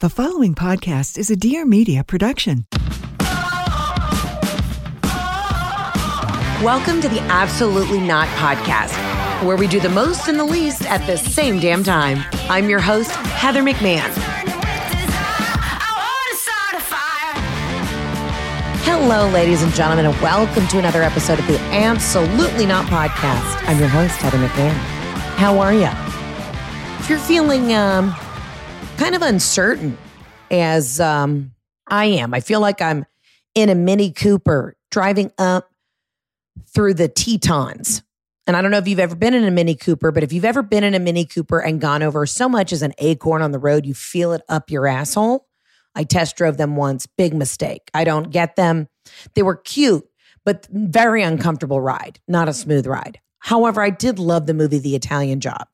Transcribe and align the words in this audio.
The 0.00 0.10
following 0.10 0.54
podcast 0.54 1.16
is 1.16 1.30
a 1.30 1.36
Dear 1.36 1.64
Media 1.64 2.04
production. 2.04 2.66
Welcome 6.62 7.00
to 7.00 7.08
the 7.08 7.20
Absolutely 7.30 8.00
Not 8.00 8.28
Podcast, 8.36 8.92
where 9.42 9.56
we 9.56 9.66
do 9.66 9.80
the 9.80 9.88
most 9.88 10.28
and 10.28 10.38
the 10.38 10.44
least 10.44 10.82
at 10.82 11.06
the 11.06 11.16
same 11.16 11.58
damn 11.60 11.82
time. 11.82 12.22
I'm 12.50 12.68
your 12.68 12.78
host, 12.78 13.10
Heather 13.10 13.62
McMahon. 13.62 14.12
Hello, 18.84 19.30
ladies 19.30 19.62
and 19.62 19.72
gentlemen, 19.72 20.04
and 20.04 20.20
welcome 20.20 20.66
to 20.68 20.78
another 20.78 21.02
episode 21.02 21.38
of 21.38 21.46
the 21.46 21.58
Absolutely 21.72 22.66
Not 22.66 22.84
Podcast. 22.84 23.66
I'm 23.66 23.78
your 23.78 23.88
host, 23.88 24.16
Heather 24.18 24.36
McMahon. 24.36 24.74
How 25.38 25.58
are 25.58 25.72
you? 25.72 25.88
If 27.00 27.08
you're 27.08 27.18
feeling 27.18 27.72
um, 27.72 28.14
kind 28.96 29.14
of 29.14 29.22
uncertain 29.22 29.96
as 30.50 31.00
um, 31.00 31.52
I 31.86 32.06
am. 32.06 32.34
I 32.34 32.40
feel 32.40 32.60
like 32.60 32.80
I'm 32.80 33.04
in 33.54 33.68
a 33.68 33.74
Mini 33.74 34.10
Cooper 34.10 34.74
driving 34.90 35.32
up 35.38 35.70
through 36.74 36.94
the 36.94 37.08
Tetons. 37.08 38.02
And 38.46 38.56
I 38.56 38.62
don't 38.62 38.70
know 38.70 38.78
if 38.78 38.86
you've 38.86 39.00
ever 39.00 39.16
been 39.16 39.34
in 39.34 39.44
a 39.44 39.50
Mini 39.50 39.74
Cooper, 39.74 40.12
but 40.12 40.22
if 40.22 40.32
you've 40.32 40.44
ever 40.44 40.62
been 40.62 40.84
in 40.84 40.94
a 40.94 41.00
Mini 41.00 41.24
Cooper 41.24 41.58
and 41.58 41.80
gone 41.80 42.02
over 42.02 42.26
so 42.26 42.48
much 42.48 42.72
as 42.72 42.82
an 42.82 42.94
acorn 42.98 43.42
on 43.42 43.50
the 43.50 43.58
road, 43.58 43.84
you 43.84 43.92
feel 43.92 44.32
it 44.32 44.42
up 44.48 44.70
your 44.70 44.86
asshole. 44.86 45.46
I 45.94 46.04
test 46.04 46.36
drove 46.36 46.56
them 46.56 46.76
once. 46.76 47.06
Big 47.06 47.34
mistake. 47.34 47.90
I 47.92 48.04
don't 48.04 48.30
get 48.30 48.56
them. 48.56 48.88
They 49.34 49.42
were 49.42 49.56
cute, 49.56 50.06
but 50.44 50.68
very 50.70 51.22
uncomfortable 51.22 51.80
ride, 51.80 52.20
not 52.28 52.48
a 52.48 52.52
smooth 52.52 52.86
ride. 52.86 53.20
However, 53.40 53.82
I 53.82 53.90
did 53.90 54.18
love 54.18 54.46
the 54.46 54.54
movie 54.54 54.78
The 54.78 54.94
Italian 54.94 55.40
Job. 55.40 55.66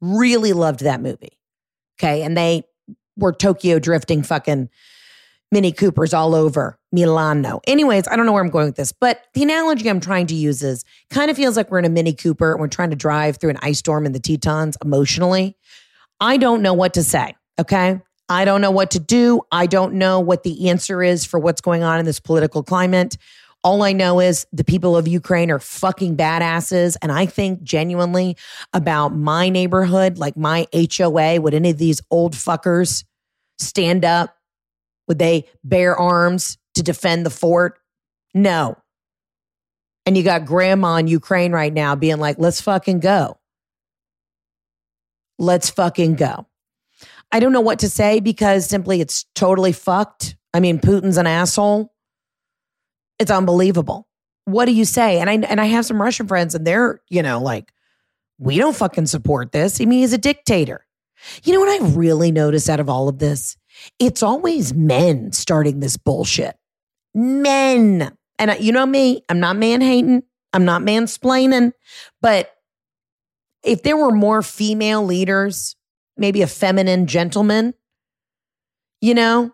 Really 0.00 0.52
loved 0.52 0.80
that 0.80 1.00
movie. 1.00 1.38
Okay. 1.98 2.22
And 2.22 2.36
they 2.36 2.64
were 3.16 3.32
Tokyo 3.32 3.78
drifting 3.78 4.22
fucking 4.22 4.68
Mini 5.52 5.70
Coopers 5.70 6.12
all 6.12 6.34
over 6.34 6.78
Milano. 6.90 7.60
Anyways, 7.66 8.08
I 8.08 8.16
don't 8.16 8.26
know 8.26 8.32
where 8.32 8.42
I'm 8.42 8.50
going 8.50 8.66
with 8.66 8.76
this, 8.76 8.90
but 8.92 9.20
the 9.34 9.42
analogy 9.44 9.88
I'm 9.88 10.00
trying 10.00 10.26
to 10.26 10.34
use 10.34 10.62
is 10.62 10.84
kind 11.10 11.30
of 11.30 11.36
feels 11.36 11.56
like 11.56 11.70
we're 11.70 11.78
in 11.78 11.84
a 11.84 11.90
Mini 11.90 12.12
Cooper 12.12 12.52
and 12.52 12.60
we're 12.60 12.66
trying 12.66 12.90
to 12.90 12.96
drive 12.96 13.36
through 13.36 13.50
an 13.50 13.58
ice 13.62 13.78
storm 13.78 14.04
in 14.04 14.12
the 14.12 14.18
Tetons 14.18 14.76
emotionally. 14.84 15.56
I 16.20 16.38
don't 16.38 16.62
know 16.62 16.74
what 16.74 16.94
to 16.94 17.04
say. 17.04 17.36
Okay. 17.60 18.00
I 18.28 18.44
don't 18.44 18.62
know 18.62 18.70
what 18.70 18.90
to 18.92 18.98
do. 18.98 19.42
I 19.52 19.66
don't 19.66 19.94
know 19.94 20.18
what 20.18 20.42
the 20.42 20.70
answer 20.70 21.02
is 21.02 21.24
for 21.24 21.38
what's 21.38 21.60
going 21.60 21.82
on 21.82 21.98
in 21.98 22.04
this 22.04 22.20
political 22.20 22.62
climate. 22.62 23.16
All 23.64 23.82
I 23.82 23.92
know 23.92 24.20
is 24.20 24.46
the 24.52 24.62
people 24.62 24.94
of 24.94 25.08
Ukraine 25.08 25.50
are 25.50 25.58
fucking 25.58 26.18
badasses. 26.18 26.96
And 27.00 27.10
I 27.10 27.24
think 27.24 27.62
genuinely 27.62 28.36
about 28.74 29.16
my 29.16 29.48
neighborhood, 29.48 30.18
like 30.18 30.36
my 30.36 30.66
HOA, 30.74 31.40
would 31.40 31.54
any 31.54 31.70
of 31.70 31.78
these 31.78 32.02
old 32.10 32.34
fuckers 32.34 33.04
stand 33.58 34.04
up? 34.04 34.36
Would 35.08 35.18
they 35.18 35.46
bear 35.64 35.96
arms 35.96 36.58
to 36.74 36.82
defend 36.82 37.24
the 37.24 37.30
fort? 37.30 37.78
No. 38.34 38.76
And 40.04 40.16
you 40.16 40.22
got 40.22 40.44
grandma 40.44 40.96
in 40.96 41.06
Ukraine 41.06 41.52
right 41.52 41.72
now 41.72 41.94
being 41.94 42.18
like, 42.18 42.36
let's 42.38 42.60
fucking 42.60 43.00
go. 43.00 43.38
Let's 45.38 45.70
fucking 45.70 46.16
go. 46.16 46.46
I 47.32 47.40
don't 47.40 47.52
know 47.52 47.62
what 47.62 47.78
to 47.78 47.88
say 47.88 48.20
because 48.20 48.66
simply 48.66 49.00
it's 49.00 49.24
totally 49.34 49.72
fucked. 49.72 50.36
I 50.52 50.60
mean, 50.60 50.78
Putin's 50.78 51.16
an 51.16 51.26
asshole. 51.26 51.93
It's 53.18 53.30
unbelievable. 53.30 54.08
What 54.44 54.66
do 54.66 54.72
you 54.72 54.84
say? 54.84 55.20
And 55.20 55.30
I 55.30 55.34
and 55.34 55.60
I 55.60 55.66
have 55.66 55.86
some 55.86 56.00
Russian 56.00 56.26
friends 56.26 56.54
and 56.54 56.66
they're, 56.66 57.00
you 57.08 57.22
know, 57.22 57.40
like, 57.40 57.72
we 58.38 58.58
don't 58.58 58.76
fucking 58.76 59.06
support 59.06 59.52
this. 59.52 59.80
I 59.80 59.84
mean, 59.84 60.00
he's 60.00 60.12
a 60.12 60.18
dictator. 60.18 60.86
You 61.44 61.54
know 61.54 61.60
what 61.60 61.80
I 61.80 61.86
really 61.94 62.30
notice 62.32 62.68
out 62.68 62.80
of 62.80 62.88
all 62.88 63.08
of 63.08 63.18
this? 63.18 63.56
It's 63.98 64.22
always 64.22 64.74
men 64.74 65.32
starting 65.32 65.80
this 65.80 65.96
bullshit. 65.96 66.56
Men. 67.14 68.16
And 68.38 68.54
you 68.60 68.72
know 68.72 68.84
me, 68.84 69.22
I'm 69.28 69.40
not 69.40 69.56
man 69.56 69.80
hating, 69.80 70.24
I'm 70.52 70.64
not 70.64 70.82
mansplaining, 70.82 71.72
but 72.20 72.50
if 73.62 73.82
there 73.82 73.96
were 73.96 74.10
more 74.10 74.42
female 74.42 75.04
leaders, 75.04 75.76
maybe 76.16 76.42
a 76.42 76.46
feminine 76.46 77.06
gentleman, 77.06 77.74
you 79.00 79.14
know, 79.14 79.52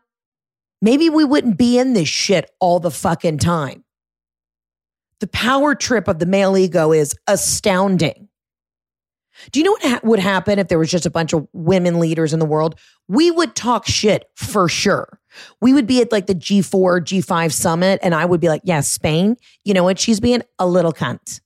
maybe 0.80 1.08
we 1.08 1.24
wouldn't 1.24 1.58
be 1.58 1.78
in 1.78 1.92
this 1.92 2.08
shit 2.08 2.50
all 2.60 2.80
the 2.80 2.90
fucking 2.90 3.38
time. 3.38 3.84
The 5.20 5.26
power 5.28 5.74
trip 5.74 6.08
of 6.08 6.18
the 6.18 6.26
male 6.26 6.56
ego 6.56 6.92
is 6.92 7.14
astounding. 7.26 8.28
Do 9.52 9.60
you 9.60 9.64
know 9.64 9.72
what 9.72 9.82
ha- 9.82 10.00
would 10.02 10.18
happen 10.18 10.58
if 10.58 10.68
there 10.68 10.78
was 10.78 10.90
just 10.90 11.06
a 11.06 11.10
bunch 11.10 11.32
of 11.32 11.46
women 11.52 11.98
leaders 12.00 12.32
in 12.32 12.40
the 12.40 12.46
world? 12.46 12.78
We 13.08 13.30
would 13.30 13.54
talk 13.54 13.86
shit 13.86 14.24
for 14.36 14.68
sure. 14.68 15.20
We 15.60 15.72
would 15.72 15.86
be 15.86 16.00
at 16.00 16.12
like 16.12 16.26
the 16.26 16.34
G4, 16.34 17.00
G5 17.00 17.52
summit, 17.52 18.00
and 18.02 18.14
I 18.14 18.24
would 18.24 18.40
be 18.40 18.48
like, 18.48 18.62
yeah, 18.64 18.80
Spain, 18.80 19.36
you 19.64 19.74
know 19.74 19.84
what? 19.84 19.98
She's 19.98 20.20
being 20.20 20.42
a 20.58 20.66
little 20.66 20.92
cunt. 20.92 21.40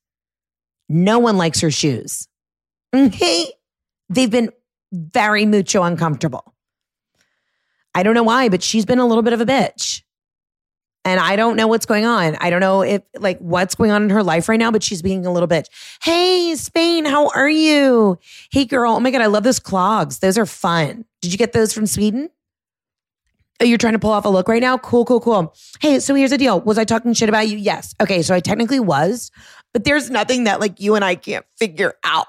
No 0.89 1.19
one 1.19 1.37
likes 1.37 1.61
her 1.61 1.71
shoes. 1.71 2.29
Okay. 2.95 3.47
They've 4.09 4.31
been 4.31 4.51
very 4.93 5.47
mucho 5.47 5.83
uncomfortable. 5.83 6.54
I 7.95 8.03
don't 8.03 8.15
know 8.15 8.23
why, 8.23 8.49
but 8.49 8.63
she's 8.63 8.85
been 8.85 8.99
a 8.99 9.07
little 9.07 9.23
bit 9.23 9.33
of 9.33 9.41
a 9.41 9.47
bitch. 9.47 10.03
And 11.07 11.21
I 11.21 11.37
don't 11.37 11.57
know 11.57 11.67
what's 11.67 11.85
going 11.85 12.07
on. 12.07 12.37
I 12.37 12.49
don't 12.49 12.61
know 12.61 12.83
if 12.83 13.03
like 13.19 13.39
what's 13.39 13.75
going 13.75 13.91
on 13.91 14.05
in 14.05 14.11
her 14.11 14.23
life 14.23 14.49
right 14.49 14.59
now, 14.59 14.71
but 14.71 14.83
she's 14.83 15.03
being 15.03 15.27
a 15.27 15.33
little 15.33 15.49
bitch. 15.49 15.67
Hey, 16.03 16.55
Spain, 16.57 17.05
how 17.05 17.29
are 17.35 17.49
you? 17.49 18.19
Hey, 18.51 18.65
girl. 18.65 18.93
Oh 18.93 19.01
my 19.01 19.11
God, 19.11 19.21
I 19.21 19.27
love 19.27 19.43
those 19.43 19.59
clogs. 19.59 20.21
Those 20.21 20.39
are 20.39 20.47
fun. 20.47 21.05
Did 21.21 21.31
you 21.33 21.39
get 21.39 21.53
those 21.53 21.75
from 21.75 21.87
Sweden? 21.87 22.31
Oh, 23.61 23.65
you're 23.65 23.79
trying 23.79 23.93
to 23.93 23.99
pull 23.99 24.11
off 24.11 24.25
a 24.25 24.31
look 24.31 24.49
right 24.49 24.63
now? 24.63 24.79
Cool, 24.79 25.05
cool, 25.05 25.21
cool. 25.21 25.55
Hey, 25.81 26.01
so 26.01 26.15
here's 26.15 26.31
the 26.31 26.39
deal. 26.39 26.61
Was 26.63 26.79
I 26.79 26.85
talking 26.85 27.13
shit 27.13 27.29
about 27.29 27.49
you? 27.49 27.59
Yes. 27.59 27.95
Okay, 28.01 28.23
so 28.23 28.35
I 28.35 28.41
technically 28.41 28.81
was, 28.81 29.31
but 29.73 29.85
there's 29.85 30.11
nothing 30.11 30.45
that 30.45 30.59
like 30.59 30.81
you 30.81 30.95
and 30.95 31.05
I 31.05 31.15
can't 31.17 31.45
figure 31.59 31.95
out, 32.03 32.27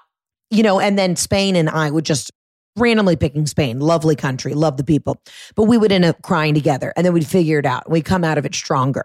you 0.52 0.64
know, 0.64 0.80
and 0.80 1.00
then 1.00 1.16
Spain 1.16 1.56
and 1.56 1.70
I 1.70 1.90
would 1.90 2.06
just 2.06 2.32
randomly 2.76 3.16
picking 3.16 3.46
Spain, 3.46 3.80
lovely 3.80 4.16
country, 4.16 4.54
love 4.54 4.78
the 4.78 4.84
people. 4.84 5.22
But 5.56 5.64
we 5.64 5.78
would 5.78 5.92
end 5.92 6.06
up 6.06 6.22
crying 6.22 6.54
together 6.54 6.94
and 6.96 7.06
then 7.06 7.14
we'd 7.14 7.28
figure 7.28 7.60
it 7.60 7.66
out. 7.66 7.90
We'd 7.90 8.06
come 8.06 8.24
out 8.24 8.38
of 8.38 8.46
it 8.46 8.56
stronger. 8.56 9.04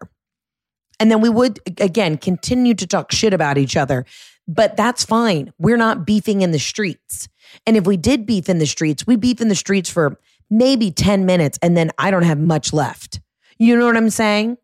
And 0.99 1.11
then 1.11 1.21
we 1.21 1.31
would, 1.31 1.61
again, 1.81 2.19
continue 2.19 2.75
to 2.75 2.87
talk 2.87 3.11
shit 3.11 3.33
about 3.33 3.57
each 3.57 3.77
other. 3.77 4.05
But 4.47 4.77
that's 4.77 5.05
fine. 5.05 5.53
We're 5.59 5.77
not 5.77 6.05
beefing 6.05 6.43
in 6.43 6.51
the 6.51 6.59
streets. 6.59 7.29
And 7.67 7.77
if 7.77 7.87
we 7.87 7.97
did 7.97 8.27
beef 8.27 8.49
in 8.49 8.59
the 8.59 8.67
streets, 8.67 9.07
we 9.07 9.17
beef 9.17 9.41
in 9.41 9.49
the 9.49 9.55
streets 9.55 9.89
for 9.89 10.19
maybe 10.51 10.91
10 10.91 11.25
minutes 11.25 11.59
and 11.63 11.77
then 11.77 11.91
I 11.97 12.11
don't 12.11 12.25
have 12.25 12.39
much 12.39 12.73
left. 12.73 13.21
You 13.59 13.77
know 13.79 13.87
what 13.87 13.97
I'm 13.97 14.11
saying? 14.11 14.59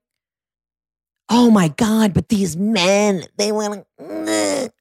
Oh 1.28 1.50
my 1.50 1.68
God, 1.68 2.14
but 2.14 2.28
these 2.28 2.56
men, 2.56 3.24
they 3.36 3.52
want 3.52 3.84
to. 3.98 4.72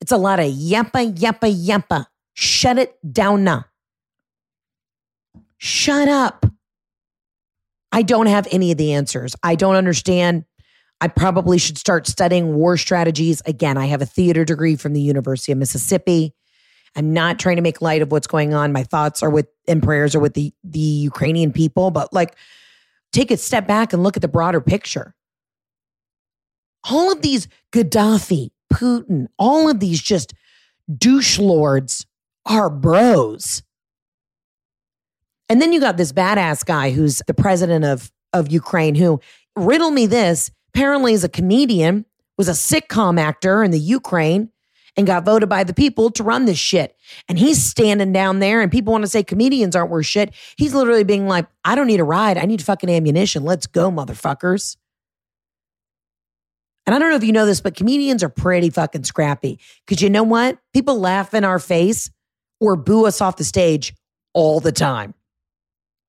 It's 0.00 0.12
a 0.12 0.16
lot 0.16 0.40
of 0.40 0.46
yappa, 0.46 1.14
yappa, 1.14 1.66
yappa. 1.66 2.06
Shut 2.34 2.78
it 2.78 2.96
down 3.12 3.44
now. 3.44 3.66
Shut 5.58 6.08
up. 6.08 6.46
I 7.92 8.02
don't 8.02 8.26
have 8.26 8.48
any 8.50 8.72
of 8.72 8.78
the 8.78 8.94
answers. 8.94 9.36
I 9.42 9.54
don't 9.54 9.76
understand. 9.76 10.44
I 11.00 11.08
probably 11.08 11.58
should 11.58 11.78
start 11.78 12.06
studying 12.06 12.54
war 12.54 12.76
strategies. 12.76 13.42
Again, 13.44 13.76
I 13.76 13.86
have 13.86 14.00
a 14.00 14.06
theater 14.06 14.44
degree 14.44 14.76
from 14.76 14.92
the 14.92 15.00
University 15.00 15.52
of 15.52 15.58
Mississippi. 15.58 16.34
I'm 16.96 17.12
not 17.12 17.38
trying 17.38 17.56
to 17.56 17.62
make 17.62 17.82
light 17.82 18.02
of 18.02 18.12
what's 18.12 18.26
going 18.26 18.54
on. 18.54 18.72
My 18.72 18.82
thoughts 18.82 19.22
are 19.22 19.30
with 19.30 19.46
and 19.66 19.82
prayers 19.82 20.14
are 20.14 20.20
with 20.20 20.34
the 20.34 20.52
the 20.64 20.78
Ukrainian 20.78 21.52
people, 21.52 21.90
but 21.90 22.12
like 22.12 22.36
take 23.12 23.30
a 23.30 23.36
step 23.36 23.66
back 23.66 23.92
and 23.92 24.02
look 24.02 24.16
at 24.16 24.22
the 24.22 24.28
broader 24.28 24.60
picture. 24.60 25.14
All 26.90 27.12
of 27.12 27.22
these 27.22 27.48
Gaddafi, 27.72 28.50
Putin, 28.72 29.28
all 29.38 29.68
of 29.68 29.80
these 29.80 30.00
just 30.00 30.34
douche 30.98 31.38
lords 31.38 32.06
are 32.46 32.70
bros. 32.70 33.62
And 35.48 35.60
then 35.60 35.72
you 35.72 35.80
got 35.80 35.96
this 35.96 36.12
badass 36.12 36.64
guy 36.64 36.90
who's 36.90 37.20
the 37.26 37.34
president 37.34 37.84
of, 37.84 38.10
of 38.32 38.50
Ukraine 38.50 38.94
who 38.94 39.20
riddle 39.56 39.90
me 39.90 40.06
this 40.06 40.50
apparently 40.74 41.12
is 41.12 41.24
a 41.24 41.28
comedian, 41.28 42.06
was 42.38 42.48
a 42.48 42.52
sitcom 42.52 43.20
actor 43.20 43.62
in 43.62 43.70
the 43.70 43.78
Ukraine 43.78 44.50
and 44.96 45.06
got 45.06 45.24
voted 45.24 45.48
by 45.48 45.64
the 45.64 45.74
people 45.74 46.10
to 46.10 46.22
run 46.22 46.44
this 46.44 46.58
shit. 46.58 46.96
And 47.28 47.38
he's 47.38 47.62
standing 47.62 48.12
down 48.12 48.38
there 48.38 48.60
and 48.60 48.70
people 48.70 48.92
want 48.92 49.04
to 49.04 49.10
say 49.10 49.22
comedians 49.22 49.76
aren't 49.76 49.90
worth 49.90 50.06
shit. 50.06 50.34
He's 50.56 50.74
literally 50.74 51.04
being 51.04 51.28
like, 51.28 51.46
I 51.64 51.74
don't 51.74 51.86
need 51.86 52.00
a 52.00 52.04
ride. 52.04 52.38
I 52.38 52.46
need 52.46 52.62
fucking 52.62 52.90
ammunition. 52.90 53.44
Let's 53.44 53.66
go, 53.66 53.90
motherfuckers. 53.90 54.76
And 56.86 56.94
I 56.94 56.98
don't 56.98 57.10
know 57.10 57.16
if 57.16 57.24
you 57.24 57.32
know 57.32 57.46
this, 57.46 57.60
but 57.60 57.76
comedians 57.76 58.22
are 58.22 58.28
pretty 58.28 58.70
fucking 58.70 59.04
scrappy. 59.04 59.60
Because 59.86 60.02
you 60.02 60.10
know 60.10 60.24
what? 60.24 60.58
People 60.72 60.98
laugh 60.98 61.32
in 61.32 61.44
our 61.44 61.58
face 61.58 62.10
or 62.62 62.76
boo 62.76 63.06
us 63.06 63.20
off 63.20 63.36
the 63.36 63.44
stage 63.44 63.92
all 64.32 64.60
the 64.60 64.72
time. 64.72 65.14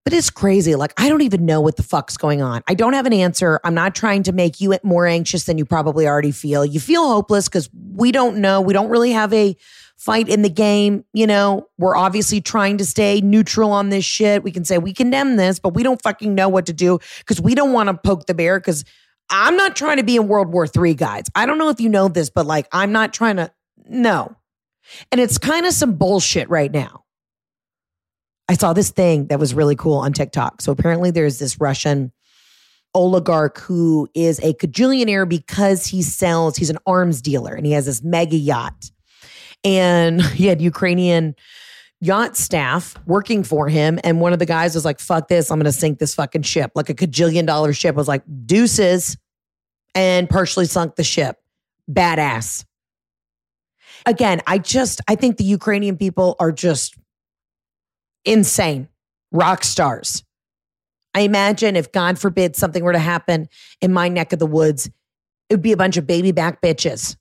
But 0.06 0.14
it's 0.14 0.30
crazy. 0.30 0.76
Like, 0.76 0.94
I 0.98 1.10
don't 1.10 1.22
even 1.22 1.46
know 1.46 1.62
what 1.62 1.78
the 1.78 1.84
fuck's 1.84 2.16
going 2.16 2.42
on. 2.42 2.62
I 2.68 2.74
don't 2.74 2.94
have 2.94 3.06
an 3.06 3.14
answer. 3.14 3.60
I'm 3.64 3.74
not 3.74 3.96
trying 3.96 4.24
to 4.24 4.34
make 4.34 4.62
you 4.62 4.78
more 4.84 5.08
anxious 5.08 5.46
than 5.46 5.58
you 5.58 5.66
probably 5.66 6.06
already 6.06 6.32
feel. 6.32 6.64
You 6.66 6.80
feel 6.80 7.08
hopeless 7.08 7.48
because 7.48 7.70
we 7.74 8.12
don't 8.12 8.38
know. 8.38 8.62
We 8.62 8.74
don't 8.74 8.90
really 8.90 9.12
have 9.14 9.34
a 9.34 9.56
fight 9.98 10.28
in 10.28 10.42
the 10.42 10.50
game. 10.50 11.06
You 11.14 11.26
know, 11.26 11.70
we're 11.78 11.96
obviously 11.96 12.42
trying 12.42 12.78
to 12.80 12.86
stay 12.86 13.22
neutral 13.22 13.72
on 13.72 13.90
this 13.90 14.06
shit. 14.06 14.44
We 14.44 14.52
can 14.52 14.66
say 14.66 14.78
we 14.78 14.94
condemn 14.94 15.38
this, 15.38 15.58
but 15.58 15.74
we 15.74 15.82
don't 15.82 16.02
fucking 16.02 16.36
know 16.36 16.50
what 16.50 16.66
to 16.66 16.74
do 16.74 17.00
because 17.20 17.42
we 17.42 17.56
don't 17.56 17.72
want 17.72 17.88
to 17.88 17.94
poke 17.94 18.28
the 18.28 18.34
bear 18.34 18.60
because 18.60 18.84
I'm 19.30 19.56
not 19.56 19.76
trying 19.76 19.98
to 19.98 20.04
be 20.04 20.18
in 20.18 20.28
World 20.28 20.50
War 20.50 20.68
III, 20.68 20.94
guys. 20.96 21.24
I 21.34 21.46
don't 21.46 21.58
know 21.58 21.70
if 21.70 21.80
you 21.80 21.90
know 21.90 22.10
this, 22.10 22.30
but 22.30 22.46
like, 22.46 22.68
I'm 22.74 22.92
not 22.92 23.14
trying 23.14 23.38
to, 23.38 23.52
no. 23.88 24.36
And 25.12 25.20
it's 25.20 25.38
kind 25.38 25.66
of 25.66 25.74
some 25.74 25.96
bullshit 25.96 26.50
right 26.50 26.72
now. 26.72 27.04
I 28.50 28.56
saw 28.56 28.74
this 28.74 28.90
thing 28.90 29.28
that 29.28 29.40
was 29.40 29.54
really 29.54 29.76
cool 29.76 29.98
on 29.98 30.14
TikTok. 30.14 30.62
So 30.62 30.72
apparently 30.72 31.12
there's 31.12 31.40
this 31.40 31.60
Russian 31.60 32.12
oligarch 32.94 33.60
who 33.60 34.08
is 34.14 34.40
a 34.40 34.54
cajillionaire 34.54 35.28
because 35.28 35.86
he 35.88 36.02
sells, 36.02 36.58
he's 36.58 36.70
an 36.70 36.78
arms 36.86 37.22
dealer 37.22 37.54
and 37.54 37.66
he 37.66 37.72
has 37.72 37.86
this 37.86 38.04
mega 38.04 38.36
yacht. 38.36 38.92
And 39.64 40.22
he 40.34 40.48
had 40.48 40.62
Ukrainian 40.62 41.36
yacht 42.02 42.36
staff 42.36 42.96
working 43.06 43.44
for 43.44 43.70
him. 43.70 43.98
And 44.04 44.20
one 44.20 44.34
of 44.34 44.40
the 44.40 44.46
guys 44.46 44.76
was 44.76 44.84
like, 44.84 45.00
fuck 45.00 45.30
this, 45.30 45.50
I'm 45.50 45.58
going 45.58 45.66
to 45.66 45.72
sink 45.72 46.00
this 46.00 46.14
fucking 46.14 46.42
ship. 46.42 46.72
Like 46.76 46.90
a 46.90 46.94
cajillion 46.94 47.46
dollar 47.46 47.72
ship 47.72 47.96
was 47.96 48.10
like, 48.10 48.24
deuces, 48.46 49.18
and 49.96 50.30
partially 50.30 50.66
sunk 50.66 50.96
the 50.96 51.04
ship. 51.04 51.38
Badass. 51.90 52.66
Again, 54.06 54.42
I 54.48 54.58
just, 54.58 55.02
I 55.08 55.16
think 55.16 55.38
the 55.38 55.44
Ukrainian 55.44 55.98
people 55.98 56.36
are 56.40 56.52
just 56.52 56.96
insane 58.26 58.90
rock 59.32 59.64
stars. 59.64 60.24
I 61.14 61.22
imagine 61.22 61.76
if 61.76 61.92
God 61.92 62.18
forbid 62.18 62.56
something 62.56 62.84
were 62.84 62.94
to 62.94 63.00
happen 63.00 63.48
in 63.82 63.94
my 63.94 64.10
neck 64.10 64.34
of 64.34 64.40
the 64.40 64.46
woods, 64.46 64.88
it 64.88 65.54
would 65.54 65.62
be 65.62 65.72
a 65.72 65.78
bunch 65.78 65.98
of 65.98 66.08
baby 66.08 66.32
back 66.32 66.62
bitches. 66.62 67.16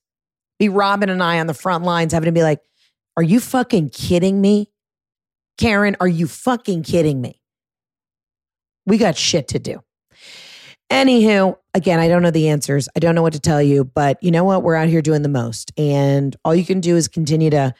Be 0.58 0.68
Robin 0.68 1.08
and 1.08 1.22
I 1.22 1.40
on 1.40 1.46
the 1.46 1.54
front 1.54 1.84
lines 1.84 2.12
having 2.12 2.26
to 2.26 2.32
be 2.32 2.42
like, 2.42 2.60
are 3.16 3.22
you 3.22 3.40
fucking 3.40 3.90
kidding 3.90 4.40
me? 4.40 4.70
Karen, 5.58 5.96
are 6.00 6.08
you 6.08 6.26
fucking 6.26 6.82
kidding 6.82 7.20
me? 7.20 7.40
We 8.86 8.96
got 8.96 9.16
shit 9.16 9.48
to 9.48 9.58
do. 9.58 9.82
Anywho, 10.92 11.56
again, 11.72 11.98
I 11.98 12.08
don't 12.08 12.20
know 12.20 12.30
the 12.30 12.50
answers. 12.50 12.86
I 12.94 13.00
don't 13.00 13.14
know 13.14 13.22
what 13.22 13.32
to 13.32 13.40
tell 13.40 13.62
you, 13.62 13.82
but 13.82 14.22
you 14.22 14.30
know 14.30 14.44
what? 14.44 14.62
We're 14.62 14.74
out 14.74 14.88
here 14.88 15.00
doing 15.00 15.22
the 15.22 15.28
most. 15.30 15.72
And 15.78 16.36
all 16.44 16.54
you 16.54 16.66
can 16.66 16.80
do 16.80 16.96
is 16.96 17.08
continue 17.08 17.48
to 17.48 17.74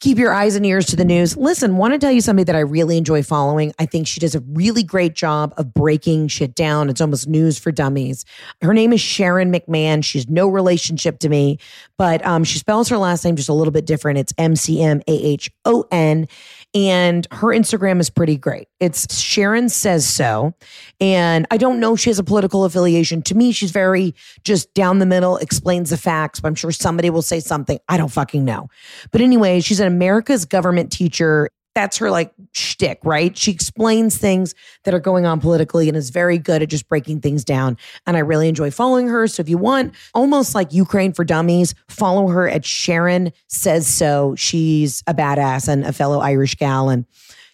keep 0.00 0.18
your 0.18 0.32
eyes 0.32 0.54
and 0.54 0.64
ears 0.64 0.86
to 0.86 0.94
the 0.94 1.04
news. 1.06 1.36
Listen, 1.36 1.76
want 1.76 1.92
to 1.94 1.98
tell 1.98 2.12
you 2.12 2.20
somebody 2.20 2.44
that 2.44 2.54
I 2.54 2.60
really 2.60 2.98
enjoy 2.98 3.22
following. 3.22 3.72
I 3.78 3.86
think 3.86 4.06
she 4.06 4.20
does 4.20 4.34
a 4.34 4.40
really 4.40 4.82
great 4.82 5.14
job 5.14 5.54
of 5.56 5.72
breaking 5.72 6.28
shit 6.28 6.54
down. 6.54 6.88
It's 6.88 7.00
almost 7.00 7.26
news 7.26 7.58
for 7.58 7.72
dummies. 7.72 8.24
Her 8.62 8.74
name 8.74 8.92
is 8.92 9.00
Sharon 9.00 9.50
McMahon. 9.50 10.04
She's 10.04 10.28
no 10.28 10.48
relationship 10.48 11.18
to 11.20 11.28
me, 11.28 11.58
but 11.96 12.24
um, 12.24 12.44
she 12.44 12.58
spells 12.58 12.90
her 12.90 12.98
last 12.98 13.24
name 13.24 13.36
just 13.36 13.48
a 13.48 13.54
little 13.54 13.72
bit 13.72 13.86
different. 13.86 14.18
It's 14.18 14.34
M 14.38 14.54
C 14.54 14.82
M 14.82 15.00
A 15.08 15.12
H 15.12 15.50
O 15.64 15.84
N. 15.90 16.28
And 16.74 17.26
her 17.32 17.48
Instagram 17.48 17.98
is 17.98 18.10
pretty 18.10 18.36
great. 18.36 18.68
It's 18.78 19.18
Sharon 19.18 19.68
Says 19.68 20.06
So. 20.06 20.54
And 21.00 21.46
I 21.50 21.56
don't 21.56 21.80
know 21.80 21.96
she 21.96 22.10
has 22.10 22.18
a 22.18 22.24
political 22.24 22.64
affiliation. 22.64 23.22
To 23.22 23.34
me, 23.34 23.52
she's 23.52 23.70
very 23.70 24.14
just 24.44 24.72
down 24.74 24.98
the 24.98 25.06
middle, 25.06 25.38
explains 25.38 25.90
the 25.90 25.96
facts, 25.96 26.40
but 26.40 26.48
I'm 26.48 26.54
sure 26.54 26.70
somebody 26.70 27.08
will 27.08 27.22
say 27.22 27.40
something. 27.40 27.78
I 27.88 27.96
don't 27.96 28.12
fucking 28.12 28.44
know. 28.44 28.68
But 29.10 29.22
anyway, 29.22 29.60
she's 29.60 29.80
an 29.80 29.86
America's 29.86 30.44
government 30.44 30.92
teacher 30.92 31.48
that's 31.78 31.98
her 31.98 32.10
like 32.10 32.32
shtick, 32.50 32.98
right? 33.04 33.38
She 33.38 33.52
explains 33.52 34.18
things 34.18 34.52
that 34.82 34.94
are 34.94 34.98
going 35.00 35.26
on 35.26 35.40
politically 35.40 35.86
and 35.86 35.96
is 35.96 36.10
very 36.10 36.36
good 36.36 36.60
at 36.60 36.68
just 36.68 36.88
breaking 36.88 37.20
things 37.20 37.44
down. 37.44 37.76
And 38.04 38.16
I 38.16 38.20
really 38.20 38.48
enjoy 38.48 38.72
following 38.72 39.06
her. 39.06 39.28
So 39.28 39.42
if 39.42 39.48
you 39.48 39.58
want 39.58 39.94
almost 40.12 40.56
like 40.56 40.72
Ukraine 40.72 41.12
for 41.12 41.24
Dummies, 41.24 41.76
follow 41.86 42.26
her 42.28 42.48
at 42.48 42.64
Sharon 42.64 43.32
Says 43.46 43.86
So. 43.86 44.34
She's 44.34 45.04
a 45.06 45.14
badass 45.14 45.68
and 45.68 45.84
a 45.84 45.92
fellow 45.92 46.18
Irish 46.18 46.56
gal. 46.56 46.88
And 46.88 47.06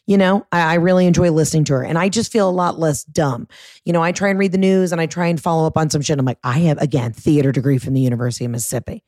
you 0.06 0.16
know, 0.16 0.46
I, 0.50 0.72
I, 0.72 0.74
really 0.74 1.06
enjoy 1.06 1.30
listening 1.30 1.64
to 1.64 1.74
her 1.74 1.82
and 1.82 1.98
I 1.98 2.08
just 2.08 2.32
feel 2.32 2.48
a 2.48 2.50
lot 2.50 2.78
less 2.78 3.04
dumb. 3.04 3.46
You 3.84 3.92
know, 3.92 4.02
I 4.02 4.12
try 4.12 4.30
and 4.30 4.38
read 4.38 4.52
the 4.52 4.58
news 4.58 4.90
and 4.90 5.02
I 5.02 5.06
try 5.06 5.26
and 5.26 5.40
follow 5.40 5.66
up 5.66 5.76
on 5.76 5.90
some 5.90 6.00
shit. 6.00 6.18
I'm 6.18 6.24
like, 6.24 6.38
I 6.44 6.60
have, 6.60 6.78
again, 6.78 7.12
theater 7.12 7.52
degree 7.52 7.78
from 7.78 7.92
the 7.92 8.00
University 8.00 8.46
of 8.46 8.50
Mississippi. 8.50 9.02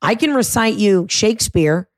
I 0.00 0.14
can 0.14 0.32
recite 0.32 0.74
you 0.74 1.06
Shakespeare, 1.08 1.88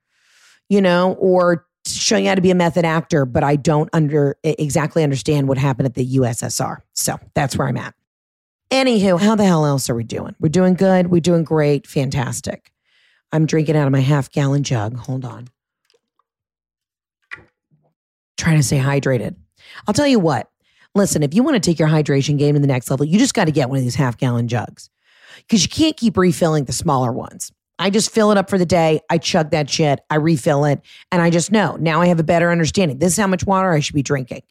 you 0.69 0.81
know, 0.81 1.15
or 1.15 1.67
showing 1.97 2.27
how 2.27 2.35
to 2.35 2.41
be 2.41 2.51
a 2.51 2.55
method 2.55 2.85
actor, 2.85 3.25
but 3.25 3.43
I 3.43 3.57
don't 3.57 3.89
under 3.93 4.37
exactly 4.43 5.03
understand 5.03 5.49
what 5.49 5.59
happened 5.59 5.87
at 5.87 5.95
the 5.95 6.17
USSR. 6.17 6.79
So 6.95 7.19
that's 7.35 7.57
where 7.57 7.69
I'm 7.69 7.77
at. 7.77 7.95
Anywho, 8.71 9.21
how 9.21 9.35
the 9.35 9.45
hell 9.45 9.67
else 9.67 9.91
are 9.91 9.95
we 9.95 10.05
doing? 10.05 10.35
We're 10.39 10.49
doing 10.49 10.75
good. 10.75 11.11
We're 11.11 11.21
doing 11.21 11.43
great. 11.45 11.87
Fantastic. 11.87 12.73
I'm 13.33 13.47
drinking 13.47 13.77
out 13.77 13.87
of 13.87 13.93
my 13.93 14.01
half 14.01 14.31
gallon 14.31 14.63
jug. 14.63 14.97
Hold 14.97 15.25
on. 15.25 15.49
Trying 18.37 18.59
to 18.59 18.63
stay 18.63 18.79
hydrated. 18.79 19.37
I'll 19.87 19.95
tell 19.95 20.07
you 20.07 20.21
what. 20.21 20.51
Listen, 20.95 21.23
if 21.23 21.35
you 21.35 21.43
want 21.43 21.55
to 21.55 21.61
take 21.61 21.79
your 21.79 21.89
hydration 21.89 22.39
game 22.39 22.55
to 22.55 22.61
the 22.61 22.67
next 22.67 22.91
level, 22.91 23.07
you 23.07 23.19
just 23.19 23.35
got 23.35 23.45
to 23.45 23.53
get 23.53 23.69
one 23.69 23.79
of 23.79 23.85
these 23.85 23.95
half 23.95 24.17
gallon 24.17 24.49
jugs 24.49 24.91
because 25.39 25.63
you 25.63 25.69
can't 25.69 25.97
keep 25.97 26.17
refilling 26.17 26.65
the 26.65 26.73
smaller 26.73 27.13
ones. 27.13 27.53
I 27.81 27.89
just 27.89 28.11
fill 28.11 28.31
it 28.31 28.37
up 28.37 28.51
for 28.51 28.59
the 28.59 28.67
day. 28.67 29.01
I 29.09 29.17
chug 29.17 29.53
that 29.53 29.71
shit. 29.71 30.01
I 30.11 30.17
refill 30.17 30.67
it. 30.67 30.83
And 31.11 31.23
I 31.23 31.31
just 31.31 31.51
know 31.51 31.77
now 31.81 32.03
I 32.03 32.07
have 32.09 32.21
a 32.21 32.23
better 32.23 32.51
understanding. 32.51 32.99
This 32.99 33.15
is 33.15 33.19
how 33.19 33.27
much 33.27 33.47
water 33.47 33.73
I 33.73 33.81
should 33.81 33.95
be 33.95 34.03
drinking. 34.03 34.43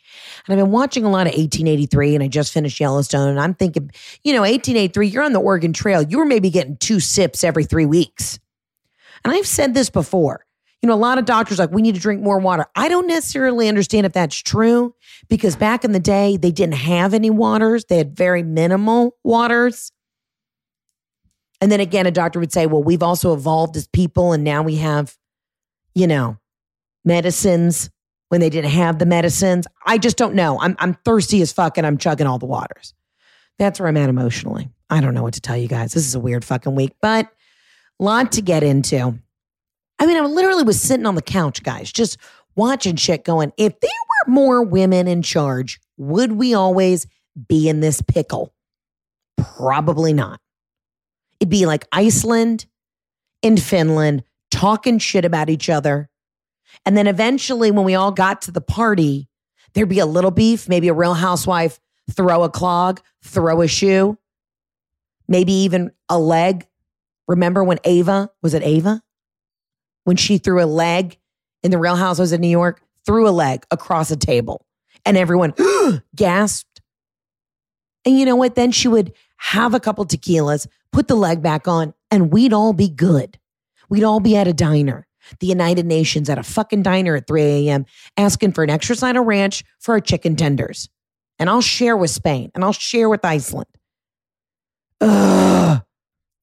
And 0.47 0.53
I've 0.53 0.65
been 0.65 0.71
watching 0.71 1.05
a 1.05 1.11
lot 1.11 1.27
of 1.27 1.33
1883 1.33 2.15
and 2.15 2.23
I 2.23 2.27
just 2.27 2.51
finished 2.51 2.79
Yellowstone. 2.79 3.29
And 3.29 3.39
I'm 3.39 3.53
thinking, 3.53 3.91
you 4.23 4.33
know, 4.33 4.41
1883, 4.41 5.07
you're 5.07 5.23
on 5.23 5.33
the 5.33 5.39
Oregon 5.39 5.73
Trail. 5.73 6.01
You 6.01 6.17
were 6.17 6.25
maybe 6.25 6.49
getting 6.49 6.75
two 6.77 6.99
sips 6.99 7.43
every 7.43 7.65
three 7.65 7.85
weeks. 7.85 8.39
And 9.23 9.31
I've 9.31 9.47
said 9.47 9.75
this 9.75 9.91
before. 9.91 10.45
You 10.81 10.87
know, 10.87 10.95
a 10.95 10.95
lot 10.95 11.19
of 11.19 11.25
doctors 11.25 11.59
like, 11.59 11.71
we 11.71 11.83
need 11.83 11.95
to 11.95 12.01
drink 12.01 12.23
more 12.23 12.39
water. 12.39 12.65
I 12.75 12.89
don't 12.89 13.05
necessarily 13.05 13.67
understand 13.67 14.07
if 14.07 14.13
that's 14.13 14.37
true 14.37 14.95
because 15.27 15.55
back 15.55 15.83
in 15.83 15.91
the 15.91 15.99
day, 15.99 16.37
they 16.37 16.51
didn't 16.51 16.75
have 16.75 17.13
any 17.13 17.29
waters. 17.29 17.85
They 17.85 17.97
had 17.97 18.15
very 18.15 18.41
minimal 18.41 19.17
waters. 19.23 19.91
And 21.61 21.71
then 21.71 21.79
again, 21.79 22.05
a 22.05 22.11
doctor 22.11 22.39
would 22.39 22.53
say, 22.53 22.65
well, 22.65 22.83
we've 22.83 23.03
also 23.03 23.33
evolved 23.33 23.75
as 23.75 23.87
people 23.87 24.31
and 24.31 24.43
now 24.43 24.61
we 24.63 24.77
have, 24.77 25.17
you 25.93 26.07
know, 26.07 26.37
medicines 27.03 27.89
when 28.29 28.39
they 28.41 28.49
didn't 28.49 28.71
have 28.71 28.99
the 28.99 29.05
medicines. 29.05 29.67
I 29.85 29.97
just 29.97 30.17
don't 30.17 30.35
know. 30.35 30.59
I'm, 30.59 30.75
I'm 30.79 30.93
thirsty 31.05 31.41
as 31.41 31.51
fuck 31.51 31.77
and 31.77 31.85
I'm 31.85 31.97
chugging 31.97 32.27
all 32.27 32.39
the 32.39 32.45
waters. 32.45 32.93
That's 33.57 33.79
where 33.79 33.89
I'm 33.89 33.97
at 33.97 34.09
emotionally. 34.09 34.69
I 34.89 35.01
don't 35.01 35.13
know 35.13 35.23
what 35.23 35.33
to 35.33 35.41
tell 35.41 35.57
you 35.57 35.67
guys. 35.67 35.93
This 35.93 36.07
is 36.07 36.15
a 36.15 36.19
weird 36.19 36.45
fucking 36.45 36.75
week, 36.75 36.93
but 37.01 37.25
a 37.99 38.03
lot 38.03 38.31
to 38.33 38.41
get 38.41 38.63
into. 38.63 39.19
I 39.99 40.05
mean, 40.05 40.15
I 40.15 40.21
literally 40.21 40.63
was 40.63 40.79
sitting 40.81 41.05
on 41.05 41.15
the 41.15 41.21
couch, 41.21 41.61
guys, 41.61 41.91
just 41.91 42.17
watching 42.55 42.95
shit 42.95 43.25
going, 43.25 43.51
if 43.57 43.79
there 43.79 43.89
were 44.27 44.31
more 44.31 44.63
women 44.63 45.07
in 45.07 45.21
charge, 45.21 45.79
would 45.97 46.33
we 46.33 46.53
always 46.53 47.05
be 47.47 47.67
in 47.67 47.81
this 47.81 48.01
pickle? 48.01 48.53
Probably 49.37 50.13
not. 50.13 50.39
It'd 51.39 51.49
be 51.49 51.65
like 51.65 51.87
Iceland 51.91 52.65
and 53.43 53.61
Finland 53.61 54.23
talking 54.51 54.99
shit 54.99 55.25
about 55.25 55.49
each 55.49 55.69
other. 55.69 56.09
And 56.85 56.97
then 56.97 57.07
eventually, 57.07 57.71
when 57.71 57.85
we 57.85 57.95
all 57.95 58.11
got 58.11 58.41
to 58.43 58.51
the 58.51 58.61
party, 58.61 59.29
there'd 59.73 59.89
be 59.89 59.99
a 59.99 60.05
little 60.05 60.31
beef, 60.31 60.67
maybe 60.67 60.87
a 60.87 60.93
real 60.93 61.13
housewife 61.13 61.79
throw 62.11 62.43
a 62.43 62.49
clog, 62.49 63.01
throw 63.23 63.61
a 63.61 63.67
shoe, 63.67 64.17
maybe 65.27 65.53
even 65.53 65.91
a 66.09 66.19
leg. 66.19 66.67
Remember 67.27 67.63
when 67.63 67.79
Ava, 67.83 68.31
was 68.41 68.53
it 68.53 68.63
Ava? 68.63 69.01
When 70.03 70.17
she 70.17 70.37
threw 70.37 70.63
a 70.63 70.65
leg 70.65 71.17
in 71.61 71.71
the 71.71 71.77
Real 71.77 71.95
Housewives 71.95 72.31
of 72.31 72.39
New 72.39 72.47
York 72.47 72.81
threw 73.05 73.27
a 73.27 73.31
leg 73.31 73.65
across 73.71 74.11
a 74.11 74.17
table 74.17 74.65
and 75.05 75.17
everyone 75.17 75.53
gasped. 76.15 76.81
And 78.05 78.17
you 78.17 78.25
know 78.25 78.35
what? 78.35 78.55
Then 78.55 78.71
she 78.71 78.87
would 78.87 79.13
have 79.37 79.73
a 79.73 79.79
couple 79.79 80.05
tequilas, 80.05 80.67
put 80.91 81.07
the 81.07 81.15
leg 81.15 81.41
back 81.41 81.67
on, 81.67 81.93
and 82.11 82.31
we'd 82.31 82.53
all 82.53 82.73
be 82.73 82.89
good. 82.89 83.37
We'd 83.89 84.03
all 84.03 84.19
be 84.19 84.35
at 84.35 84.47
a 84.47 84.53
diner, 84.53 85.07
the 85.39 85.47
United 85.47 85.85
Nations 85.85 86.29
at 86.29 86.37
a 86.37 86.43
fucking 86.43 86.83
diner 86.83 87.15
at 87.15 87.27
3 87.27 87.41
a.m., 87.41 87.85
asking 88.17 88.53
for 88.53 88.63
an 88.63 88.69
extra 88.69 88.95
side 88.95 89.15
of 89.15 89.25
ranch 89.25 89.63
for 89.79 89.93
our 89.93 89.99
chicken 89.99 90.35
tenders. 90.35 90.89
And 91.39 91.49
I'll 91.49 91.61
share 91.61 91.95
with 91.95 92.09
Spain 92.09 92.51
and 92.53 92.63
I'll 92.63 92.73
share 92.73 93.09
with 93.09 93.23
Iceland. 93.23 93.67
Ugh. 95.01 95.81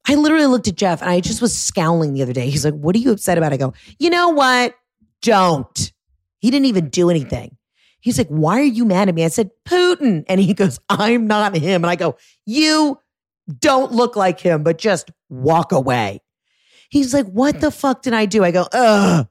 I 0.08 0.14
literally 0.14 0.46
looked 0.46 0.68
at 0.68 0.76
Jeff 0.76 1.02
and 1.02 1.10
I 1.10 1.20
just 1.20 1.42
was 1.42 1.56
scowling 1.56 2.14
the 2.14 2.22
other 2.22 2.32
day. 2.32 2.48
He's 2.48 2.64
like, 2.64 2.74
What 2.74 2.94
are 2.96 2.98
you 2.98 3.12
upset 3.12 3.38
about? 3.38 3.52
I 3.52 3.56
go, 3.56 3.74
You 3.98 4.10
know 4.10 4.30
what? 4.30 4.74
Don't. 5.22 5.92
He 6.38 6.50
didn't 6.50 6.66
even 6.66 6.88
do 6.88 7.10
anything. 7.10 7.56
He's 8.00 8.18
like, 8.18 8.28
Why 8.28 8.60
are 8.60 8.64
you 8.64 8.84
mad 8.84 9.08
at 9.08 9.14
me? 9.14 9.24
I 9.24 9.28
said, 9.28 9.50
Putin. 9.66 10.24
And 10.28 10.40
he 10.40 10.54
goes, 10.54 10.78
I'm 10.88 11.26
not 11.26 11.56
him. 11.56 11.84
And 11.84 11.90
I 11.90 11.96
go, 11.96 12.16
You 12.46 12.98
don't 13.58 13.92
look 13.92 14.16
like 14.16 14.40
him, 14.40 14.62
but 14.62 14.78
just 14.78 15.10
walk 15.28 15.72
away. 15.72 16.20
He's 16.88 17.14
like, 17.14 17.26
What 17.26 17.60
the 17.60 17.70
fuck 17.70 18.02
did 18.02 18.12
I 18.12 18.26
do? 18.26 18.44
I 18.44 18.50
go, 18.50 18.66
Ugh. 18.72 19.26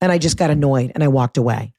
And 0.00 0.12
I 0.12 0.18
just 0.18 0.36
got 0.36 0.50
annoyed 0.50 0.92
and 0.94 1.02
I 1.02 1.08
walked 1.08 1.36
away. 1.36 1.74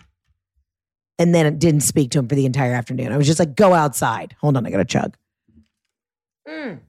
And 1.19 1.33
then 1.33 1.59
didn't 1.59 1.81
speak 1.81 2.11
to 2.11 2.19
him 2.19 2.27
for 2.27 2.35
the 2.35 2.45
entire 2.45 2.73
afternoon. 2.73 3.11
I 3.11 3.17
was 3.17 3.27
just 3.27 3.39
like, 3.39 3.55
Go 3.55 3.73
outside. 3.73 4.35
Hold 4.39 4.57
on, 4.57 4.65
I 4.65 4.71
got 4.71 4.77
to 4.77 4.85
chug. 4.85 5.17
Mm. 6.47 6.79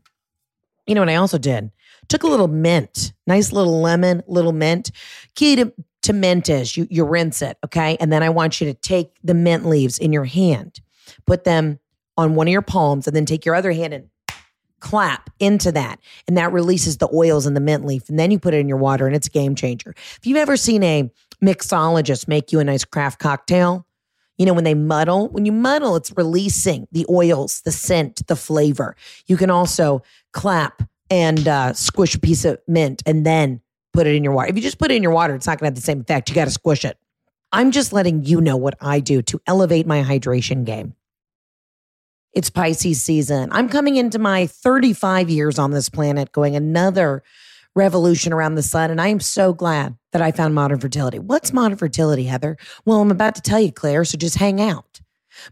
You 0.87 0.94
know 0.94 1.00
what 1.00 1.09
I 1.09 1.16
also 1.16 1.38
did? 1.38 1.71
Took 2.09 2.23
a 2.23 2.26
little 2.26 2.49
mint, 2.49 3.12
nice 3.26 3.52
little 3.52 3.80
lemon, 3.80 4.23
little 4.26 4.52
mint. 4.52 4.90
Key 5.35 5.56
to, 5.56 5.73
to 6.02 6.12
mint 6.12 6.50
is 6.50 6.76
you, 6.76 6.87
you 6.90 7.04
rinse 7.04 7.40
it, 7.40 7.56
okay? 7.64 7.97
And 7.99 8.12
then 8.12 8.23
I 8.23 8.28
want 8.28 8.61
you 8.61 8.66
to 8.66 8.75
take 8.75 9.16
the 9.23 9.33
mint 9.33 9.64
leaves 9.64 9.99
in 9.99 10.12
your 10.12 10.25
hand, 10.25 10.80
put 11.26 11.44
them 11.44 11.78
on 12.18 12.35
one 12.35 12.47
of 12.47 12.52
your 12.52 12.62
palms, 12.62 13.06
and 13.06 13.16
then 13.16 13.25
take 13.25 13.47
your 13.47 13.54
other 13.54 13.73
hand 13.73 13.94
and 13.94 14.11
clap 14.85 15.31
into 15.41 15.73
that. 15.73 15.99
And 16.29 16.37
that 16.37 16.53
releases 16.53 16.99
the 16.99 17.09
oils 17.12 17.47
in 17.47 17.55
the 17.55 17.61
mint 17.61 17.87
leaf. 17.87 18.11
And 18.11 18.19
then 18.19 18.31
you 18.31 18.38
put 18.38 18.53
it 18.53 18.59
in 18.59 18.69
your 18.69 18.76
water, 18.76 19.07
and 19.07 19.17
it's 19.17 19.29
a 19.29 19.31
game 19.31 19.55
changer. 19.55 19.95
If 19.97 20.21
you've 20.25 20.37
ever 20.37 20.59
seen 20.59 20.83
a 20.83 21.11
mixologist 21.43 22.29
make 22.29 22.53
you 22.53 22.61
a 22.61 22.64
nice 22.64 22.85
craft 22.85 23.19
cocktail, 23.19 23.87
you 24.37 24.45
know, 24.45 24.53
when 24.53 24.64
they 24.64 24.75
muddle, 24.75 25.29
when 25.29 25.47
you 25.47 25.53
muddle, 25.53 25.97
it's 25.97 26.12
releasing 26.17 26.87
the 26.93 27.07
oils, 27.09 27.62
the 27.64 27.73
scent, 27.73 28.26
the 28.26 28.37
flavor. 28.37 28.95
You 29.26 29.38
can 29.38 29.49
also 29.49 30.03
clap 30.33 30.83
and 31.09 31.49
uh, 31.49 31.73
squish 31.73 32.14
a 32.14 32.21
piece 32.21 32.45
of 32.45 32.59
mint 32.69 33.03
and 33.07 33.25
then 33.25 33.62
put 33.95 34.07
it 34.07 34.14
in 34.14 34.23
your 34.23 34.35
water. 34.35 34.50
If 34.50 34.57
you 34.57 34.62
just 34.62 34.79
put 34.79 34.91
it 34.91 34.97
in 34.97 35.03
your 35.03 35.12
water, 35.12 35.35
it's 35.35 35.47
not 35.47 35.59
going 35.59 35.64
to 35.64 35.71
have 35.71 35.76
the 35.76 35.81
same 35.81 36.00
effect. 36.00 36.29
You 36.29 36.35
got 36.35 36.45
to 36.45 36.50
squish 36.50 36.85
it. 36.85 36.99
I'm 37.53 37.71
just 37.71 37.93
letting 37.93 38.25
you 38.25 38.41
know 38.41 38.57
what 38.57 38.75
I 38.81 39.00
do 39.00 39.23
to 39.23 39.41
elevate 39.47 39.87
my 39.87 40.03
hydration 40.03 40.64
game. 40.64 40.95
It's 42.35 42.50
Pisces 42.50 43.00
season. 43.00 43.49
I'm 43.53 43.69
coming 43.69 43.95
into 43.95 44.19
my 44.19 44.49
35 44.49 45.31
years 45.31 45.57
on 45.57 45.71
this 45.71 45.88
planet, 45.88 46.33
going 46.33 46.57
another 46.57 47.23
revolution 47.76 48.33
around 48.33 48.57
the 48.57 48.62
sun. 48.62 48.91
And 48.91 49.00
I 49.00 49.09
am 49.09 49.21
so 49.21 49.53
glad 49.53 49.97
that 50.11 50.21
I 50.21 50.33
found 50.33 50.53
modern 50.53 50.81
fertility. 50.81 51.21
What's 51.21 51.53
modern 51.53 51.79
fertility, 51.79 52.25
Heather? 52.25 52.57
Well, 52.85 53.00
I'm 53.00 53.12
about 53.12 53.37
to 53.37 53.43
tell 53.43 53.61
you, 53.61 53.71
Claire, 53.71 54.05
so 54.05 54.19
just 54.19 54.37
hang 54.37 54.61
out. 54.61 54.94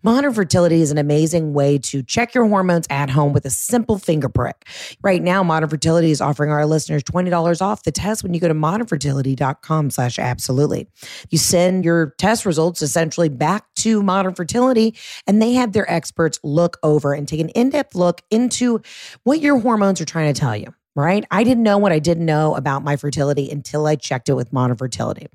Modern 0.03 0.33
fertility 0.33 0.81
is 0.81 0.91
an 0.91 0.99
amazing 0.99 1.53
way 1.55 1.79
to 1.79 2.03
check 2.03 2.35
your 2.35 2.47
hormones 2.47 2.87
at 2.91 3.11
home 3.11 3.33
with 3.33 3.45
a 3.45 3.51
simple 3.51 3.99
finger 3.99 4.29
prick. 4.29 4.67
Right 5.03 5.23
now, 5.23 5.43
Modern 5.43 5.69
Fertility 5.69 6.11
is 6.11 6.21
offering 6.21 6.51
our 6.51 6.67
listeners 6.67 7.03
$20 7.03 7.61
off 7.61 7.83
the 7.83 7.93
test 7.93 8.23
when 8.23 8.35
you 8.35 8.41
go 8.41 8.49
to 8.49 8.55
modernfertility.com 8.55 9.91
slash 9.91 10.19
absolutely. 10.19 10.89
You 11.31 11.39
send 11.39 11.85
your 11.85 12.15
test 12.19 12.47
results 12.47 12.83
essentially 12.83 13.29
back 13.29 13.65
to 13.77 14.03
Modern 14.03 14.35
Fertility, 14.35 14.97
and 15.27 15.41
they 15.41 15.53
have 15.55 15.73
their 15.73 15.91
experts 15.91 16.39
look 16.43 16.79
over 16.83 17.13
and 17.13 17.27
take 17.27 17.41
an 17.41 17.49
in-depth 17.51 17.95
look 17.95 18.23
into 18.31 18.81
what 19.25 19.41
your 19.41 19.59
hormones 19.59 20.01
are 20.01 20.07
trying 20.07 20.33
to 20.33 20.39
tell 20.39 20.57
you 20.57 20.73
right? 20.95 21.25
I 21.31 21.45
didn't 21.45 21.63
know 21.63 21.79
what 21.79 21.93
I 21.93 21.99
didn't 21.99 22.27
know 22.27 22.55
about 22.55 22.85
my 22.85 22.97
fertility 22.97 23.51
until 23.51 23.87
I 23.87 23.97
checked 23.97 24.29
it 24.29 24.35
with 24.35 24.53
modern 24.53 24.77
fertility. 24.77 25.29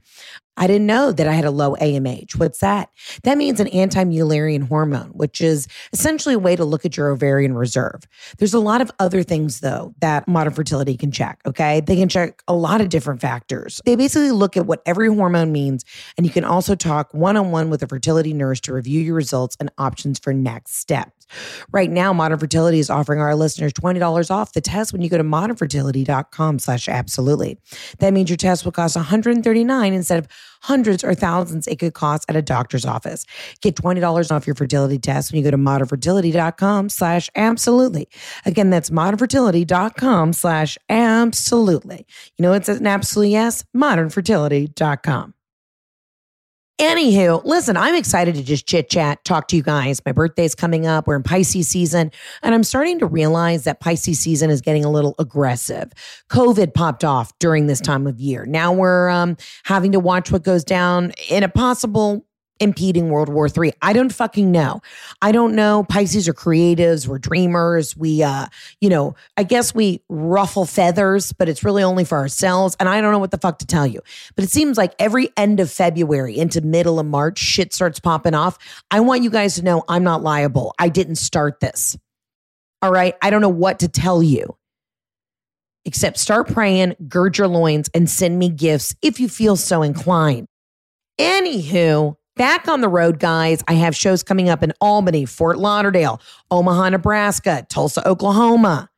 I 0.58 0.68
didn't 0.68 0.88
know 0.88 1.12
that 1.12 1.28
I 1.28 1.34
had 1.34 1.46
a 1.46 1.52
low 1.52 1.76
AMH. 1.76 2.38
What's 2.38 2.60
that? 2.60 2.90
That 3.24 3.38
means 3.38 3.60
an 3.60 3.68
anti 3.68 4.04
Mullerian 4.04 4.68
hormone, 4.68 5.10
which 5.10 5.40
is 5.42 5.68
essentially 5.94 6.36
a 6.36 6.40
way 6.40 6.56
to 6.56 6.66
look 6.66 6.86
at 6.86 6.98
your 6.98 7.10
ovarian 7.10 7.56
reserve. 7.56 8.02
There's 8.38 8.54
a 8.54 8.60
lot 8.60 8.82
of 8.82 8.92
other 9.00 9.24
things, 9.24 9.60
though, 9.60 9.94
that 10.00 10.28
modern 10.28 10.54
fertility 10.54 10.98
can 10.98 11.12
check. 11.12 11.40
Okay. 11.46 11.82
They 11.82 11.96
can 11.96 12.10
check 12.10 12.42
a 12.48 12.54
lot 12.54 12.82
of 12.82 12.90
different 12.90 13.22
factors. 13.22 13.82
They 13.86 13.96
basically 13.96 14.32
look 14.32 14.58
at 14.58 14.66
what 14.66 14.82
every 14.86 15.08
hormone 15.08 15.52
means. 15.52 15.86
And 16.18 16.26
you 16.26 16.32
can 16.32 16.44
also 16.44 16.76
talk 16.76 17.14
one 17.14 17.38
on 17.38 17.52
one 17.52 17.70
with 17.70 17.84
a 17.84 17.88
fertility 17.88 18.34
nurse 18.34 18.60
to 18.62 18.74
review 18.74 19.00
your 19.00 19.16
results 19.16 19.56
and 19.60 19.72
options 19.78 20.20
for 20.20 20.34
next 20.34 20.78
steps. 20.78 21.28
Right 21.72 21.90
now, 21.90 22.14
Modern 22.14 22.40
Fertility 22.40 22.80
is 22.80 22.90
offering 22.90 23.20
our 23.20 23.36
listeners 23.36 23.74
$20 23.74 24.32
off 24.32 24.54
the 24.54 24.62
test 24.62 24.94
when 24.94 25.02
you 25.02 25.10
go 25.10 25.18
to 25.18 25.24
modernfertility.com 25.24 26.60
slash 26.60 26.88
absolutely. 26.88 27.58
That 28.00 28.14
means 28.14 28.30
your 28.30 28.38
test 28.38 28.66
will 28.66 28.72
cost 28.72 28.96
$139 28.96 29.94
instead 29.94 30.20
of 30.20 30.28
hundreds 30.62 31.04
or 31.04 31.14
thousands 31.14 31.68
it 31.68 31.80
could 31.80 31.94
cost 31.94 32.26
at 32.30 32.36
a 32.36 32.42
doctor's 32.42 32.86
office. 32.86 33.26
Get 33.62 33.76
$20 33.76 34.32
off 34.32 34.48
your 34.48 34.56
fertility 34.56 35.00
test 35.00 35.32
when 35.32 35.40
you 35.40 35.44
go 35.44 35.52
to 35.52 35.58
modernfertility.com 35.58 36.90
slash 36.90 37.30
absolutely. 37.36 38.10
Again, 38.46 38.70
that's 38.70 38.90
modernfertility.com 38.90 40.34
slash 40.34 40.78
absolutely. 40.90 42.06
You 42.38 42.44
know, 42.44 42.54
it's 42.54 42.70
an 42.70 42.88
absolute 42.88 43.30
yes, 43.30 43.66
modernfertility.com. 43.76 45.34
Anywho, 46.80 47.44
listen, 47.44 47.76
I'm 47.76 47.96
excited 47.96 48.36
to 48.36 48.44
just 48.44 48.68
chit 48.68 48.88
chat, 48.88 49.26
talk 49.26 49.48
to 49.48 49.56
you 49.56 49.64
guys. 49.64 50.00
My 50.06 50.12
birthday's 50.12 50.54
coming 50.54 50.86
up. 50.86 51.08
We're 51.08 51.16
in 51.16 51.24
Pisces 51.24 51.68
season, 51.68 52.12
and 52.44 52.54
I'm 52.54 52.64
starting 52.64 53.00
to 53.00 53.08
realize 53.08 53.64
that 53.64 53.80
Pisces 53.80 54.20
season 54.20 54.52
is 54.52 54.62
getting 54.62 54.86
a 54.86 54.92
little 54.92 55.16
aggressive. 55.18 55.92
COVID 56.30 56.76
popped 56.76 57.04
off 57.04 57.34
during 57.40 57.66
this 57.66 57.82
time 57.82 58.06
of 58.06 58.20
year. 58.20 58.46
Now 58.46 58.72
we're 58.72 59.10
um, 59.10 59.38
having 59.64 59.92
to 59.94 60.00
watch 60.00 60.32
what 60.32 60.44
goes 60.44 60.64
down 60.64 61.14
in 61.30 61.42
a 61.42 61.50
possible 61.50 62.27
impeding 62.60 63.10
World 63.10 63.30
War 63.30 63.48
III? 63.48 63.74
I 63.82 63.94
don't 63.94 64.14
fucking 64.14 64.52
know. 64.52 64.82
I 65.22 65.32
don't 65.32 65.56
know. 65.56 65.86
Pisces 65.88 66.28
are 66.28 66.34
creatives, 66.34 67.08
we're 67.08 67.20
dreamers. 67.20 67.96
We 67.96 68.24
uh, 68.24 68.48
you 68.82 68.90
know, 68.90 69.16
I 69.38 69.44
guess 69.44 69.74
we 69.74 70.02
ruffle 70.10 70.66
feathers, 70.66 71.32
but 71.34 71.50
it's 71.50 71.64
really 71.64 71.84
only 71.84 72.04
for 72.04 72.18
ourselves. 72.18 72.76
And 72.80 72.90
I 72.90 73.02
don't 73.02 73.12
know 73.12 73.20
what 73.20 73.32
the 73.32 73.38
fuck 73.38 73.60
to 73.60 73.66
tell 73.66 73.88
you. 73.88 74.02
But 74.36 74.44
it 74.44 74.50
seems 74.50 74.78
like 74.78 74.94
every 75.00 75.30
end 75.38 75.60
of 75.60 75.72
February 75.72 76.38
into 76.38 76.62
middle 76.62 77.00
of 77.00 77.06
March, 77.06 77.40
shit 77.40 77.74
starts 77.74 78.00
popping 78.00 78.34
off. 78.34 78.58
I 78.92 79.00
want 79.00 79.24
you 79.24 79.30
guys 79.30 79.56
to 79.56 79.64
know 79.64 79.84
I'm 79.88 80.04
not 80.04 80.24
liable. 80.24 80.74
I 80.80 80.90
didn't 80.90 81.16
start 81.16 81.60
this. 81.60 81.98
All 82.82 82.92
right. 82.92 83.16
I 83.22 83.30
don't 83.30 83.42
know 83.42 83.50
what 83.50 83.80
to 83.80 83.88
tell 83.88 84.22
you. 84.22 84.56
Except 85.86 86.18
start 86.18 86.50
praying, 86.50 86.96
gird 87.08 87.38
your 87.38 87.48
loins, 87.48 87.90
and 87.94 88.10
send 88.10 88.38
me 88.38 88.50
gifts 88.50 88.94
if 89.02 89.22
you 89.22 89.30
feel 89.30 89.56
so 89.56 89.82
inclined. 89.82 90.48
Anywho, 91.18 92.17
Back 92.38 92.68
on 92.68 92.82
the 92.82 92.88
road, 92.88 93.20
guys. 93.20 93.64
I 93.68 93.74
have 93.74 93.96
shows 93.96 94.22
coming 94.22 94.48
up 94.48 94.62
in 94.62 94.72
Albany, 94.80 95.26
Fort 95.26 95.58
Lauderdale, 95.58 96.22
Omaha, 96.52 96.90
Nebraska, 96.90 97.66
Tulsa, 97.68 98.08
Oklahoma. 98.08 98.92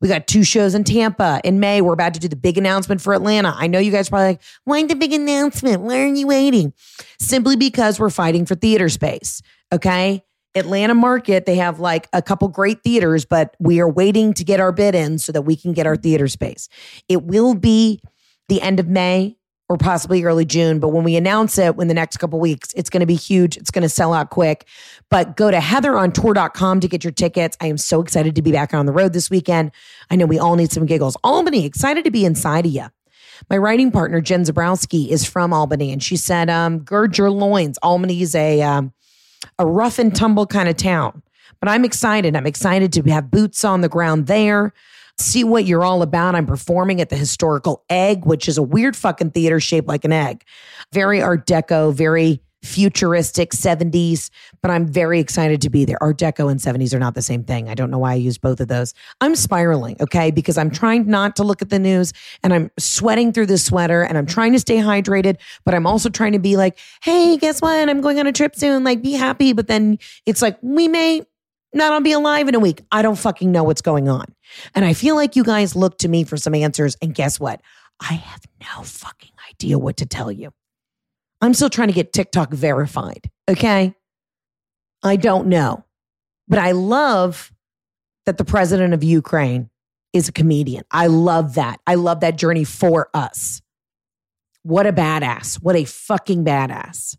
We 0.00 0.08
got 0.08 0.26
two 0.26 0.42
shows 0.42 0.74
in 0.74 0.82
Tampa 0.82 1.40
in 1.44 1.60
May. 1.60 1.82
We're 1.82 1.92
about 1.92 2.14
to 2.14 2.20
do 2.20 2.26
the 2.26 2.34
big 2.34 2.58
announcement 2.58 3.00
for 3.00 3.14
Atlanta. 3.14 3.54
I 3.56 3.68
know 3.68 3.78
you 3.78 3.92
guys 3.92 4.08
probably 4.08 4.26
like, 4.28 4.42
why 4.64 4.84
the 4.84 4.96
big 4.96 5.12
announcement? 5.12 5.82
Why 5.82 6.00
are 6.00 6.06
you 6.06 6.26
waiting? 6.26 6.72
Simply 7.20 7.54
because 7.54 8.00
we're 8.00 8.10
fighting 8.10 8.44
for 8.44 8.56
theater 8.56 8.88
space. 8.88 9.40
Okay. 9.72 10.24
Atlanta 10.56 10.94
market, 10.94 11.46
they 11.46 11.54
have 11.56 11.78
like 11.78 12.08
a 12.12 12.20
couple 12.20 12.48
great 12.48 12.82
theaters, 12.82 13.24
but 13.24 13.54
we 13.60 13.78
are 13.78 13.88
waiting 13.88 14.34
to 14.34 14.42
get 14.42 14.58
our 14.58 14.72
bid 14.72 14.96
in 14.96 15.18
so 15.18 15.30
that 15.30 15.42
we 15.42 15.54
can 15.54 15.72
get 15.72 15.86
our 15.86 15.94
theater 15.94 16.26
space. 16.26 16.68
It 17.08 17.22
will 17.22 17.54
be 17.54 18.00
the 18.48 18.60
end 18.60 18.80
of 18.80 18.88
May 18.88 19.36
or 19.70 19.78
possibly 19.78 20.24
early 20.24 20.44
June. 20.44 20.80
But 20.80 20.88
when 20.88 21.04
we 21.04 21.14
announce 21.14 21.56
it 21.56 21.78
in 21.78 21.86
the 21.86 21.94
next 21.94 22.16
couple 22.16 22.40
weeks, 22.40 22.74
it's 22.74 22.90
going 22.90 23.00
to 23.00 23.06
be 23.06 23.14
huge. 23.14 23.56
It's 23.56 23.70
going 23.70 23.84
to 23.84 23.88
sell 23.88 24.12
out 24.12 24.30
quick. 24.30 24.66
But 25.10 25.36
go 25.36 25.48
to 25.48 25.58
heatherontour.com 25.58 26.80
to 26.80 26.88
get 26.88 27.04
your 27.04 27.12
tickets. 27.12 27.56
I 27.60 27.68
am 27.68 27.78
so 27.78 28.02
excited 28.02 28.34
to 28.34 28.42
be 28.42 28.50
back 28.50 28.74
on 28.74 28.86
the 28.86 28.92
road 28.92 29.12
this 29.12 29.30
weekend. 29.30 29.70
I 30.10 30.16
know 30.16 30.26
we 30.26 30.40
all 30.40 30.56
need 30.56 30.72
some 30.72 30.86
giggles. 30.86 31.16
Albany, 31.22 31.64
excited 31.64 32.02
to 32.02 32.10
be 32.10 32.24
inside 32.24 32.66
of 32.66 32.72
you. 32.72 32.86
My 33.48 33.58
writing 33.58 33.92
partner, 33.92 34.20
Jen 34.20 34.42
Zabrowski, 34.42 35.08
is 35.08 35.24
from 35.24 35.52
Albany, 35.52 35.92
and 35.92 36.02
she 36.02 36.16
said, 36.16 36.50
um, 36.50 36.80
gird 36.80 37.16
your 37.16 37.30
loins. 37.30 37.78
Albany 37.80 38.22
is 38.22 38.34
a, 38.34 38.60
um, 38.62 38.92
a 39.56 39.64
rough 39.64 40.00
and 40.00 40.14
tumble 40.14 40.46
kind 40.48 40.68
of 40.68 40.76
town. 40.76 41.22
But 41.60 41.68
I'm 41.68 41.84
excited. 41.84 42.34
I'm 42.34 42.46
excited 42.46 42.92
to 42.94 43.02
have 43.02 43.30
boots 43.30 43.64
on 43.64 43.82
the 43.82 43.88
ground 43.88 44.26
there 44.26 44.72
see 45.20 45.44
what 45.44 45.64
you're 45.64 45.84
all 45.84 46.02
about. 46.02 46.34
I'm 46.34 46.46
performing 46.46 47.00
at 47.00 47.08
the 47.08 47.16
historical 47.16 47.84
egg, 47.88 48.24
which 48.24 48.48
is 48.48 48.58
a 48.58 48.62
weird 48.62 48.96
fucking 48.96 49.30
theater 49.30 49.60
shaped 49.60 49.88
like 49.88 50.04
an 50.04 50.12
egg. 50.12 50.44
Very 50.92 51.22
art 51.22 51.46
deco, 51.46 51.94
very 51.94 52.42
futuristic 52.62 53.52
70s, 53.52 54.30
but 54.60 54.70
I'm 54.70 54.86
very 54.86 55.18
excited 55.18 55.62
to 55.62 55.70
be 55.70 55.84
there. 55.84 55.96
Art 56.02 56.18
Deco 56.18 56.50
and 56.50 56.60
70s 56.60 56.92
are 56.94 56.98
not 56.98 57.14
the 57.14 57.22
same 57.22 57.42
thing. 57.42 57.68
I 57.68 57.74
don't 57.74 57.90
know 57.90 57.98
why 57.98 58.12
I 58.12 58.16
use 58.16 58.38
both 58.38 58.60
of 58.60 58.68
those. 58.68 58.92
I'm 59.20 59.34
spiraling, 59.34 59.96
okay, 60.00 60.30
because 60.30 60.58
I'm 60.58 60.70
trying 60.70 61.06
not 61.06 61.36
to 61.36 61.42
look 61.42 61.62
at 61.62 61.70
the 61.70 61.78
news 61.78 62.12
and 62.42 62.52
I'm 62.52 62.70
sweating 62.78 63.32
through 63.32 63.46
this 63.46 63.64
sweater 63.64 64.02
and 64.02 64.18
I'm 64.18 64.26
trying 64.26 64.52
to 64.52 64.58
stay 64.58 64.76
hydrated, 64.76 65.36
but 65.64 65.74
I'm 65.74 65.86
also 65.86 66.10
trying 66.10 66.32
to 66.32 66.38
be 66.38 66.56
like, 66.56 66.78
hey, 67.02 67.36
guess 67.38 67.62
what? 67.62 67.88
I'm 67.88 68.00
going 68.00 68.20
on 68.20 68.26
a 68.26 68.32
trip 68.32 68.54
soon. 68.54 68.84
Like, 68.84 69.02
be 69.02 69.12
happy. 69.12 69.52
But 69.52 69.66
then 69.66 69.98
it's 70.26 70.42
like, 70.42 70.58
we 70.60 70.86
may 70.86 71.22
not 71.72 72.02
be 72.02 72.12
alive 72.12 72.48
in 72.48 72.54
a 72.54 72.60
week. 72.60 72.82
I 72.92 73.00
don't 73.02 73.18
fucking 73.18 73.50
know 73.50 73.64
what's 73.64 73.82
going 73.82 74.08
on. 74.08 74.26
And 74.74 74.84
I 74.84 74.92
feel 74.92 75.14
like 75.14 75.36
you 75.36 75.44
guys 75.44 75.76
look 75.76 75.98
to 75.98 76.08
me 76.08 76.24
for 76.24 76.36
some 76.36 76.54
answers. 76.54 76.96
And 77.02 77.14
guess 77.14 77.38
what? 77.38 77.60
I 78.00 78.14
have 78.14 78.42
no 78.60 78.82
fucking 78.82 79.32
idea 79.50 79.78
what 79.78 79.98
to 79.98 80.06
tell 80.06 80.32
you. 80.32 80.52
I'm 81.40 81.54
still 81.54 81.70
trying 81.70 81.88
to 81.88 81.94
get 81.94 82.12
TikTok 82.12 82.50
verified. 82.50 83.30
Okay. 83.48 83.94
I 85.02 85.16
don't 85.16 85.48
know. 85.48 85.84
But 86.48 86.58
I 86.58 86.72
love 86.72 87.52
that 88.26 88.38
the 88.38 88.44
president 88.44 88.92
of 88.92 89.02
Ukraine 89.02 89.70
is 90.12 90.28
a 90.28 90.32
comedian. 90.32 90.84
I 90.90 91.06
love 91.06 91.54
that. 91.54 91.80
I 91.86 91.94
love 91.94 92.20
that 92.20 92.36
journey 92.36 92.64
for 92.64 93.08
us. 93.14 93.62
What 94.62 94.86
a 94.86 94.92
badass. 94.92 95.62
What 95.62 95.76
a 95.76 95.84
fucking 95.84 96.44
badass. 96.44 97.16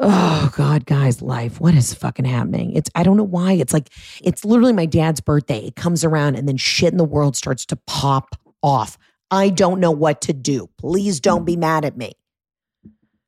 Oh 0.00 0.50
God, 0.56 0.86
guys, 0.86 1.20
life. 1.20 1.60
What 1.60 1.74
is 1.74 1.92
fucking 1.92 2.24
happening? 2.24 2.72
It's 2.74 2.88
I 2.94 3.02
don't 3.02 3.16
know 3.16 3.24
why. 3.24 3.52
It's 3.52 3.72
like 3.72 3.88
it's 4.22 4.44
literally 4.44 4.72
my 4.72 4.86
dad's 4.86 5.20
birthday. 5.20 5.66
It 5.66 5.76
comes 5.76 6.04
around 6.04 6.36
and 6.36 6.46
then 6.46 6.56
shit 6.56 6.92
in 6.92 6.98
the 6.98 7.04
world 7.04 7.36
starts 7.36 7.66
to 7.66 7.76
pop 7.86 8.36
off. 8.62 8.96
I 9.30 9.50
don't 9.50 9.80
know 9.80 9.90
what 9.90 10.22
to 10.22 10.32
do. 10.32 10.70
Please 10.78 11.20
don't 11.20 11.44
be 11.44 11.56
mad 11.56 11.84
at 11.84 11.96
me. 11.96 12.12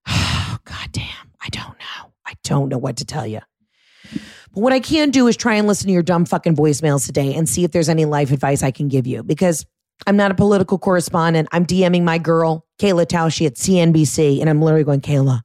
Oh, 0.53 0.59
God 0.65 0.89
damn. 0.91 1.07
I 1.41 1.49
don't 1.49 1.79
know. 1.79 2.13
I 2.27 2.35
don't 2.43 2.69
know 2.69 2.77
what 2.77 2.97
to 2.97 3.05
tell 3.05 3.25
you. 3.25 3.39
But 4.13 4.61
what 4.61 4.73
I 4.73 4.81
can 4.81 5.11
do 5.11 5.29
is 5.29 5.37
try 5.37 5.55
and 5.55 5.69
listen 5.69 5.87
to 5.87 5.93
your 5.93 6.03
dumb 6.03 6.25
fucking 6.25 6.57
voicemails 6.57 7.07
today 7.07 7.35
and 7.35 7.49
see 7.49 7.63
if 7.63 7.71
there's 7.71 7.89
any 7.89 8.05
life 8.05 8.33
advice 8.33 8.65
I 8.65 8.73
can 8.73 8.89
give 8.89 9.07
you 9.07 9.23
because 9.23 9.65
I'm 10.09 10.17
not 10.17 10.33
a 10.33 10.35
political 10.35 10.77
correspondent. 10.77 11.49
I'm 11.53 11.65
DMing 11.65 12.03
my 12.03 12.19
girl, 12.19 12.67
Kayla 12.81 13.07
Tausche 13.07 13.47
at 13.47 13.55
CNBC, 13.55 14.41
and 14.41 14.51
I'm 14.51 14.61
literally 14.61 14.85
going, 14.85 15.01
Kayla, 15.01 15.43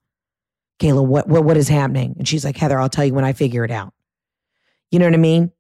Kayla, 0.80 1.06
what, 1.06 1.28
what, 1.28 1.44
what 1.44 1.58
is 1.58 1.70
happening? 1.70 2.16
And 2.18 2.28
she's 2.28 2.44
like, 2.44 2.58
Heather, 2.58 2.80
I'll 2.80 2.90
tell 2.90 3.06
you 3.06 3.14
when 3.14 3.26
I 3.26 3.34
figure 3.34 3.64
it 3.64 3.72
out. 3.72 3.94
You 4.92 5.00
know 5.00 5.06
what 5.06 5.14
I 5.14 5.18
mean? 5.18 5.52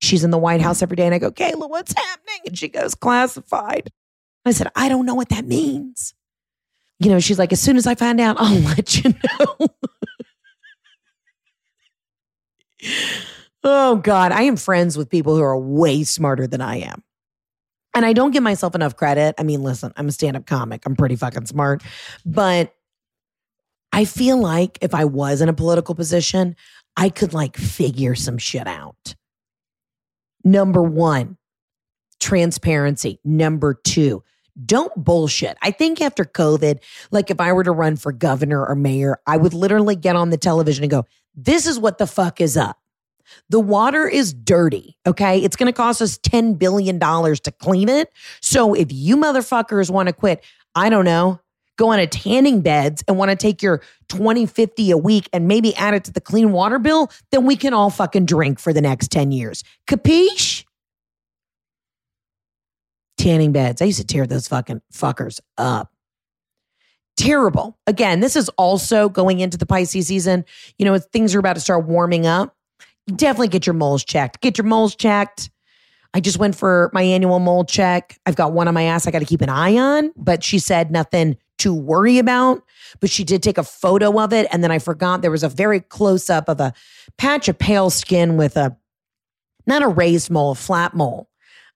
She's 0.00 0.24
in 0.24 0.30
the 0.30 0.38
White 0.38 0.60
House 0.60 0.82
every 0.82 0.96
day. 0.96 1.06
And 1.06 1.14
I 1.14 1.18
go, 1.18 1.30
Kayla, 1.30 1.70
what's 1.70 1.94
happening? 1.96 2.40
And 2.46 2.58
she 2.58 2.68
goes, 2.68 2.94
classified. 2.94 3.90
I 4.44 4.52
said, 4.52 4.68
I 4.76 4.88
don't 4.88 5.06
know 5.06 5.14
what 5.14 5.30
that 5.30 5.46
means. 5.46 6.14
You 6.98 7.10
know, 7.10 7.20
she's 7.20 7.38
like, 7.38 7.52
as 7.52 7.60
soon 7.60 7.76
as 7.76 7.86
I 7.86 7.94
find 7.94 8.20
out, 8.20 8.36
I'll 8.40 8.58
let 8.60 9.04
you 9.04 9.14
know. 9.40 9.68
oh, 13.64 13.96
God. 13.96 14.32
I 14.32 14.42
am 14.42 14.56
friends 14.56 14.96
with 14.96 15.10
people 15.10 15.34
who 15.36 15.42
are 15.42 15.58
way 15.58 16.04
smarter 16.04 16.46
than 16.46 16.60
I 16.60 16.78
am. 16.78 17.02
And 17.94 18.04
I 18.04 18.12
don't 18.12 18.30
give 18.30 18.42
myself 18.42 18.74
enough 18.74 18.96
credit. 18.96 19.34
I 19.38 19.42
mean, 19.42 19.62
listen, 19.62 19.92
I'm 19.96 20.08
a 20.08 20.12
stand 20.12 20.36
up 20.36 20.44
comic. 20.44 20.82
I'm 20.84 20.96
pretty 20.96 21.16
fucking 21.16 21.46
smart. 21.46 21.82
But 22.26 22.75
I 23.96 24.04
feel 24.04 24.38
like 24.38 24.76
if 24.82 24.94
I 24.94 25.06
was 25.06 25.40
in 25.40 25.48
a 25.48 25.54
political 25.54 25.94
position, 25.94 26.54
I 26.98 27.08
could 27.08 27.32
like 27.32 27.56
figure 27.56 28.14
some 28.14 28.36
shit 28.36 28.66
out. 28.66 29.14
Number 30.44 30.82
one, 30.82 31.38
transparency. 32.20 33.20
Number 33.24 33.72
two, 33.72 34.22
don't 34.66 34.94
bullshit. 35.02 35.56
I 35.62 35.70
think 35.70 36.02
after 36.02 36.26
COVID, 36.26 36.80
like 37.10 37.30
if 37.30 37.40
I 37.40 37.54
were 37.54 37.64
to 37.64 37.72
run 37.72 37.96
for 37.96 38.12
governor 38.12 38.66
or 38.66 38.74
mayor, 38.74 39.18
I 39.26 39.38
would 39.38 39.54
literally 39.54 39.96
get 39.96 40.14
on 40.14 40.28
the 40.28 40.36
television 40.36 40.84
and 40.84 40.90
go, 40.90 41.06
this 41.34 41.66
is 41.66 41.78
what 41.78 41.96
the 41.96 42.06
fuck 42.06 42.38
is 42.38 42.54
up. 42.54 42.78
The 43.48 43.60
water 43.60 44.06
is 44.06 44.34
dirty. 44.34 44.98
Okay. 45.06 45.42
It's 45.42 45.56
going 45.56 45.72
to 45.72 45.76
cost 45.76 46.02
us 46.02 46.18
$10 46.18 46.58
billion 46.58 47.00
to 47.00 47.54
clean 47.60 47.88
it. 47.88 48.12
So 48.42 48.74
if 48.74 48.92
you 48.92 49.16
motherfuckers 49.16 49.90
want 49.90 50.08
to 50.08 50.12
quit, 50.12 50.44
I 50.74 50.90
don't 50.90 51.06
know, 51.06 51.40
go 51.76 51.88
on 51.88 51.98
a 51.98 52.06
tanning 52.06 52.60
beds 52.60 53.04
and 53.06 53.18
want 53.18 53.30
to 53.30 53.36
take 53.36 53.62
your 53.62 53.82
2050 54.08 54.90
a 54.90 54.98
week 54.98 55.28
and 55.32 55.46
maybe 55.46 55.74
add 55.76 55.94
it 55.94 56.04
to 56.04 56.12
the 56.12 56.20
clean 56.20 56.52
water 56.52 56.78
bill, 56.78 57.10
then 57.30 57.44
we 57.44 57.56
can 57.56 57.74
all 57.74 57.90
fucking 57.90 58.26
drink 58.26 58.58
for 58.58 58.72
the 58.72 58.80
next 58.80 59.10
10 59.10 59.32
years. 59.32 59.62
Capiche? 59.88 60.64
Tanning 63.18 63.52
beds. 63.52 63.80
I 63.80 63.86
used 63.86 64.00
to 64.00 64.06
tear 64.06 64.26
those 64.26 64.48
fucking 64.48 64.82
fuckers 64.92 65.40
up. 65.58 65.92
Terrible. 67.16 67.78
Again, 67.86 68.20
this 68.20 68.36
is 68.36 68.50
also 68.50 69.08
going 69.08 69.40
into 69.40 69.56
the 69.56 69.64
Pisces 69.64 70.06
season. 70.06 70.44
You 70.78 70.84
know, 70.84 70.98
things 70.98 71.34
are 71.34 71.38
about 71.38 71.54
to 71.54 71.60
start 71.60 71.86
warming 71.86 72.26
up. 72.26 72.54
Definitely 73.06 73.48
get 73.48 73.66
your 73.66 73.74
moles 73.74 74.04
checked. 74.04 74.42
Get 74.42 74.58
your 74.58 74.66
moles 74.66 74.94
checked. 74.94 75.50
I 76.12 76.20
just 76.20 76.38
went 76.38 76.56
for 76.56 76.90
my 76.92 77.02
annual 77.02 77.38
mole 77.38 77.64
check. 77.64 78.18
I've 78.26 78.36
got 78.36 78.52
one 78.52 78.68
on 78.68 78.74
my 78.74 78.84
ass 78.84 79.06
I 79.06 79.10
got 79.10 79.20
to 79.20 79.24
keep 79.24 79.40
an 79.40 79.48
eye 79.48 79.76
on, 79.76 80.12
but 80.16 80.42
she 80.44 80.58
said 80.58 80.90
nothing 80.90 81.36
to 81.58 81.74
worry 81.74 82.18
about. 82.18 82.62
But 83.00 83.10
she 83.10 83.24
did 83.24 83.42
take 83.42 83.58
a 83.58 83.64
photo 83.64 84.20
of 84.20 84.32
it. 84.32 84.46
And 84.52 84.62
then 84.62 84.70
I 84.70 84.78
forgot 84.78 85.22
there 85.22 85.30
was 85.30 85.42
a 85.42 85.48
very 85.48 85.80
close 85.80 86.30
up 86.30 86.48
of 86.48 86.60
a 86.60 86.72
patch 87.18 87.48
of 87.48 87.58
pale 87.58 87.90
skin 87.90 88.36
with 88.36 88.56
a, 88.56 88.76
not 89.66 89.82
a 89.82 89.88
raised 89.88 90.30
mole, 90.30 90.52
a 90.52 90.54
flat 90.54 90.94
mole. 90.94 91.28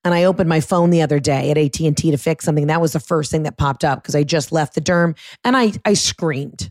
And 0.03 0.15
I 0.15 0.25
opened 0.25 0.49
my 0.49 0.61
phone 0.61 0.91
the 0.91 1.03
other 1.03 1.21
day 1.21 1.51
at 1.51 1.59
AT&T 1.59 2.11
to 2.11 2.17
fix 2.17 2.45
something. 2.45 2.69
That 2.69 2.81
was 2.81 2.93
the 2.93 3.01
first 3.01 3.31
thing 3.31 3.43
that 3.43 3.59
popped 3.59 3.85
up 3.85 4.03
because 4.03 4.15
I 4.15 4.23
just 4.23 4.51
left 4.51 4.75
the 4.75 4.81
derm 4.81 5.17
and 5.45 5.57
I, 5.57 5.73
I 5.85 5.95
screamed. 5.95 6.71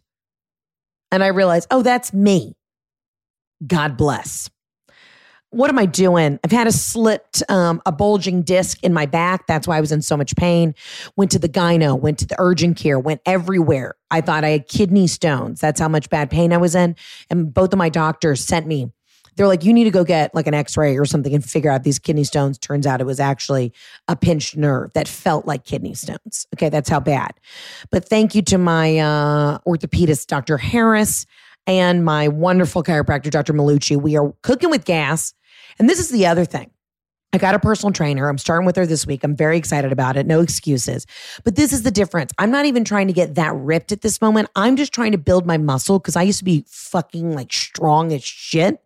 And 1.11 1.23
I 1.23 1.27
realized, 1.27 1.67
oh, 1.69 1.83
that's 1.83 2.13
me. 2.13 2.55
God 3.65 3.97
bless 3.97 4.49
what 5.51 5.69
am 5.69 5.79
I 5.79 5.85
doing? 5.85 6.39
I've 6.43 6.51
had 6.51 6.67
a 6.67 6.71
slipped, 6.71 7.41
um, 7.49 7.81
a 7.85 7.91
bulging 7.91 8.43
disc 8.43 8.77
in 8.83 8.93
my 8.93 9.05
back. 9.05 9.47
That's 9.47 9.67
why 9.67 9.77
I 9.77 9.81
was 9.81 9.91
in 9.91 10.01
so 10.01 10.15
much 10.15 10.35
pain. 10.35 10.75
Went 11.15 11.31
to 11.31 11.39
the 11.39 11.49
gyno, 11.49 11.99
went 11.99 12.19
to 12.19 12.27
the 12.27 12.35
urgent 12.37 12.77
care, 12.77 12.99
went 12.99 13.21
everywhere. 13.25 13.95
I 14.11 14.21
thought 14.21 14.43
I 14.43 14.49
had 14.49 14.67
kidney 14.67 15.07
stones. 15.07 15.59
That's 15.59 15.79
how 15.79 15.87
much 15.87 16.09
bad 16.09 16.29
pain 16.29 16.53
I 16.53 16.57
was 16.57 16.75
in. 16.75 16.95
And 17.29 17.51
both 17.51 17.73
of 17.73 17.79
my 17.79 17.89
doctors 17.89 18.43
sent 18.43 18.67
me. 18.67 18.91
They're 19.35 19.47
like, 19.47 19.63
you 19.63 19.73
need 19.73 19.85
to 19.85 19.91
go 19.91 20.03
get 20.03 20.35
like 20.35 20.47
an 20.47 20.53
x-ray 20.53 20.97
or 20.97 21.05
something 21.05 21.33
and 21.33 21.43
figure 21.43 21.71
out 21.71 21.83
these 21.83 21.97
kidney 21.97 22.25
stones. 22.25 22.57
Turns 22.57 22.85
out 22.85 22.99
it 22.99 23.05
was 23.05 23.21
actually 23.21 23.73
a 24.07 24.15
pinched 24.15 24.57
nerve 24.57 24.91
that 24.93 25.07
felt 25.07 25.47
like 25.47 25.63
kidney 25.63 25.93
stones. 25.93 26.45
Okay. 26.55 26.69
That's 26.69 26.89
how 26.89 26.99
bad. 26.99 27.31
But 27.89 28.05
thank 28.05 28.35
you 28.35 28.41
to 28.43 28.57
my 28.57 28.97
uh, 28.97 29.59
orthopedist, 29.59 30.27
Dr. 30.27 30.57
Harris, 30.57 31.25
and 31.65 32.03
my 32.03 32.27
wonderful 32.27 32.83
chiropractor, 32.83 33.29
Dr. 33.29 33.53
Malucci. 33.53 33.99
We 33.99 34.17
are 34.17 34.33
cooking 34.41 34.71
with 34.71 34.85
gas 34.85 35.33
and 35.79 35.89
this 35.89 35.99
is 35.99 36.09
the 36.09 36.25
other 36.25 36.45
thing. 36.45 36.71
I 37.31 37.37
got 37.37 37.53
a 37.53 37.59
personal 37.59 37.93
trainer. 37.93 38.27
I'm 38.27 38.39
starting 38.39 38.65
with 38.65 38.75
her 38.75 38.87
this 38.87 39.05
week. 39.05 39.23
I'm 39.23 39.35
very 39.35 39.57
excited 39.57 39.91
about 39.91 40.17
it. 40.17 40.25
No 40.25 40.41
excuses. 40.41 41.05
But 41.43 41.55
this 41.55 41.71
is 41.71 41.83
the 41.83 41.91
difference. 41.91 42.31
I'm 42.39 42.49
not 42.49 42.65
even 42.65 42.83
trying 42.83 43.05
to 43.07 43.13
get 43.13 43.35
that 43.35 43.53
ripped 43.53 43.91
at 43.91 44.01
this 44.01 44.19
moment. 44.19 44.49
I'm 44.55 44.75
just 44.75 44.93
trying 44.93 45.11
to 45.11 45.19
build 45.19 45.45
my 45.45 45.57
muscle 45.57 45.99
because 45.99 46.15
I 46.15 46.23
used 46.23 46.39
to 46.39 46.45
be 46.45 46.65
fucking 46.67 47.33
like 47.33 47.53
strong 47.53 48.11
as 48.13 48.23
shit. 48.23 48.81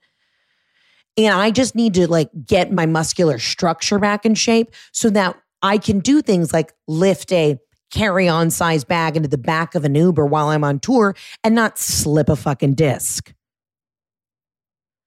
And 1.16 1.34
I 1.34 1.52
just 1.52 1.74
need 1.74 1.94
to 1.94 2.08
like 2.08 2.30
get 2.46 2.72
my 2.72 2.86
muscular 2.86 3.40
structure 3.40 3.98
back 3.98 4.26
in 4.26 4.36
shape 4.36 4.74
so 4.92 5.10
that 5.12 5.38
I 5.62 5.78
can 5.78 6.00
do 6.00 6.22
things 6.22 6.52
like 6.52 6.74
lift 6.88 7.32
a 7.32 7.60
carry 7.92 8.28
on 8.28 8.50
size 8.50 8.84
bag 8.84 9.16
into 9.16 9.30
the 9.30 9.38
back 9.38 9.76
of 9.76 9.86
an 9.86 9.96
Uber 9.96 10.26
while 10.26 10.50
I'm 10.50 10.64
on 10.64 10.80
tour 10.80 11.16
and 11.44 11.56
not 11.56 11.78
slip 11.78 12.28
a 12.28 12.36
fucking 12.36 12.74
disc. 12.74 13.32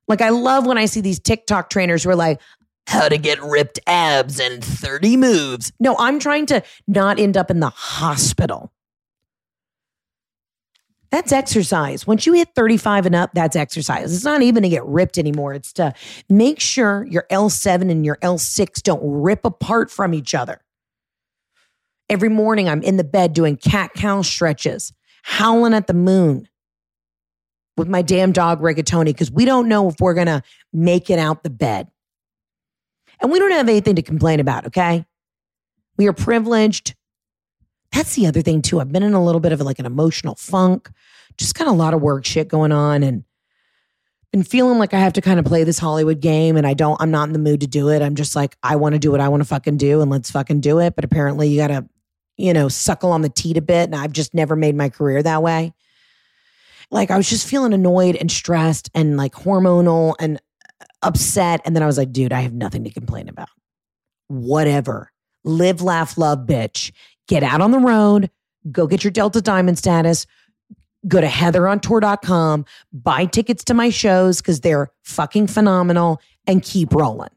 Like 0.08 0.20
I 0.20 0.28
love 0.28 0.66
when 0.66 0.78
I 0.78 0.86
see 0.86 1.00
these 1.00 1.18
TikTok 1.18 1.70
trainers 1.70 2.04
who 2.04 2.10
are 2.10 2.16
like, 2.16 2.40
how 2.86 3.08
to 3.08 3.18
get 3.18 3.42
ripped 3.42 3.80
abs 3.86 4.38
in 4.38 4.60
30 4.60 5.16
moves. 5.16 5.72
No, 5.80 5.96
I'm 5.98 6.20
trying 6.20 6.46
to 6.46 6.62
not 6.86 7.18
end 7.18 7.36
up 7.36 7.50
in 7.50 7.60
the 7.60 7.70
hospital. 7.70 8.72
That's 11.10 11.32
exercise. 11.32 12.06
Once 12.06 12.26
you 12.26 12.32
hit 12.32 12.48
35 12.54 13.06
and 13.06 13.14
up, 13.14 13.30
that's 13.32 13.56
exercise. 13.56 14.14
It's 14.14 14.24
not 14.24 14.42
even 14.42 14.62
to 14.62 14.68
get 14.68 14.84
ripped 14.84 15.18
anymore. 15.18 15.54
It's 15.54 15.72
to 15.74 15.94
make 16.28 16.60
sure 16.60 17.06
your 17.06 17.26
L7 17.30 17.90
and 17.90 18.04
your 18.04 18.16
L6 18.16 18.82
don't 18.82 19.00
rip 19.02 19.44
apart 19.44 19.90
from 19.90 20.14
each 20.14 20.34
other. 20.34 20.60
Every 22.08 22.28
morning, 22.28 22.68
I'm 22.68 22.82
in 22.82 22.96
the 22.98 23.04
bed 23.04 23.32
doing 23.32 23.56
cat 23.56 23.92
cow 23.94 24.22
stretches, 24.22 24.92
howling 25.22 25.74
at 25.74 25.86
the 25.86 25.94
moon, 25.94 26.48
with 27.76 27.88
my 27.88 28.02
damn 28.02 28.32
dog 28.32 28.60
rigatoni 28.60 29.06
because 29.06 29.30
we 29.30 29.44
don't 29.44 29.68
know 29.68 29.88
if 29.88 29.96
we're 30.00 30.14
going 30.14 30.26
to 30.26 30.42
make 30.72 31.10
it 31.10 31.18
out 31.18 31.42
the 31.42 31.50
bed. 31.50 31.88
And 33.20 33.30
we 33.30 33.38
don't 33.38 33.52
have 33.52 33.68
anything 33.68 33.96
to 33.96 34.02
complain 34.02 34.40
about, 34.40 34.66
okay? 34.66 35.06
We 35.96 36.06
are 36.06 36.12
privileged. 36.12 36.94
That's 37.92 38.14
the 38.14 38.26
other 38.26 38.42
thing 38.42 38.62
too. 38.62 38.80
I've 38.80 38.92
been 38.92 39.02
in 39.02 39.14
a 39.14 39.24
little 39.24 39.40
bit 39.40 39.52
of 39.52 39.60
like 39.60 39.78
an 39.78 39.86
emotional 39.86 40.34
funk, 40.34 40.90
just 41.38 41.54
kind 41.54 41.68
of 41.68 41.74
a 41.74 41.78
lot 41.78 41.94
of 41.94 42.02
work 42.02 42.26
shit 42.26 42.48
going 42.48 42.72
on 42.72 43.02
and 43.02 43.24
been 44.32 44.42
feeling 44.42 44.78
like 44.78 44.92
I 44.92 44.98
have 44.98 45.14
to 45.14 45.22
kind 45.22 45.38
of 45.38 45.46
play 45.46 45.64
this 45.64 45.78
Hollywood 45.78 46.20
game 46.20 46.56
and 46.56 46.66
I 46.66 46.74
don't, 46.74 47.00
I'm 47.00 47.10
not 47.10 47.28
in 47.28 47.32
the 47.32 47.38
mood 47.38 47.60
to 47.60 47.66
do 47.66 47.88
it. 47.88 48.02
I'm 48.02 48.16
just 48.16 48.36
like, 48.36 48.56
I 48.62 48.76
want 48.76 48.94
to 48.94 48.98
do 48.98 49.10
what 49.10 49.20
I 49.20 49.28
want 49.28 49.42
to 49.42 49.48
fucking 49.48 49.78
do 49.78 50.02
and 50.02 50.10
let's 50.10 50.30
fucking 50.30 50.60
do 50.60 50.78
it. 50.78 50.94
But 50.94 51.04
apparently 51.04 51.48
you 51.48 51.58
got 51.58 51.68
to, 51.68 51.88
you 52.36 52.52
know, 52.52 52.68
suckle 52.68 53.12
on 53.12 53.22
the 53.22 53.30
teat 53.30 53.56
a 53.56 53.62
bit. 53.62 53.84
And 53.84 53.96
I've 53.96 54.12
just 54.12 54.34
never 54.34 54.56
made 54.56 54.74
my 54.74 54.90
career 54.90 55.22
that 55.22 55.42
way. 55.42 55.72
Like 56.90 57.11
I 57.11 57.16
was 57.16 57.29
just 57.29 57.46
feeling 57.46 57.72
annoyed 57.72 58.16
and 58.16 58.31
stressed 58.31 58.90
and 58.94 59.16
like 59.16 59.33
hormonal 59.33 60.14
and 60.18 60.38
uh, 60.81 60.85
upset. 61.03 61.61
And 61.64 61.75
then 61.75 61.83
I 61.83 61.87
was 61.87 61.99
like, 61.99 62.12
dude, 62.12 62.33
I 62.33 62.40
have 62.40 62.53
nothing 62.53 62.85
to 62.85 62.90
complain 62.90 63.29
about. 63.29 63.49
Whatever. 64.29 65.12
Live, 65.44 65.81
laugh, 65.81 66.18
love, 66.18 66.40
bitch. 66.40 66.92
Get 67.29 67.42
out 67.42 67.61
on 67.61 67.70
the 67.70 67.79
road, 67.79 68.31
go 68.70 68.87
get 68.87 69.05
your 69.05 69.11
Delta 69.11 69.40
Diamond 69.40 69.79
status, 69.79 70.27
go 71.09 71.20
to 71.20 71.27
heatherontour.com, 71.27 72.64
buy 72.92 73.27
tickets 73.27 73.64
to 73.64 73.75
my 73.75 73.90
shows 73.90 74.40
because 74.40 74.61
they're 74.61 74.90
fucking 75.05 75.46
phenomenal, 75.49 76.20
and 76.46 76.62
keep 76.62 76.92
rolling. 76.92 77.31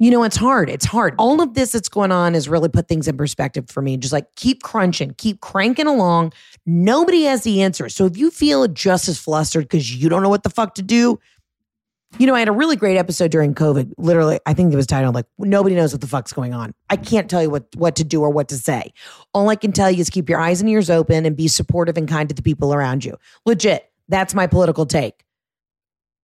You 0.00 0.10
know, 0.10 0.22
it's 0.22 0.36
hard. 0.36 0.70
It's 0.70 0.86
hard. 0.86 1.14
All 1.18 1.42
of 1.42 1.52
this 1.52 1.72
that's 1.72 1.90
going 1.90 2.10
on 2.10 2.32
has 2.32 2.48
really 2.48 2.70
put 2.70 2.88
things 2.88 3.06
in 3.06 3.18
perspective 3.18 3.68
for 3.68 3.82
me. 3.82 3.98
Just 3.98 4.14
like 4.14 4.34
keep 4.34 4.62
crunching, 4.62 5.14
keep 5.18 5.42
cranking 5.42 5.86
along. 5.86 6.32
Nobody 6.64 7.24
has 7.24 7.42
the 7.42 7.60
answer. 7.60 7.90
So 7.90 8.06
if 8.06 8.16
you 8.16 8.30
feel 8.30 8.66
just 8.66 9.08
as 9.08 9.18
flustered 9.18 9.64
because 9.64 9.94
you 9.94 10.08
don't 10.08 10.22
know 10.22 10.30
what 10.30 10.42
the 10.42 10.48
fuck 10.48 10.74
to 10.76 10.82
do, 10.82 11.20
you 12.18 12.26
know, 12.26 12.34
I 12.34 12.38
had 12.38 12.48
a 12.48 12.52
really 12.52 12.76
great 12.76 12.96
episode 12.96 13.30
during 13.30 13.54
COVID. 13.54 13.92
Literally, 13.98 14.40
I 14.46 14.54
think 14.54 14.72
it 14.72 14.76
was 14.76 14.86
titled 14.86 15.14
like 15.14 15.26
"Nobody 15.38 15.76
knows 15.76 15.92
what 15.92 16.00
the 16.00 16.06
fuck's 16.06 16.32
going 16.32 16.54
on." 16.54 16.72
I 16.88 16.96
can't 16.96 17.28
tell 17.28 17.42
you 17.42 17.50
what 17.50 17.66
what 17.76 17.94
to 17.96 18.04
do 18.04 18.22
or 18.22 18.30
what 18.30 18.48
to 18.48 18.56
say. 18.56 18.94
All 19.34 19.50
I 19.50 19.54
can 19.54 19.70
tell 19.70 19.90
you 19.90 20.00
is 20.00 20.08
keep 20.08 20.30
your 20.30 20.40
eyes 20.40 20.62
and 20.62 20.70
ears 20.70 20.88
open 20.88 21.26
and 21.26 21.36
be 21.36 21.46
supportive 21.46 21.98
and 21.98 22.08
kind 22.08 22.26
to 22.30 22.34
the 22.34 22.42
people 22.42 22.72
around 22.72 23.04
you. 23.04 23.16
Legit, 23.44 23.84
that's 24.08 24.34
my 24.34 24.46
political 24.46 24.86
take. 24.86 25.24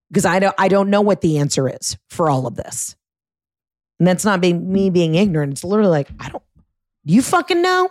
Because 0.08 0.24
I 0.24 0.38
don't 0.38 0.54
I 0.58 0.68
don't 0.68 0.88
know 0.88 1.02
what 1.02 1.20
the 1.20 1.38
answer 1.38 1.68
is 1.68 1.98
for 2.08 2.30
all 2.30 2.46
of 2.46 2.56
this. 2.56 2.96
And 3.98 4.06
that's 4.06 4.24
not 4.24 4.40
being 4.40 4.70
me 4.72 4.90
being 4.90 5.14
ignorant. 5.14 5.52
It's 5.52 5.64
literally 5.64 5.90
like, 5.90 6.08
I 6.20 6.28
don't 6.28 6.42
do 7.06 7.14
you 7.14 7.22
fucking 7.22 7.62
know? 7.62 7.90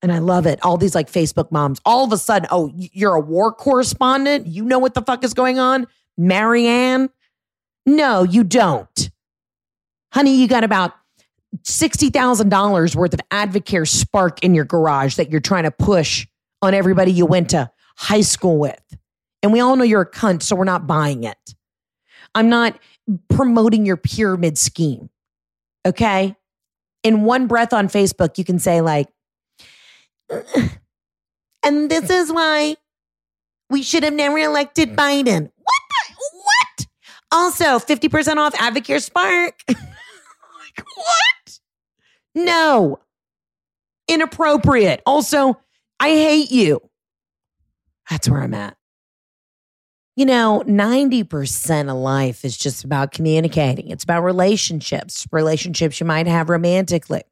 And 0.00 0.12
I 0.12 0.18
love 0.18 0.46
it. 0.46 0.64
All 0.64 0.76
these 0.76 0.94
like 0.94 1.10
Facebook 1.10 1.50
moms, 1.50 1.80
all 1.84 2.04
of 2.04 2.12
a 2.12 2.18
sudden, 2.18 2.48
oh, 2.50 2.70
you're 2.74 3.14
a 3.14 3.20
war 3.20 3.52
correspondent. 3.52 4.46
You 4.46 4.64
know 4.64 4.78
what 4.78 4.94
the 4.94 5.02
fuck 5.02 5.24
is 5.24 5.34
going 5.34 5.58
on? 5.58 5.86
Marianne? 6.16 7.10
No, 7.86 8.22
you 8.22 8.44
don't. 8.44 9.10
Honey, 10.12 10.36
you 10.36 10.46
got 10.46 10.62
about 10.62 10.92
$60,000 11.64 12.94
worth 12.94 13.14
of 13.14 13.20
Advocare 13.30 13.88
Spark 13.88 14.44
in 14.44 14.54
your 14.54 14.64
garage 14.64 15.16
that 15.16 15.30
you're 15.30 15.40
trying 15.40 15.64
to 15.64 15.70
push 15.70 16.26
on 16.62 16.72
everybody 16.72 17.10
you 17.10 17.26
went 17.26 17.50
to 17.50 17.70
high 17.96 18.20
school 18.20 18.58
with. 18.58 18.80
And 19.42 19.52
we 19.52 19.60
all 19.60 19.74
know 19.74 19.84
you're 19.84 20.02
a 20.02 20.10
cunt, 20.10 20.42
so 20.42 20.54
we're 20.54 20.64
not 20.64 20.86
buying 20.86 21.24
it. 21.24 21.54
I'm 22.34 22.48
not 22.48 22.78
promoting 23.28 23.86
your 23.86 23.96
pyramid 23.96 24.58
scheme. 24.58 25.10
Okay. 25.86 26.36
In 27.02 27.22
one 27.22 27.46
breath 27.46 27.72
on 27.72 27.88
Facebook, 27.88 28.38
you 28.38 28.44
can 28.44 28.58
say, 28.58 28.80
like, 28.80 29.08
uh, 30.30 30.40
and 31.64 31.90
this 31.90 32.10
is 32.10 32.32
why 32.32 32.76
we 33.70 33.82
should 33.82 34.02
have 34.02 34.14
never 34.14 34.38
elected 34.38 34.90
mm. 34.90 34.96
Biden. 34.96 35.50
What 35.56 35.82
the, 35.90 36.14
What? 36.42 36.86
Also, 37.32 37.64
50% 37.78 38.36
off 38.36 38.54
Advocare 38.54 39.02
Spark. 39.02 39.60
like, 39.68 39.78
what? 40.96 41.60
No. 42.34 43.00
Inappropriate. 44.08 45.02
Also, 45.06 45.58
I 46.00 46.10
hate 46.10 46.50
you. 46.50 46.80
That's 48.10 48.28
where 48.28 48.42
I'm 48.42 48.54
at. 48.54 48.76
You 50.16 50.26
know, 50.26 50.62
90% 50.64 51.90
of 51.90 51.96
life 51.96 52.44
is 52.44 52.56
just 52.56 52.84
about 52.84 53.10
communicating. 53.10 53.88
It's 53.90 54.04
about 54.04 54.22
relationships, 54.22 55.26
relationships 55.32 55.98
you 55.98 56.06
might 56.06 56.28
have 56.28 56.48
romantically, 56.48 57.22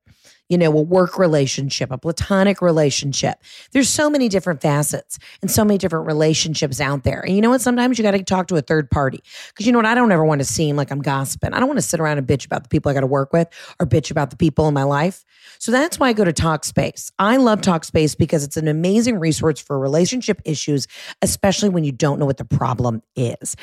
you 0.53 0.59
know, 0.59 0.67
a 0.67 0.83
work 0.83 1.19
relationship, 1.19 1.91
a 1.91 1.97
platonic 1.97 2.61
relationship. 2.61 3.43
There's 3.71 3.89
so 3.89 4.11
many 4.11 4.29
different 4.29 4.61
facets 4.61 5.19
and 5.41 5.51
so 5.51 5.65
many 5.65 5.79
different 5.79 6.07
relationships 6.07 6.79
out 6.79 7.05
there. 7.05 7.21
And 7.21 7.35
you 7.35 7.41
know 7.41 7.49
what? 7.49 7.63
Sometimes 7.63 7.97
you 7.97 8.03
got 8.03 8.11
to 8.11 8.23
talk 8.23 8.49
to 8.49 8.57
a 8.57 8.61
third 8.61 8.91
party 8.91 9.23
because 9.49 9.65
you 9.65 9.73
know 9.73 9.79
what? 9.79 9.87
I 9.87 9.95
don't 9.95 10.13
ever 10.13 10.27
want 10.27 10.43
to 10.43 10.45
seem 10.45 10.77
like 10.77 10.91
I'm 10.91 11.01
gossiping. 11.01 11.55
I 11.55 11.59
don't 11.59 11.69
want 11.69 11.79
to 11.79 11.83
sit 11.83 12.01
around 12.01 12.19
and 12.19 12.27
bitch 12.27 12.45
about 12.45 12.65
the 12.65 12.69
people 12.69 12.91
I 12.91 12.93
got 12.93 13.01
to 13.01 13.07
work 13.07 13.33
with 13.33 13.49
or 13.81 13.87
bitch 13.87 14.11
about 14.11 14.29
the 14.29 14.37
people 14.37 14.69
in 14.69 14.75
my 14.75 14.83
life. 14.83 15.25
So 15.59 15.73
that's 15.73 15.99
why 15.99 16.09
I 16.09 16.13
go 16.13 16.25
to 16.25 16.35
Talkspace. 16.35 17.11
I 17.19 17.39
love 17.39 17.63
Talkspace 17.63 18.15
because 18.15 18.45
it's 18.45 18.59
an 18.59 18.69
amazing 18.69 19.19
resource 19.19 19.59
for 19.59 19.79
relationship 19.79 20.43
issues, 20.45 20.87
especially 21.23 21.71
when 21.71 21.83
you 21.83 21.93
don't 21.93 22.19
know 22.19 22.27
what 22.27 22.37
the 22.37 22.45
problem 22.45 23.03
is. 23.17 23.57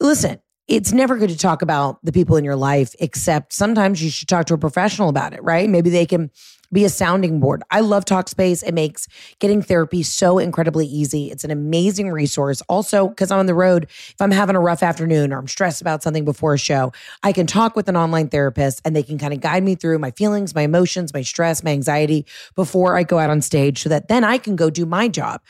Listen, 0.00 0.40
it's 0.68 0.92
never 0.92 1.16
good 1.16 1.30
to 1.30 1.36
talk 1.36 1.62
about 1.62 1.98
the 2.04 2.12
people 2.12 2.36
in 2.36 2.44
your 2.44 2.56
life, 2.56 2.94
except 3.00 3.54
sometimes 3.54 4.02
you 4.02 4.10
should 4.10 4.28
talk 4.28 4.46
to 4.46 4.54
a 4.54 4.58
professional 4.58 5.08
about 5.08 5.32
it, 5.32 5.42
right? 5.42 5.68
Maybe 5.68 5.88
they 5.88 6.04
can 6.04 6.30
be 6.70 6.84
a 6.84 6.90
sounding 6.90 7.40
board. 7.40 7.62
I 7.70 7.80
love 7.80 8.04
Talkspace. 8.04 8.62
It 8.62 8.74
makes 8.74 9.08
getting 9.38 9.62
therapy 9.62 10.02
so 10.02 10.38
incredibly 10.38 10.86
easy. 10.86 11.30
It's 11.30 11.44
an 11.44 11.50
amazing 11.50 12.10
resource. 12.10 12.60
Also, 12.68 13.08
because 13.08 13.30
I'm 13.30 13.38
on 13.38 13.46
the 13.46 13.54
road, 13.54 13.84
if 13.84 14.16
I'm 14.20 14.30
having 14.30 14.54
a 14.54 14.60
rough 14.60 14.82
afternoon 14.82 15.32
or 15.32 15.38
I'm 15.38 15.48
stressed 15.48 15.80
about 15.80 16.02
something 16.02 16.26
before 16.26 16.54
a 16.54 16.58
show, 16.58 16.92
I 17.22 17.32
can 17.32 17.46
talk 17.46 17.74
with 17.74 17.88
an 17.88 17.96
online 17.96 18.28
therapist 18.28 18.82
and 18.84 18.94
they 18.94 19.02
can 19.02 19.16
kind 19.16 19.32
of 19.32 19.40
guide 19.40 19.62
me 19.62 19.76
through 19.76 19.98
my 19.98 20.10
feelings, 20.10 20.54
my 20.54 20.62
emotions, 20.62 21.14
my 21.14 21.22
stress, 21.22 21.64
my 21.64 21.70
anxiety 21.70 22.26
before 22.54 22.98
I 22.98 23.02
go 23.02 23.18
out 23.18 23.30
on 23.30 23.40
stage 23.40 23.82
so 23.82 23.88
that 23.88 24.08
then 24.08 24.22
I 24.22 24.36
can 24.36 24.54
go 24.54 24.68
do 24.68 24.84
my 24.84 25.08
job. 25.08 25.40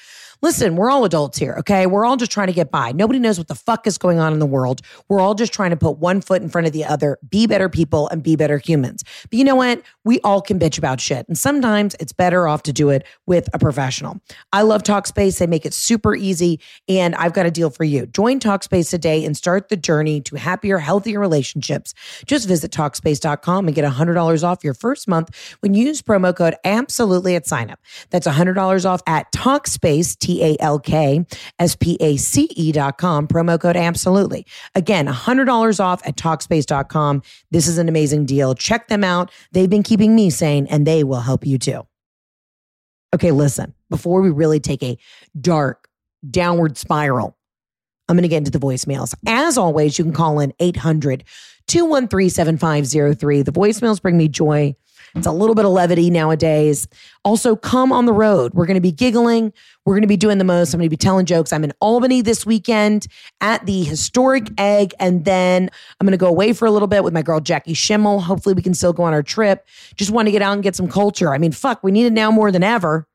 Listen, 0.41 0.77
we're 0.77 0.89
all 0.91 1.05
adults 1.05 1.37
here, 1.37 1.57
okay? 1.59 1.87
We're 1.87 2.05
all 2.05 2.17
just 2.17 2.31
trying 2.31 2.47
to 2.47 2.53
get 2.53 2.71
by. 2.71 2.93
Nobody 2.93 3.19
knows 3.19 3.39
what 3.39 3.49
the 3.49 3.57
fuck 3.57 3.89
is 3.89 3.99
going 3.99 4.21
on 4.21 4.33
in 4.33 4.39
the 4.39 4.47
world. 4.47 4.83
We're 5.09 5.21
all 5.21 5.35
just 5.35 5.53
trying 5.53 5.71
to 5.71 5.77
put 5.77 5.99
one 5.99 6.21
foot 6.21 6.43
in 6.43 6.49
front 6.49 6.67
of 6.67 6.73
the 6.73 6.85
other, 6.85 7.19
be 7.29 7.49
better 7.49 7.69
people 7.69 8.09
and 8.09 8.23
be 8.23 8.37
better 8.37 8.59
humans. 8.59 9.03
But 9.25 9.33
you 9.33 9.45
know 9.45 9.57
what? 9.57 9.83
We 10.05 10.21
all 10.21 10.41
can 10.41 10.59
bitch 10.61 10.79
about 10.79 11.01
shit. 11.01 11.27
And 11.27 11.37
sometimes 11.37 11.97
it's 11.99 12.13
better 12.13 12.47
off 12.47 12.63
to 12.65 12.73
do 12.73 12.91
it 12.91 13.05
with 13.27 13.49
a 13.53 13.59
professional. 13.59 14.21
I 14.53 14.63
love 14.63 14.85
Talkspace. 14.85 15.39
They 15.39 15.49
make 15.49 15.67
it 15.67 15.75
super 15.75 16.15
easy. 16.15 16.61
And 16.89 17.17
I've 17.17 17.33
got 17.33 17.47
a 17.47 17.51
deal 17.51 17.71
for 17.71 17.85
you. 17.85 18.07
Join 18.07 18.39
Talkspace 18.39 18.91
today 18.91 19.25
and 19.25 19.37
start 19.37 19.71
the 19.71 19.77
journey 19.77 20.21
to 20.21 20.37
happier, 20.37 20.79
healthier 20.79 21.19
relationships. 21.19 21.95
Just 22.27 22.47
visit 22.47 22.71
Talkspace.com 22.71 23.67
and 23.67 23.75
get 23.75 23.85
$100 23.85 24.45
off 24.45 24.63
your 24.63 24.75
first 24.75 25.09
month 25.09 25.57
when 25.61 25.75
you 25.75 25.87
use 25.87 26.01
promo 26.01 26.35
code 26.35 26.55
absolutely 26.65 27.35
at 27.35 27.47
sign 27.47 27.71
up. 27.71 27.81
That's 28.11 28.27
$100 28.27 28.85
off 28.89 29.03
at 29.07 29.33
Talkspace, 29.33 30.17
T 30.29 30.45
A 30.45 30.57
L 30.61 30.79
K 30.79 31.25
S 31.59 31.75
P 31.75 31.97
A 32.01 32.19
C 32.19 32.51
E 32.55 32.71
dot 32.71 32.99
com, 32.99 33.27
promo 33.27 33.59
code 33.59 33.79
absolutely. 33.79 34.45
Again, 34.75 35.07
$100 35.07 35.81
off 35.81 36.07
at 36.07 36.17
Talkspace.com. 36.17 37.23
This 37.51 37.67
is 37.67 37.79
an 37.79 37.89
amazing 37.89 38.27
deal. 38.27 38.55
Check 38.55 38.89
them 38.89 39.03
out. 39.03 39.31
They've 39.53 39.71
been 39.71 39.83
keeping 39.83 40.15
me 40.15 40.29
sane 40.29 40.67
and 40.67 40.87
they 40.87 41.03
will 41.03 41.21
help 41.21 41.47
you 41.47 41.57
too. 41.57 41.87
Okay, 43.15 43.31
listen, 43.31 43.73
before 43.89 44.21
we 44.21 44.29
really 44.29 44.61
take 44.61 44.83
a 44.83 44.99
dark 45.41 45.89
downward 46.31 46.77
spiral, 46.77 47.35
I'm 48.07 48.17
going 48.17 48.23
to 48.23 48.29
get 48.29 48.37
into 48.37 48.51
the 48.51 48.59
voicemails. 48.59 49.15
As 49.27 49.57
always, 49.57 49.99
you 49.99 50.05
can 50.05 50.13
call 50.13 50.41
in 50.41 50.53
800 50.61 51.25
213 51.69 52.29
7503. 52.29 53.43
The 53.43 53.53
voicemails 53.53 54.03
bring 54.03 54.19
me 54.19 54.29
joy. 54.29 54.77
It's 55.15 55.27
a 55.27 55.33
little 55.33 55.55
bit 55.55 55.65
of 55.65 55.73
levity 55.73 56.11
nowadays. 56.11 56.89
Also, 57.25 57.57
come 57.57 57.93
on 57.93 58.07
the 58.07 58.13
road. 58.13 58.55
We're 58.55 58.67
going 58.67 58.77
to 58.77 58.81
be 58.81 58.93
giggling. 58.93 59.53
We're 59.85 59.95
going 59.95 60.03
to 60.03 60.09
be 60.09 60.17
doing 60.17 60.39
the 60.39 60.45
most. 60.45 60.73
I'm 60.73 60.79
going 60.79 60.87
to 60.87 60.91
be 60.91 60.97
telling 60.97 61.27
jokes. 61.27 61.53
I'm 61.53 61.65
in 61.65 61.73
Albany 61.81 62.21
this 62.21 62.45
weekend 62.45 63.07
at 63.41 63.65
the 63.67 63.85
Historic 63.85 64.49
Egg. 64.59 64.95
And 65.01 65.25
then 65.25 65.71
I'm 66.01 66.07
going 66.07 66.13
to 66.13 66.19
go 66.19 66.29
away 66.29 66.53
for 66.53 66.67
a 66.67 66.71
little 66.71 66.89
bit 66.89 67.05
with 67.05 67.15
my 67.15 67.23
girl, 67.23 67.41
Jackie 67.41 67.75
Schimmel. 67.75 68.21
Hopefully, 68.21 68.55
we 68.55 68.63
can 68.63 68.75
still 68.75 68.93
go 68.93 69.03
on 69.03 69.13
our 69.13 69.23
trip. 69.23 69.67
Just 69.97 70.11
want 70.11 70.27
to 70.27 70.33
get 70.33 70.43
out 70.43 70.53
and 70.55 70.63
get 70.63 70.77
some 70.77 70.89
culture. 70.89 71.33
I 71.33 71.39
mean, 71.39 71.53
fuck, 71.53 71.83
we 71.83 71.91
need 71.91 72.07
it 72.07 72.13
now 72.13 72.31
more 72.31 72.53
than 72.53 72.63
ever. 72.63 73.07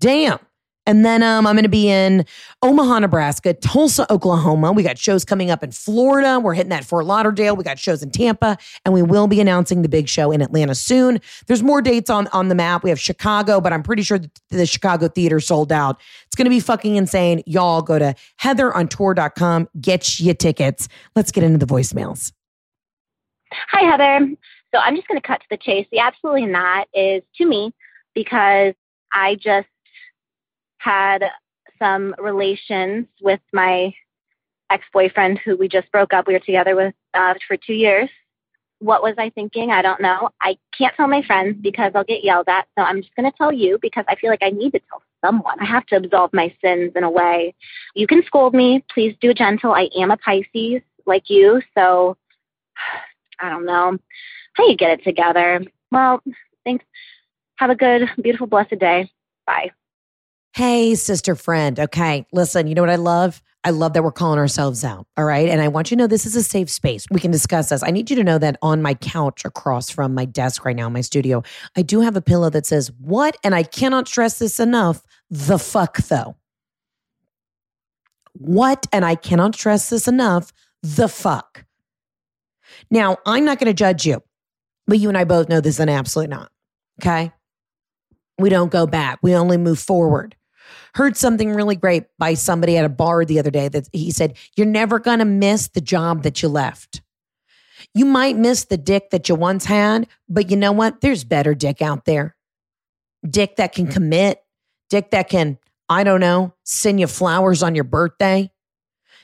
Damn. 0.00 0.38
And 0.86 1.04
then 1.04 1.22
um, 1.22 1.46
I'm 1.46 1.54
going 1.54 1.62
to 1.62 1.68
be 1.68 1.88
in 1.88 2.26
Omaha, 2.62 2.98
Nebraska, 2.98 3.54
Tulsa, 3.54 4.10
Oklahoma. 4.12 4.72
We 4.72 4.82
got 4.82 4.98
shows 4.98 5.24
coming 5.24 5.50
up 5.50 5.62
in 5.62 5.72
Florida. 5.72 6.38
We're 6.38 6.54
hitting 6.54 6.70
that 6.70 6.84
Fort 6.84 7.06
Lauderdale. 7.06 7.56
We 7.56 7.64
got 7.64 7.78
shows 7.78 8.02
in 8.02 8.10
Tampa, 8.10 8.58
and 8.84 8.92
we 8.92 9.02
will 9.02 9.26
be 9.26 9.40
announcing 9.40 9.82
the 9.82 9.88
big 9.88 10.08
show 10.08 10.30
in 10.30 10.42
Atlanta 10.42 10.74
soon. 10.74 11.20
There's 11.46 11.62
more 11.62 11.80
dates 11.80 12.10
on 12.10 12.26
on 12.28 12.48
the 12.48 12.54
map. 12.54 12.84
We 12.84 12.90
have 12.90 13.00
Chicago, 13.00 13.60
but 13.60 13.72
I'm 13.72 13.82
pretty 13.82 14.02
sure 14.02 14.18
the, 14.18 14.30
the 14.50 14.66
Chicago 14.66 15.08
theater 15.08 15.40
sold 15.40 15.72
out. 15.72 16.00
It's 16.26 16.36
going 16.36 16.46
to 16.46 16.50
be 16.50 16.60
fucking 16.60 16.96
insane. 16.96 17.42
Y'all 17.46 17.80
go 17.80 17.98
to 17.98 18.14
heatherontour.com, 18.42 19.68
get 19.80 20.20
you 20.20 20.34
tickets. 20.34 20.88
Let's 21.16 21.32
get 21.32 21.44
into 21.44 21.64
the 21.64 21.72
voicemails. 21.72 22.32
Hi, 23.70 23.88
Heather. 23.88 24.34
So 24.74 24.80
I'm 24.80 24.96
just 24.96 25.06
going 25.08 25.20
to 25.20 25.26
cut 25.26 25.40
to 25.40 25.46
the 25.50 25.56
chase. 25.56 25.86
The 25.92 26.00
absolutely 26.00 26.46
not 26.46 26.88
is 26.92 27.22
to 27.36 27.46
me 27.46 27.72
because 28.14 28.74
I 29.12 29.36
just 29.36 29.68
had 30.84 31.24
some 31.78 32.14
relations 32.18 33.06
with 33.20 33.40
my 33.52 33.94
ex 34.70 34.84
boyfriend 34.92 35.40
who 35.44 35.56
we 35.56 35.68
just 35.68 35.90
broke 35.92 36.12
up. 36.12 36.26
We 36.26 36.34
were 36.34 36.40
together 36.40 36.76
with 36.76 36.94
uh, 37.14 37.34
for 37.46 37.56
two 37.56 37.74
years. 37.74 38.08
What 38.80 39.02
was 39.02 39.14
I 39.18 39.30
thinking? 39.30 39.70
I 39.70 39.82
don't 39.82 40.00
know. 40.00 40.30
I 40.42 40.56
can't 40.76 40.94
tell 40.96 41.08
my 41.08 41.22
friends 41.22 41.56
because 41.60 41.92
I'll 41.94 42.04
get 42.04 42.24
yelled 42.24 42.48
at. 42.48 42.66
So 42.76 42.84
I'm 42.84 43.00
just 43.00 43.14
going 43.16 43.30
to 43.30 43.36
tell 43.36 43.52
you 43.52 43.78
because 43.80 44.04
I 44.08 44.16
feel 44.16 44.30
like 44.30 44.42
I 44.42 44.50
need 44.50 44.72
to 44.72 44.80
tell 44.90 45.02
someone. 45.24 45.58
I 45.58 45.64
have 45.64 45.86
to 45.86 45.96
absolve 45.96 46.34
my 46.34 46.54
sins 46.62 46.92
in 46.94 47.02
a 47.02 47.10
way. 47.10 47.54
You 47.94 48.06
can 48.06 48.22
scold 48.26 48.52
me. 48.52 48.84
Please 48.92 49.16
do 49.20 49.32
gentle. 49.32 49.72
I 49.72 49.88
am 49.96 50.10
a 50.10 50.18
Pisces 50.18 50.82
like 51.06 51.30
you. 51.30 51.62
So 51.76 52.16
I 53.40 53.48
don't 53.48 53.64
know 53.64 53.96
how 54.54 54.68
you 54.68 54.76
get 54.76 54.98
it 54.98 55.04
together. 55.04 55.62
Well, 55.90 56.22
thanks. 56.64 56.84
Have 57.56 57.70
a 57.70 57.76
good, 57.76 58.02
beautiful, 58.20 58.48
blessed 58.48 58.78
day. 58.78 59.10
Bye. 59.46 59.70
Hey, 60.54 60.94
sister 60.94 61.34
friend. 61.34 61.80
Okay, 61.80 62.26
listen, 62.32 62.68
you 62.68 62.76
know 62.76 62.82
what 62.82 62.88
I 62.88 62.94
love? 62.94 63.42
I 63.64 63.70
love 63.70 63.92
that 63.94 64.04
we're 64.04 64.12
calling 64.12 64.38
ourselves 64.38 64.84
out. 64.84 65.08
All 65.16 65.24
right. 65.24 65.48
And 65.48 65.60
I 65.60 65.66
want 65.66 65.90
you 65.90 65.96
to 65.96 66.02
know 66.04 66.06
this 66.06 66.26
is 66.26 66.36
a 66.36 66.44
safe 66.44 66.70
space. 66.70 67.06
We 67.10 67.18
can 67.18 67.32
discuss 67.32 67.70
this. 67.70 67.82
I 67.82 67.90
need 67.90 68.08
you 68.08 68.14
to 68.14 68.22
know 68.22 68.38
that 68.38 68.56
on 68.62 68.80
my 68.80 68.94
couch 68.94 69.44
across 69.44 69.90
from 69.90 70.14
my 70.14 70.26
desk 70.26 70.64
right 70.64 70.76
now 70.76 70.86
in 70.86 70.92
my 70.92 71.00
studio, 71.00 71.42
I 71.76 71.82
do 71.82 72.02
have 72.02 72.14
a 72.14 72.20
pillow 72.20 72.50
that 72.50 72.66
says, 72.66 72.92
What? 73.00 73.36
And 73.42 73.52
I 73.52 73.64
cannot 73.64 74.06
stress 74.06 74.38
this 74.38 74.60
enough 74.60 75.02
the 75.28 75.58
fuck 75.58 75.96
though. 75.96 76.36
What? 78.34 78.86
And 78.92 79.04
I 79.04 79.16
cannot 79.16 79.56
stress 79.56 79.90
this 79.90 80.06
enough 80.06 80.52
the 80.84 81.08
fuck. 81.08 81.64
Now, 82.92 83.16
I'm 83.26 83.44
not 83.44 83.58
going 83.58 83.70
to 83.70 83.74
judge 83.74 84.06
you, 84.06 84.22
but 84.86 85.00
you 85.00 85.08
and 85.08 85.18
I 85.18 85.24
both 85.24 85.48
know 85.48 85.60
this 85.60 85.76
is 85.76 85.80
an 85.80 85.88
absolute 85.88 86.30
not. 86.30 86.52
Okay. 87.02 87.32
We 88.38 88.50
don't 88.50 88.70
go 88.70 88.86
back, 88.86 89.18
we 89.20 89.34
only 89.34 89.56
move 89.56 89.80
forward 89.80 90.36
heard 90.94 91.16
something 91.16 91.52
really 91.52 91.76
great 91.76 92.04
by 92.18 92.34
somebody 92.34 92.76
at 92.76 92.84
a 92.84 92.88
bar 92.88 93.24
the 93.24 93.38
other 93.38 93.50
day 93.50 93.68
that 93.68 93.88
he 93.92 94.10
said, 94.10 94.36
You're 94.56 94.66
never 94.66 94.98
going 94.98 95.18
to 95.18 95.24
miss 95.24 95.68
the 95.68 95.80
job 95.80 96.22
that 96.22 96.42
you 96.42 96.48
left. 96.48 97.02
You 97.94 98.04
might 98.04 98.36
miss 98.36 98.64
the 98.64 98.76
dick 98.76 99.10
that 99.10 99.28
you 99.28 99.34
once 99.34 99.64
had, 99.64 100.08
but 100.28 100.50
you 100.50 100.56
know 100.56 100.72
what? 100.72 101.00
There's 101.00 101.24
better 101.24 101.54
dick 101.54 101.82
out 101.82 102.04
there. 102.04 102.36
Dick 103.28 103.56
that 103.56 103.72
can 103.72 103.86
commit, 103.86 104.42
dick 104.90 105.10
that 105.10 105.28
can, 105.28 105.58
I 105.88 106.04
don't 106.04 106.20
know, 106.20 106.54
send 106.64 107.00
you 107.00 107.06
flowers 107.06 107.62
on 107.62 107.74
your 107.74 107.84
birthday. 107.84 108.50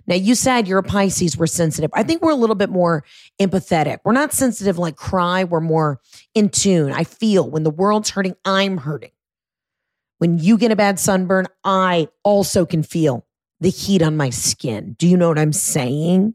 Now, 0.06 0.14
you 0.14 0.34
said 0.34 0.66
you're 0.66 0.78
a 0.78 0.82
Pisces, 0.82 1.36
we're 1.36 1.46
sensitive. 1.46 1.90
I 1.94 2.02
think 2.02 2.22
we're 2.22 2.30
a 2.30 2.36
little 2.36 2.56
bit 2.56 2.70
more 2.70 3.04
empathetic. 3.40 3.98
We're 4.04 4.12
not 4.12 4.32
sensitive 4.32 4.78
like 4.78 4.96
cry, 4.96 5.44
we're 5.44 5.60
more 5.60 6.00
in 6.34 6.48
tune. 6.48 6.92
I 6.92 7.04
feel 7.04 7.48
when 7.48 7.62
the 7.64 7.70
world's 7.70 8.10
hurting, 8.10 8.36
I'm 8.44 8.78
hurting. 8.78 9.10
When 10.20 10.38
you 10.38 10.58
get 10.58 10.70
a 10.70 10.76
bad 10.76 11.00
sunburn, 11.00 11.46
I 11.64 12.08
also 12.24 12.66
can 12.66 12.82
feel 12.82 13.26
the 13.60 13.70
heat 13.70 14.02
on 14.02 14.18
my 14.18 14.28
skin. 14.28 14.94
Do 14.98 15.08
you 15.08 15.16
know 15.16 15.28
what 15.28 15.38
I'm 15.38 15.54
saying? 15.54 16.34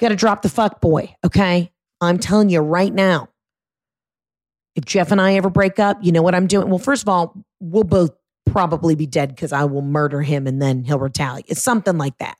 Got 0.00 0.10
to 0.10 0.16
drop 0.16 0.42
the 0.42 0.48
fuck 0.48 0.80
boy, 0.80 1.16
okay? 1.24 1.72
I'm 2.00 2.20
telling 2.20 2.48
you 2.48 2.60
right 2.60 2.94
now. 2.94 3.30
If 4.76 4.84
Jeff 4.84 5.10
and 5.10 5.20
I 5.20 5.34
ever 5.34 5.50
break 5.50 5.80
up, 5.80 5.98
you 6.00 6.12
know 6.12 6.22
what 6.22 6.36
I'm 6.36 6.46
doing? 6.46 6.68
Well, 6.68 6.78
first 6.78 7.02
of 7.02 7.08
all, 7.08 7.44
we'll 7.58 7.82
both 7.82 8.12
probably 8.44 8.94
be 8.94 9.06
dead 9.06 9.30
because 9.30 9.52
I 9.52 9.64
will 9.64 9.82
murder 9.82 10.22
him 10.22 10.46
and 10.46 10.62
then 10.62 10.84
he'll 10.84 11.00
retaliate. 11.00 11.46
It's 11.48 11.62
something 11.62 11.98
like 11.98 12.18
that. 12.18 12.36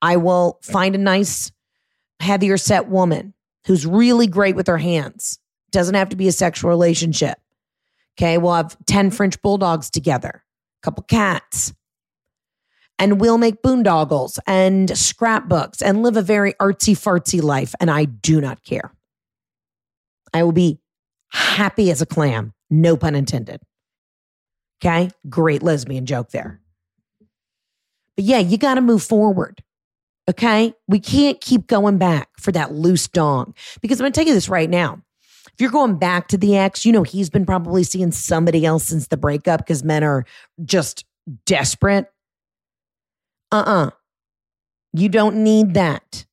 I 0.00 0.18
will 0.18 0.60
find 0.62 0.94
a 0.94 0.98
nice, 0.98 1.50
heavier 2.20 2.56
set 2.56 2.86
woman 2.86 3.34
who's 3.66 3.84
really 3.86 4.28
great 4.28 4.54
with 4.54 4.68
her 4.68 4.78
hands. 4.78 5.40
Doesn't 5.72 5.96
have 5.96 6.10
to 6.10 6.16
be 6.16 6.28
a 6.28 6.32
sexual 6.32 6.70
relationship. 6.70 7.40
Okay, 8.20 8.36
we'll 8.36 8.52
have 8.52 8.76
10 8.86 9.12
French 9.12 9.40
bulldogs 9.40 9.88
together, 9.88 10.44
a 10.44 10.84
couple 10.84 11.02
cats. 11.04 11.72
And 12.98 13.18
we'll 13.18 13.38
make 13.38 13.62
boondoggles 13.62 14.38
and 14.46 14.90
scrapbooks 14.90 15.80
and 15.80 16.02
live 16.02 16.18
a 16.18 16.22
very 16.22 16.52
artsy 16.60 16.92
fartsy 16.92 17.42
life. 17.42 17.74
And 17.80 17.90
I 17.90 18.04
do 18.04 18.42
not 18.42 18.62
care. 18.62 18.92
I 20.34 20.42
will 20.42 20.52
be 20.52 20.80
happy 21.30 21.90
as 21.90 22.02
a 22.02 22.06
clam, 22.06 22.52
no 22.68 22.94
pun 22.94 23.14
intended. 23.14 23.62
Okay, 24.84 25.10
great 25.30 25.62
lesbian 25.62 26.04
joke 26.04 26.28
there. 26.28 26.60
But 28.16 28.26
yeah, 28.26 28.38
you 28.38 28.58
got 28.58 28.74
to 28.74 28.82
move 28.82 29.02
forward. 29.02 29.62
Okay, 30.28 30.74
we 30.86 31.00
can't 31.00 31.40
keep 31.40 31.66
going 31.66 31.96
back 31.96 32.28
for 32.38 32.52
that 32.52 32.70
loose 32.74 33.08
dong 33.08 33.54
because 33.80 33.98
I'm 33.98 34.04
going 34.04 34.12
to 34.12 34.20
tell 34.20 34.28
you 34.28 34.34
this 34.34 34.50
right 34.50 34.68
now. 34.68 35.00
You're 35.60 35.70
going 35.70 35.98
back 35.98 36.28
to 36.28 36.38
the 36.38 36.56
ex, 36.56 36.84
you 36.84 36.92
know 36.92 37.02
he's 37.02 37.30
been 37.30 37.46
probably 37.46 37.84
seeing 37.84 38.12
somebody 38.12 38.64
else 38.64 38.84
since 38.84 39.08
the 39.08 39.16
breakup 39.16 39.60
because 39.60 39.84
men 39.84 40.02
are 40.02 40.24
just 40.64 41.04
desperate. 41.46 42.10
Uh 43.52 43.64
uh-uh. 43.66 43.86
uh 43.86 43.90
You 44.92 45.08
don't 45.08 45.42
need 45.42 45.74
that. 45.74 46.26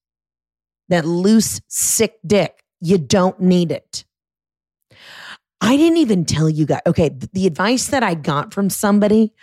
That 0.90 1.06
loose, 1.06 1.60
sick 1.68 2.18
dick. 2.26 2.63
You 2.80 2.98
don't 2.98 3.40
need 3.42 3.72
it. 3.72 4.06
I 5.60 5.76
didn't 5.76 5.98
even 5.98 6.24
tell 6.24 6.50
you 6.50 6.66
guys. 6.66 6.82
Okay, 6.86 7.10
the 7.34 7.48
advice 7.48 7.88
that 7.88 8.04
I 8.04 8.13
got 8.13 8.54
from 8.54 8.70
somebody 8.70 9.34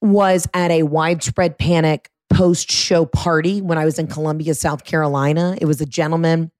was 0.00 0.46
at 0.54 0.70
a 0.70 0.82
widespread 0.84 1.58
panic 1.58 2.10
post 2.30 2.70
show 2.70 3.06
party 3.06 3.62
when 3.62 3.78
I 3.78 3.84
was 3.84 3.98
in 3.98 4.06
Columbia, 4.06 4.54
South 4.54 4.84
Carolina. 4.84 5.56
It 5.60 5.64
was 5.64 5.80
a 5.80 5.86
gentleman 5.86 6.52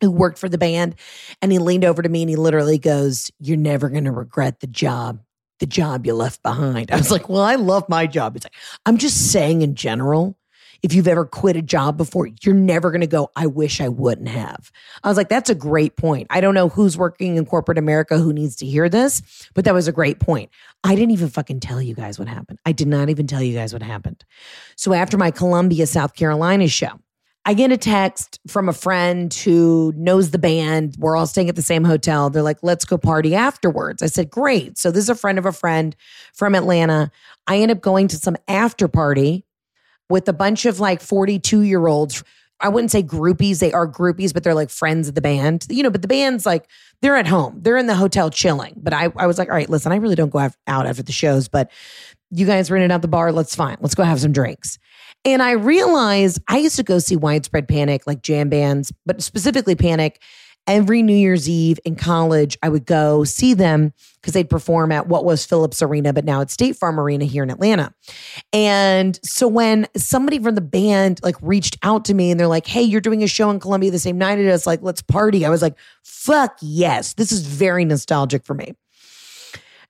who 0.00 0.10
worked 0.10 0.38
for 0.38 0.48
the 0.48 0.58
band. 0.58 0.94
And 1.42 1.52
he 1.52 1.58
leaned 1.58 1.84
over 1.84 2.02
to 2.02 2.08
me 2.08 2.22
and 2.22 2.30
he 2.30 2.36
literally 2.36 2.78
goes, 2.78 3.30
You're 3.38 3.56
never 3.56 3.88
going 3.88 4.04
to 4.04 4.12
regret 4.12 4.60
the 4.60 4.66
job, 4.66 5.20
the 5.60 5.66
job 5.66 6.06
you 6.06 6.14
left 6.14 6.42
behind. 6.42 6.90
I 6.90 6.96
was 6.96 7.10
like, 7.10 7.28
Well, 7.28 7.42
I 7.42 7.56
love 7.56 7.88
my 7.88 8.06
job. 8.06 8.36
It's 8.36 8.44
like, 8.44 8.54
I'm 8.84 8.98
just 8.98 9.30
saying 9.32 9.62
in 9.62 9.74
general, 9.74 10.36
if 10.82 10.94
you've 10.94 11.08
ever 11.08 11.24
quit 11.24 11.56
a 11.56 11.62
job 11.62 11.96
before, 11.96 12.28
you're 12.42 12.54
never 12.54 12.90
going 12.90 13.00
to 13.00 13.06
go, 13.06 13.30
I 13.34 13.46
wish 13.46 13.80
I 13.80 13.88
wouldn't 13.88 14.28
have. 14.28 14.70
I 15.02 15.08
was 15.08 15.16
like, 15.16 15.28
that's 15.28 15.50
a 15.50 15.54
great 15.54 15.96
point. 15.96 16.26
I 16.30 16.40
don't 16.40 16.54
know 16.54 16.68
who's 16.68 16.96
working 16.96 17.36
in 17.36 17.46
corporate 17.46 17.78
America 17.78 18.18
who 18.18 18.32
needs 18.32 18.56
to 18.56 18.66
hear 18.66 18.88
this, 18.88 19.48
but 19.54 19.64
that 19.64 19.74
was 19.74 19.88
a 19.88 19.92
great 19.92 20.20
point. 20.20 20.50
I 20.84 20.94
didn't 20.94 21.12
even 21.12 21.28
fucking 21.28 21.60
tell 21.60 21.80
you 21.80 21.94
guys 21.94 22.18
what 22.18 22.28
happened. 22.28 22.58
I 22.64 22.72
did 22.72 22.88
not 22.88 23.08
even 23.08 23.26
tell 23.26 23.42
you 23.42 23.54
guys 23.54 23.72
what 23.72 23.82
happened. 23.82 24.24
So 24.76 24.92
after 24.92 25.16
my 25.16 25.30
Columbia, 25.30 25.86
South 25.86 26.14
Carolina 26.14 26.68
show, 26.68 27.00
I 27.48 27.54
get 27.54 27.70
a 27.70 27.76
text 27.76 28.40
from 28.48 28.68
a 28.68 28.72
friend 28.72 29.32
who 29.32 29.94
knows 29.96 30.32
the 30.32 30.38
band. 30.38 30.96
We're 30.98 31.16
all 31.16 31.28
staying 31.28 31.48
at 31.48 31.54
the 31.54 31.62
same 31.62 31.84
hotel. 31.84 32.28
They're 32.28 32.42
like, 32.42 32.58
let's 32.62 32.84
go 32.84 32.98
party 32.98 33.36
afterwards. 33.36 34.02
I 34.02 34.06
said, 34.06 34.30
great. 34.30 34.76
So 34.76 34.90
this 34.90 35.04
is 35.04 35.10
a 35.10 35.14
friend 35.14 35.38
of 35.38 35.46
a 35.46 35.52
friend 35.52 35.94
from 36.34 36.56
Atlanta. 36.56 37.12
I 37.46 37.58
end 37.58 37.70
up 37.70 37.80
going 37.80 38.08
to 38.08 38.16
some 38.16 38.36
after 38.48 38.88
party 38.88 39.44
with 40.10 40.28
a 40.28 40.32
bunch 40.32 40.66
of 40.66 40.80
like 40.80 41.00
42 41.00 41.60
year 41.60 41.86
olds. 41.86 42.24
I 42.58 42.68
wouldn't 42.68 42.90
say 42.90 43.04
groupies. 43.04 43.60
They 43.60 43.72
are 43.72 43.86
groupies, 43.86 44.34
but 44.34 44.42
they're 44.42 44.52
like 44.52 44.70
friends 44.70 45.06
of 45.06 45.14
the 45.14 45.20
band, 45.20 45.66
you 45.68 45.84
know, 45.84 45.90
but 45.90 46.02
the 46.02 46.08
band's 46.08 46.46
like, 46.46 46.68
they're 47.00 47.16
at 47.16 47.28
home. 47.28 47.60
They're 47.62 47.76
in 47.76 47.86
the 47.86 47.94
hotel 47.94 48.28
chilling. 48.28 48.74
But 48.76 48.92
I, 48.92 49.12
I 49.14 49.28
was 49.28 49.38
like, 49.38 49.48
all 49.48 49.54
right, 49.54 49.70
listen, 49.70 49.92
I 49.92 49.96
really 49.96 50.16
don't 50.16 50.30
go 50.30 50.40
out 50.40 50.52
after 50.66 51.02
the 51.04 51.12
shows, 51.12 51.46
but 51.46 51.70
you 52.32 52.44
guys 52.44 52.72
rented 52.72 52.90
out 52.90 53.02
the 53.02 53.08
bar. 53.08 53.30
Let's 53.30 53.54
fine. 53.54 53.76
Let's 53.80 53.94
go 53.94 54.02
have 54.02 54.20
some 54.20 54.32
drinks. 54.32 54.78
And 55.26 55.42
I 55.42 55.50
realized 55.50 56.40
I 56.46 56.58
used 56.58 56.76
to 56.76 56.84
go 56.84 57.00
see 57.00 57.16
widespread 57.16 57.66
panic, 57.66 58.06
like 58.06 58.22
jam 58.22 58.48
bands, 58.48 58.92
but 59.04 59.20
specifically 59.20 59.74
panic. 59.74 60.22
Every 60.68 61.02
New 61.02 61.16
Year's 61.16 61.48
Eve 61.48 61.78
in 61.84 61.96
college, 61.96 62.56
I 62.62 62.68
would 62.68 62.86
go 62.86 63.24
see 63.24 63.52
them 63.52 63.92
because 64.20 64.34
they'd 64.34 64.50
perform 64.50 64.90
at 64.92 65.08
what 65.08 65.24
was 65.24 65.44
Phillips 65.44 65.82
Arena, 65.82 66.12
but 66.12 66.24
now 66.24 66.40
it's 66.40 66.52
State 66.52 66.76
Farm 66.76 66.98
Arena 66.98 67.24
here 67.24 67.42
in 67.42 67.50
Atlanta. 67.50 67.92
And 68.52 69.18
so 69.24 69.46
when 69.48 69.86
somebody 69.96 70.38
from 70.40 70.54
the 70.54 70.60
band 70.60 71.20
like 71.22 71.36
reached 71.40 71.76
out 71.82 72.04
to 72.06 72.14
me 72.14 72.30
and 72.30 72.38
they're 72.38 72.46
like, 72.46 72.66
"Hey, 72.66 72.82
you're 72.82 73.00
doing 73.00 73.22
a 73.22 73.28
show 73.28 73.50
in 73.50 73.60
Columbia 73.60 73.90
the 73.90 73.98
same 73.98 74.18
night 74.18 74.38
as 74.38 74.62
us, 74.62 74.66
like 74.66 74.80
let's 74.82 75.02
party," 75.02 75.44
I 75.44 75.50
was 75.50 75.62
like, 75.62 75.74
"Fuck 76.04 76.56
yes!" 76.60 77.14
This 77.14 77.30
is 77.32 77.46
very 77.46 77.84
nostalgic 77.84 78.44
for 78.44 78.54
me. 78.54 78.74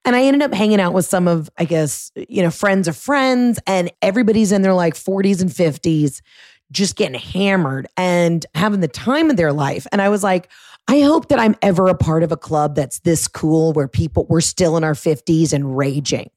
And 0.07 0.15
I 0.15 0.23
ended 0.23 0.43
up 0.43 0.55
hanging 0.55 0.81
out 0.81 0.95
with 0.95 1.05
some 1.05 1.27
of, 1.27 1.51
I 1.59 1.65
guess, 1.65 2.13
you 2.15 2.41
know, 2.41 2.51
friends 2.51 2.87
of 2.87 2.97
friends, 2.97 3.59
and 3.67 3.91
everybody's 4.01 4.53
in 4.53 4.63
their 4.63 4.73
like 4.73 4.95
40s 4.95 5.43
and 5.43 5.51
50s, 5.51 6.23
just 6.71 6.95
getting 6.95 7.19
hammered 7.19 7.89
and 7.97 8.47
having 8.55 8.81
the 8.81 8.89
time 8.89 9.31
of 9.31 9.37
their 9.37 9.53
life. 9.53 9.87
And 9.91 10.01
I 10.01 10.09
was 10.09 10.23
like, 10.23 10.49
I 10.89 11.01
hope 11.01 11.29
that 11.29 11.41
I'm 11.41 11.57
ever 11.61 11.89
a 11.89 11.95
part 11.97 12.23
of 12.23 12.31
a 12.31 12.37
club 12.37 12.77
that's 12.77 13.01
this 13.01 13.27
cool 13.27 13.73
where 13.73 13.89
people, 13.89 14.27
we're 14.29 14.41
still 14.41 14.77
in 14.77 14.85
our 14.85 14.95
50s 14.95 15.53
and 15.53 15.77
raging. 15.77 16.31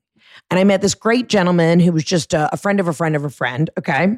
And 0.49 0.60
I 0.60 0.63
met 0.63 0.82
this 0.82 0.95
great 0.95 1.29
gentleman 1.29 1.79
who 1.79 1.91
was 1.91 2.03
just 2.03 2.34
a, 2.34 2.51
a 2.51 2.58
friend 2.58 2.79
of 2.79 2.88
a 2.88 2.93
friend 2.93 3.15
of 3.15 3.23
a 3.23 3.29
friend. 3.29 3.69
Okay. 3.77 4.17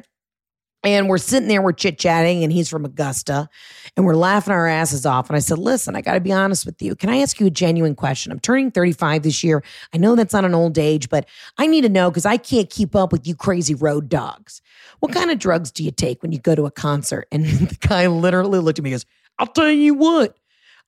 And 0.84 1.08
we're 1.08 1.18
sitting 1.18 1.48
there, 1.48 1.62
we're 1.62 1.72
chit 1.72 1.98
chatting, 1.98 2.42
and 2.42 2.52
he's 2.52 2.68
from 2.68 2.84
Augusta, 2.84 3.48
and 3.96 4.04
we're 4.04 4.16
laughing 4.16 4.52
our 4.52 4.66
asses 4.66 5.06
off. 5.06 5.28
And 5.28 5.36
I 5.36 5.40
said, 5.40 5.58
Listen, 5.58 5.94
I 5.94 6.00
got 6.00 6.14
to 6.14 6.20
be 6.20 6.32
honest 6.32 6.66
with 6.66 6.82
you. 6.82 6.96
Can 6.96 7.08
I 7.08 7.18
ask 7.18 7.38
you 7.38 7.46
a 7.46 7.50
genuine 7.50 7.94
question? 7.94 8.32
I'm 8.32 8.40
turning 8.40 8.70
35 8.70 9.22
this 9.22 9.44
year. 9.44 9.62
I 9.94 9.98
know 9.98 10.16
that's 10.16 10.32
not 10.32 10.44
an 10.44 10.54
old 10.54 10.78
age, 10.78 11.08
but 11.08 11.28
I 11.58 11.66
need 11.66 11.82
to 11.82 11.88
know 11.88 12.10
because 12.10 12.26
I 12.26 12.36
can't 12.36 12.68
keep 12.68 12.96
up 12.96 13.12
with 13.12 13.26
you 13.26 13.36
crazy 13.36 13.74
road 13.74 14.08
dogs. 14.08 14.60
What 15.00 15.12
kind 15.12 15.30
of 15.30 15.38
drugs 15.38 15.70
do 15.70 15.84
you 15.84 15.90
take 15.90 16.22
when 16.22 16.32
you 16.32 16.38
go 16.38 16.54
to 16.54 16.66
a 16.66 16.70
concert? 16.70 17.28
And 17.30 17.44
the 17.46 17.76
guy 17.76 18.06
literally 18.08 18.58
looked 18.58 18.78
at 18.78 18.84
me 18.84 18.90
and 18.90 18.94
goes, 18.94 19.06
I'll 19.38 19.46
tell 19.46 19.70
you 19.70 19.94
what, 19.94 20.36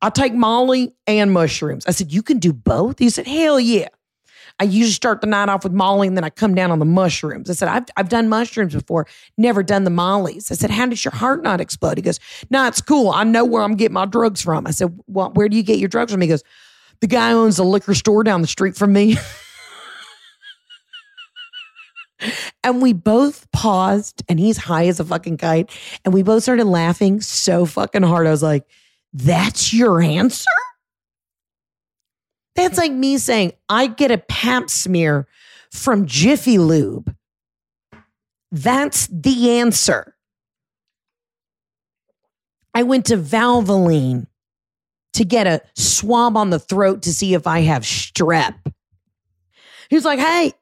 I 0.02 0.10
take 0.10 0.34
Molly 0.34 0.94
and 1.06 1.32
mushrooms. 1.32 1.86
I 1.86 1.92
said, 1.92 2.12
You 2.12 2.22
can 2.22 2.38
do 2.38 2.52
both? 2.52 2.98
He 2.98 3.10
said, 3.10 3.26
Hell 3.26 3.60
yeah. 3.60 3.88
I 4.60 4.64
usually 4.64 4.92
start 4.92 5.20
the 5.20 5.26
night 5.26 5.48
off 5.48 5.64
with 5.64 5.72
Molly 5.72 6.06
and 6.06 6.16
then 6.16 6.22
I 6.22 6.30
come 6.30 6.54
down 6.54 6.70
on 6.70 6.78
the 6.78 6.84
mushrooms. 6.84 7.50
I 7.50 7.54
said, 7.54 7.68
I've, 7.68 7.84
I've 7.96 8.08
done 8.08 8.28
mushrooms 8.28 8.72
before, 8.72 9.06
never 9.36 9.64
done 9.64 9.82
the 9.82 9.90
Mollies. 9.90 10.50
I 10.50 10.54
said, 10.54 10.70
How 10.70 10.86
does 10.86 11.04
your 11.04 11.12
heart 11.12 11.42
not 11.42 11.60
explode? 11.60 11.98
He 11.98 12.02
goes, 12.02 12.20
No, 12.50 12.66
it's 12.66 12.80
cool. 12.80 13.10
I 13.10 13.24
know 13.24 13.44
where 13.44 13.62
I'm 13.62 13.74
getting 13.74 13.94
my 13.94 14.06
drugs 14.06 14.42
from. 14.42 14.66
I 14.66 14.70
said, 14.70 14.96
Well, 15.06 15.30
where 15.32 15.48
do 15.48 15.56
you 15.56 15.64
get 15.64 15.78
your 15.78 15.88
drugs 15.88 16.12
from? 16.12 16.20
He 16.20 16.28
goes, 16.28 16.44
The 17.00 17.08
guy 17.08 17.32
owns 17.32 17.58
a 17.58 17.64
liquor 17.64 17.94
store 17.94 18.22
down 18.22 18.42
the 18.42 18.46
street 18.46 18.76
from 18.76 18.92
me. 18.92 19.16
and 22.62 22.80
we 22.80 22.92
both 22.92 23.50
paused 23.50 24.22
and 24.28 24.38
he's 24.38 24.56
high 24.56 24.86
as 24.86 25.00
a 25.00 25.04
fucking 25.04 25.38
kite. 25.38 25.70
And 26.04 26.14
we 26.14 26.22
both 26.22 26.44
started 26.44 26.66
laughing 26.66 27.20
so 27.20 27.66
fucking 27.66 28.04
hard. 28.04 28.28
I 28.28 28.30
was 28.30 28.42
like, 28.42 28.64
That's 29.12 29.74
your 29.74 30.00
answer? 30.00 30.46
That's 32.54 32.78
like 32.78 32.92
me 32.92 33.18
saying, 33.18 33.52
I 33.68 33.88
get 33.88 34.10
a 34.10 34.18
pap 34.18 34.70
smear 34.70 35.26
from 35.72 36.06
Jiffy 36.06 36.58
Lube. 36.58 37.14
That's 38.52 39.08
the 39.08 39.58
answer. 39.58 40.14
I 42.72 42.84
went 42.84 43.06
to 43.06 43.16
Valvoline 43.16 44.28
to 45.14 45.24
get 45.24 45.46
a 45.46 45.62
swab 45.74 46.36
on 46.36 46.50
the 46.50 46.58
throat 46.58 47.02
to 47.02 47.12
see 47.12 47.34
if 47.34 47.46
I 47.46 47.60
have 47.60 47.82
strep. 47.82 48.54
He's 49.90 50.04
like, 50.04 50.18
hey, 50.18 50.52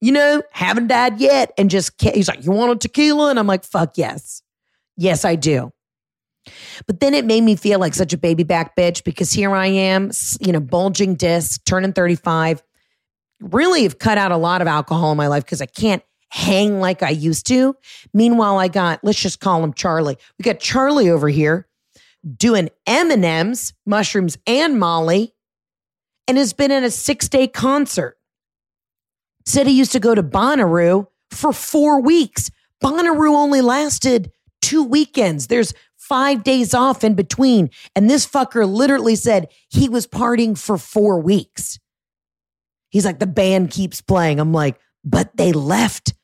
you 0.00 0.12
know, 0.12 0.42
haven't 0.52 0.88
died 0.88 1.20
yet. 1.20 1.52
And 1.56 1.70
just, 1.70 2.00
he's 2.00 2.28
like, 2.28 2.44
you 2.44 2.52
want 2.52 2.72
a 2.72 2.76
tequila? 2.76 3.30
And 3.30 3.38
I'm 3.38 3.46
like, 3.46 3.64
fuck 3.64 3.96
yes. 3.96 4.42
Yes, 4.96 5.24
I 5.24 5.34
do. 5.36 5.72
But 6.86 7.00
then 7.00 7.14
it 7.14 7.24
made 7.24 7.42
me 7.42 7.56
feel 7.56 7.78
like 7.78 7.94
such 7.94 8.12
a 8.12 8.18
baby 8.18 8.42
back 8.42 8.76
bitch 8.76 9.04
because 9.04 9.32
here 9.32 9.50
I 9.52 9.66
am, 9.66 10.10
you 10.40 10.52
know, 10.52 10.60
bulging 10.60 11.14
disc, 11.14 11.62
turning 11.64 11.92
35. 11.92 12.62
Really 13.40 13.82
have 13.82 13.98
cut 13.98 14.18
out 14.18 14.32
a 14.32 14.36
lot 14.36 14.62
of 14.62 14.68
alcohol 14.68 15.12
in 15.12 15.18
my 15.18 15.26
life 15.26 15.44
because 15.44 15.60
I 15.60 15.66
can't 15.66 16.02
hang 16.30 16.80
like 16.80 17.02
I 17.02 17.10
used 17.10 17.46
to. 17.48 17.76
Meanwhile, 18.12 18.58
I 18.58 18.68
got, 18.68 19.00
let's 19.02 19.20
just 19.20 19.40
call 19.40 19.62
him 19.62 19.72
Charlie. 19.72 20.16
We 20.38 20.42
got 20.42 20.60
Charlie 20.60 21.10
over 21.10 21.28
here 21.28 21.66
doing 22.36 22.70
M&Ms, 22.86 23.72
mushrooms 23.84 24.38
and 24.46 24.78
Molly 24.78 25.34
and 26.26 26.36
has 26.38 26.52
been 26.52 26.70
in 26.70 26.82
a 26.82 26.88
6-day 26.88 27.48
concert. 27.48 28.18
Said 29.44 29.66
he 29.68 29.72
used 29.72 29.92
to 29.92 30.00
go 30.00 30.14
to 30.14 30.24
Bonnaroo 30.24 31.06
for 31.30 31.52
4 31.52 32.00
weeks. 32.00 32.50
Bonnaroo 32.82 33.34
only 33.34 33.60
lasted 33.60 34.32
2 34.62 34.82
weekends. 34.82 35.46
There's 35.46 35.72
5 36.08 36.44
days 36.44 36.74
off 36.74 37.04
in 37.04 37.14
between 37.14 37.70
and 37.94 38.08
this 38.08 38.26
fucker 38.26 38.68
literally 38.68 39.16
said 39.16 39.48
he 39.68 39.88
was 39.88 40.06
partying 40.06 40.56
for 40.58 40.78
4 40.78 41.20
weeks. 41.20 41.78
He's 42.90 43.04
like 43.04 43.18
the 43.18 43.26
band 43.26 43.70
keeps 43.70 44.00
playing. 44.00 44.40
I'm 44.40 44.52
like, 44.52 44.78
"But 45.04 45.36
they 45.36 45.52
left 45.52 46.14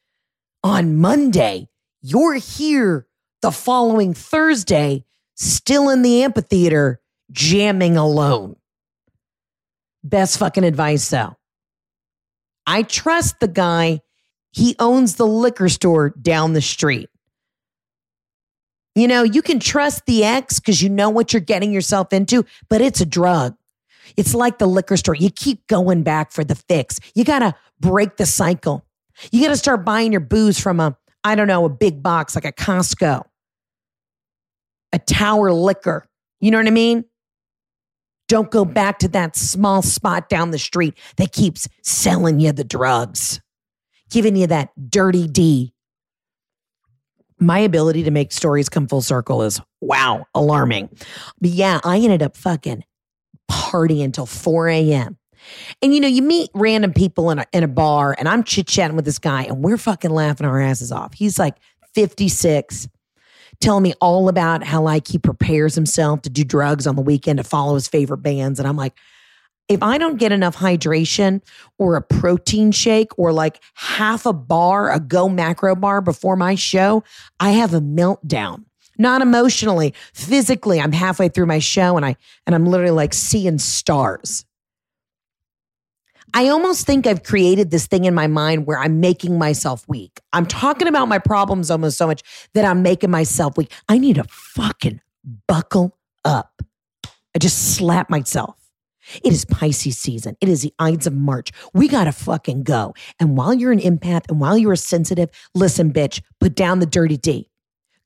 on 0.63 0.97
Monday. 0.97 1.69
You're 2.01 2.35
here 2.35 3.07
the 3.43 3.51
following 3.51 4.15
Thursday 4.15 5.05
still 5.35 5.91
in 5.91 6.03
the 6.03 6.23
amphitheater, 6.23 7.01
jamming 7.31 7.97
alone. 7.97 8.57
Best 10.05 10.39
fucking 10.39 10.65
advice, 10.65 11.09
though. 11.11 11.37
I 12.67 12.83
trust 12.83 13.41
the 13.41 13.49
guy. 13.49 14.01
He 14.53 14.77
owns 14.79 15.17
the 15.17 15.27
liquor 15.27 15.69
store 15.69 16.11
down 16.11 16.53
the 16.53 16.61
street. 16.61 17.09
You 18.95 19.09
know, 19.09 19.23
you 19.23 19.43
can 19.43 19.59
trust 19.59 20.07
the 20.07 20.25
ex 20.25 20.61
because 20.61 20.83
you 20.83 20.89
know 20.89 21.09
what 21.09 21.33
you're 21.33 21.41
getting 21.41 21.73
yourself 21.73 22.13
into, 22.13 22.45
but 22.69 22.81
it's 22.81 23.01
a 23.01 23.07
drug. 23.07 23.57
It's 24.17 24.35
like 24.35 24.59
the 24.59 24.67
liquor 24.67 24.97
store. 24.97 25.15
You 25.15 25.31
keep 25.31 25.67
going 25.67 26.03
back 26.03 26.33
for 26.33 26.45
the 26.45 26.55
fix. 26.55 27.01
You 27.15 27.25
got 27.25 27.39
to 27.39 27.55
break 27.81 28.17
the 28.17 28.27
cycle. 28.27 28.85
You 29.31 29.43
got 29.43 29.49
to 29.49 29.57
start 29.57 29.85
buying 29.85 30.13
your 30.13 30.21
booze 30.21 30.61
from 30.61 30.81
a, 30.81 30.97
I 31.25 31.35
don't 31.35 31.47
know, 31.47 31.65
a 31.65 31.71
big 31.71 32.03
box 32.03 32.35
like 32.35 32.45
a 32.45 32.53
Costco 32.53 33.25
a 34.93 34.99
tower 34.99 35.53
liquor. 35.53 36.07
You 36.41 36.51
know 36.51 36.59
what 36.59 36.67
I 36.67 36.71
mean? 36.71 37.05
Don't 38.29 38.51
go 38.51 38.65
back 38.65 38.99
to 39.01 39.09
that 39.09 39.37
small 39.37 39.83
spot 39.83 40.29
down 40.29 40.51
the 40.51 40.59
street 40.59 40.95
that 41.17 41.33
keeps 41.33 41.69
selling 41.83 42.41
you 42.41 42.53
the 42.53 42.65
drugs, 42.65 43.41
giving 44.11 44.37
you 44.37 44.47
that 44.47 44.71
dirty 44.91 45.27
D. 45.27 45.75
My 47.43 47.59
ability 47.59 48.05
to 48.05 48.11
make 48.11 48.33
stories 48.33 48.69
come 48.69 48.87
full 48.87 49.03
circle 49.03 49.43
is 49.43 49.61
wow, 49.81 50.27
alarming. 50.35 50.89
But 51.41 51.51
yeah, 51.51 51.81
I 51.85 51.99
ended 51.99 52.23
up 52.23 52.37
fucking 52.37 52.85
partying 53.51 54.05
until 54.05 54.27
4 54.27 54.69
a.m. 54.69 55.19
And 55.83 55.93
you 55.93 56.01
know, 56.01 56.09
you 56.09 56.23
meet 56.23 56.51
random 56.55 56.93
people 56.93 57.31
in 57.31 57.41
a, 57.41 57.47
in 57.53 57.65
a 57.65 57.69
bar, 57.69 58.15
and 58.19 58.29
I'm 58.29 58.45
chit 58.45 58.69
chatting 58.69 58.97
with 58.97 59.05
this 59.05 59.19
guy, 59.19 59.43
and 59.43 59.63
we're 59.63 59.77
fucking 59.77 60.11
laughing 60.11 60.47
our 60.47 60.61
asses 60.61 60.93
off. 60.93 61.15
He's 61.15 61.39
like 61.39 61.57
56 61.95 62.89
telling 63.61 63.83
me 63.83 63.95
all 64.01 64.29
about 64.29 64.65
how 64.65 64.83
like 64.83 65.09
he 65.09 65.19
prepares 65.19 65.75
himself 65.75 66.23
to 66.23 66.31
do 66.31 66.45
drugs 66.45 66.87
on 66.87 66.97
the 66.97 67.03
weekend 67.03 67.39
to 67.39 67.45
follow 67.45 67.75
his 67.75 67.89
favorite 67.89 68.19
bands. 68.19 68.59
And 68.59 68.69
I'm 68.69 68.77
like, 68.77 68.95
if 69.69 69.83
I 69.83 69.99
don't 69.99 70.19
get 70.19 70.33
enough 70.33 70.57
hydration 70.57 71.41
or 71.79 71.97
a 71.97 72.03
protein 72.03 72.73
shake 72.73 73.19
or 73.19 73.33
like 73.33 73.63
half 73.75 74.27
a 74.27 74.33
bar, 74.33 74.91
a 74.91 75.01
GoMacro 75.01 75.81
bar 75.81 76.01
before 76.01 76.37
my 76.37 76.55
show, 76.55 77.05
I 77.41 77.51
have 77.51 77.73
a 77.75 77.81
meltdown. 77.81 78.65
Not 78.99 79.23
emotionally, 79.23 79.95
physically. 80.13 80.81
I'm 80.81 80.93
halfway 80.93 81.29
through 81.29 81.47
my 81.47 81.59
show 81.59 81.97
and 81.97 82.05
I 82.05 82.17
and 82.47 82.55
I'm 82.55 82.67
literally 82.67 82.93
like 82.93 83.15
seeing 83.15 83.59
stars. 83.59 84.45
I 86.35 86.49
almost 86.49 86.87
think 86.87 87.07
I've 87.07 87.23
created 87.23 87.71
this 87.71 87.87
thing 87.87 88.05
in 88.05 88.15
my 88.15 88.27
mind 88.27 88.67
where 88.67 88.79
I'm 88.79 89.01
making 89.01 89.39
myself 89.39 89.87
weak. 89.87 90.21
I'm 90.33 90.47
talking 90.47 90.89
about 90.89 91.09
my 91.09 91.19
problems 91.19 91.71
almost 91.71 91.99
so 91.99 92.07
much 92.07 92.23
that 92.55 92.65
I'm 92.65 92.83
making 92.83 93.11
myself 93.11 93.57
weak. 93.57 93.73
I 93.89 93.99
need 93.99 94.17
to 94.17 94.25
fucking 94.25 95.01
buckle 95.47 95.97
up. 96.25 96.63
I 97.35 97.39
just 97.39 97.77
slap 97.77 98.09
myself. 98.09 98.62
It 99.25 99.33
is 99.33 99.45
Pisces 99.45 99.99
season. 99.99 100.37
It 100.41 100.49
is 100.49 100.63
the 100.63 100.75
Ides 100.79 101.07
of 101.07 101.15
March. 101.15 101.51
We 101.75 101.89
got 101.89 102.05
to 102.05 102.13
fucking 102.13 102.63
go. 102.63 102.95
And 103.19 103.37
while 103.37 103.55
you're 103.55 103.73
an 103.73 103.81
empath 103.81 104.29
and 104.29 104.41
while 104.41 104.57
you're 104.57 104.73
a 104.73 104.77
sensitive, 104.77 105.31
listen, 105.55 105.93
bitch, 105.93 106.21
put 106.41 106.55
down 106.55 106.79
the 106.79 106.87
dirty 106.87 107.17
D. 107.17 107.49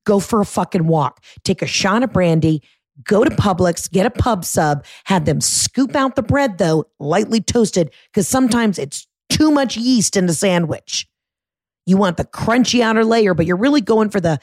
Go 0.04 0.20
for 0.20 0.40
a 0.40 0.46
fucking 0.46 0.86
walk. 0.86 1.22
Take 1.44 1.62
a 1.62 1.66
shot 1.66 2.02
of 2.02 2.12
brandy 2.12 2.62
go 3.04 3.24
to 3.24 3.30
Publix, 3.30 3.90
get 3.90 4.06
a 4.06 4.10
pub 4.10 4.44
sub, 4.44 4.84
have 5.04 5.24
them 5.24 5.40
scoop 5.40 5.94
out 5.94 6.16
the 6.16 6.22
bread 6.22 6.58
though, 6.58 6.86
lightly 6.98 7.40
toasted, 7.40 7.92
because 8.10 8.28
sometimes 8.28 8.78
it's 8.78 9.06
too 9.28 9.50
much 9.50 9.76
yeast 9.76 10.16
in 10.16 10.26
the 10.26 10.34
sandwich. 10.34 11.06
You 11.84 11.96
want 11.96 12.16
the 12.16 12.24
crunchy 12.24 12.80
outer 12.80 13.04
layer, 13.04 13.34
but 13.34 13.46
you're 13.46 13.56
really 13.56 13.80
going 13.80 14.10
for 14.10 14.20
the 14.20 14.40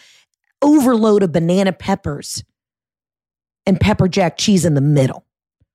overload 0.62 1.24
of 1.24 1.32
banana 1.32 1.74
peppers 1.74 2.44
and 3.66 3.80
pepper 3.80 4.08
jack 4.08 4.38
cheese 4.38 4.66
in 4.66 4.76
the 4.76 4.82
middle 4.82 5.26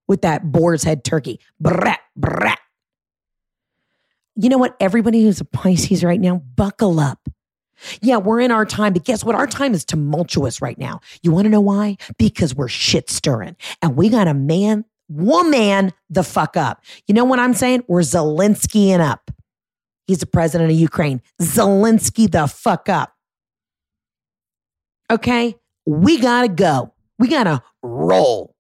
with 0.09 0.23
that 0.23 0.51
boar's 0.51 0.83
head 0.83 1.05
turkey. 1.05 1.39
Brat, 1.61 2.01
brat. 2.17 2.59
You 4.35 4.49
know 4.49 4.59
what? 4.59 4.77
Everybody 4.81 5.23
who's 5.23 5.41
a 5.41 5.45
Pisces 5.45 6.03
right 6.03 6.21
now, 6.21 6.43
buckle 6.57 6.99
up. 6.99 7.29
Yeah, 8.01 8.17
we're 8.17 8.41
in 8.41 8.51
our 8.51 8.65
time, 8.65 8.93
but 8.93 9.05
guess 9.05 9.25
what? 9.25 9.35
Our 9.35 9.47
time 9.47 9.75
is 9.75 9.85
tumultuous 9.85 10.61
right 10.61 10.79
now. 10.79 11.01
You 11.23 11.31
want 11.31 11.45
to 11.45 11.51
know 11.51 11.61
why? 11.61 11.97
Because 12.19 12.55
we're 12.55 12.69
shit 12.69 13.11
stirring 13.11 13.57
and 13.83 13.97
we 13.97 14.09
got 14.09 14.27
a 14.27 14.35
man, 14.35 14.85
woman 15.09 15.93
the 16.11 16.25
fuck 16.25 16.57
up. 16.57 16.83
You 17.07 17.15
know 17.15 17.25
what 17.25 17.39
I'm 17.39 17.55
saying? 17.55 17.85
We're 17.87 18.01
Zelensky 18.01 18.89
and 18.89 19.03
up. 19.03 19.31
He's 20.07 20.19
the 20.19 20.27
president 20.27 20.71
of 20.71 20.77
Ukraine. 20.77 21.23
Zelensky 21.41 22.31
the 22.31 22.47
fuck 22.47 22.89
up. 22.89 23.13
Okay, 25.11 25.55
we 25.87 26.19
gotta 26.19 26.49
go. 26.49 26.95
We 27.19 27.29
gotta 27.29 27.63
roll. 27.83 28.55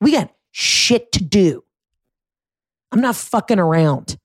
We 0.00 0.12
got 0.12 0.30
shit 0.58 1.12
to 1.12 1.22
do. 1.22 1.62
I'm 2.90 3.00
not 3.00 3.14
fucking 3.14 3.60
around. 3.60 4.16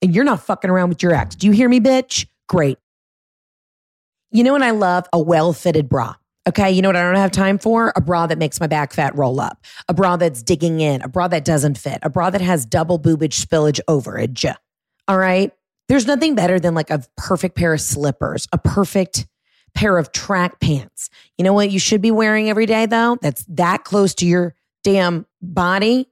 And 0.00 0.14
you're 0.14 0.24
not 0.24 0.42
fucking 0.42 0.70
around 0.70 0.90
with 0.90 1.02
your 1.02 1.12
ex. 1.12 1.34
Do 1.34 1.46
you 1.46 1.52
hear 1.52 1.68
me, 1.68 1.80
bitch? 1.80 2.26
Great. 2.48 2.78
You 4.30 4.44
know 4.44 4.52
what 4.52 4.62
I 4.62 4.70
love? 4.70 5.06
A 5.12 5.20
well 5.20 5.52
fitted 5.52 5.88
bra. 5.88 6.14
Okay. 6.48 6.70
You 6.70 6.82
know 6.82 6.88
what 6.88 6.96
I 6.96 7.02
don't 7.02 7.16
have 7.16 7.32
time 7.32 7.58
for? 7.58 7.92
A 7.96 8.00
bra 8.00 8.26
that 8.28 8.38
makes 8.38 8.60
my 8.60 8.68
back 8.68 8.92
fat 8.92 9.16
roll 9.16 9.40
up, 9.40 9.64
a 9.88 9.94
bra 9.94 10.16
that's 10.16 10.42
digging 10.42 10.80
in, 10.80 11.02
a 11.02 11.08
bra 11.08 11.26
that 11.26 11.44
doesn't 11.44 11.78
fit, 11.78 11.98
a 12.02 12.10
bra 12.10 12.30
that 12.30 12.40
has 12.40 12.64
double 12.64 13.00
boobage 13.00 13.44
spillage 13.44 13.80
overage. 13.88 14.54
All 15.08 15.18
right. 15.18 15.52
There's 15.88 16.06
nothing 16.06 16.36
better 16.36 16.60
than 16.60 16.74
like 16.74 16.90
a 16.90 17.02
perfect 17.16 17.56
pair 17.56 17.72
of 17.72 17.80
slippers, 17.80 18.46
a 18.52 18.58
perfect 18.58 19.26
pair 19.74 19.98
of 19.98 20.12
track 20.12 20.60
pants. 20.60 21.10
You 21.38 21.44
know 21.44 21.52
what 21.52 21.70
you 21.70 21.80
should 21.80 22.02
be 22.02 22.12
wearing 22.12 22.48
every 22.50 22.66
day 22.66 22.86
though? 22.86 23.18
That's 23.20 23.44
that 23.48 23.84
close 23.84 24.14
to 24.16 24.26
your 24.26 24.54
damn 24.86 25.26
body 25.42 26.08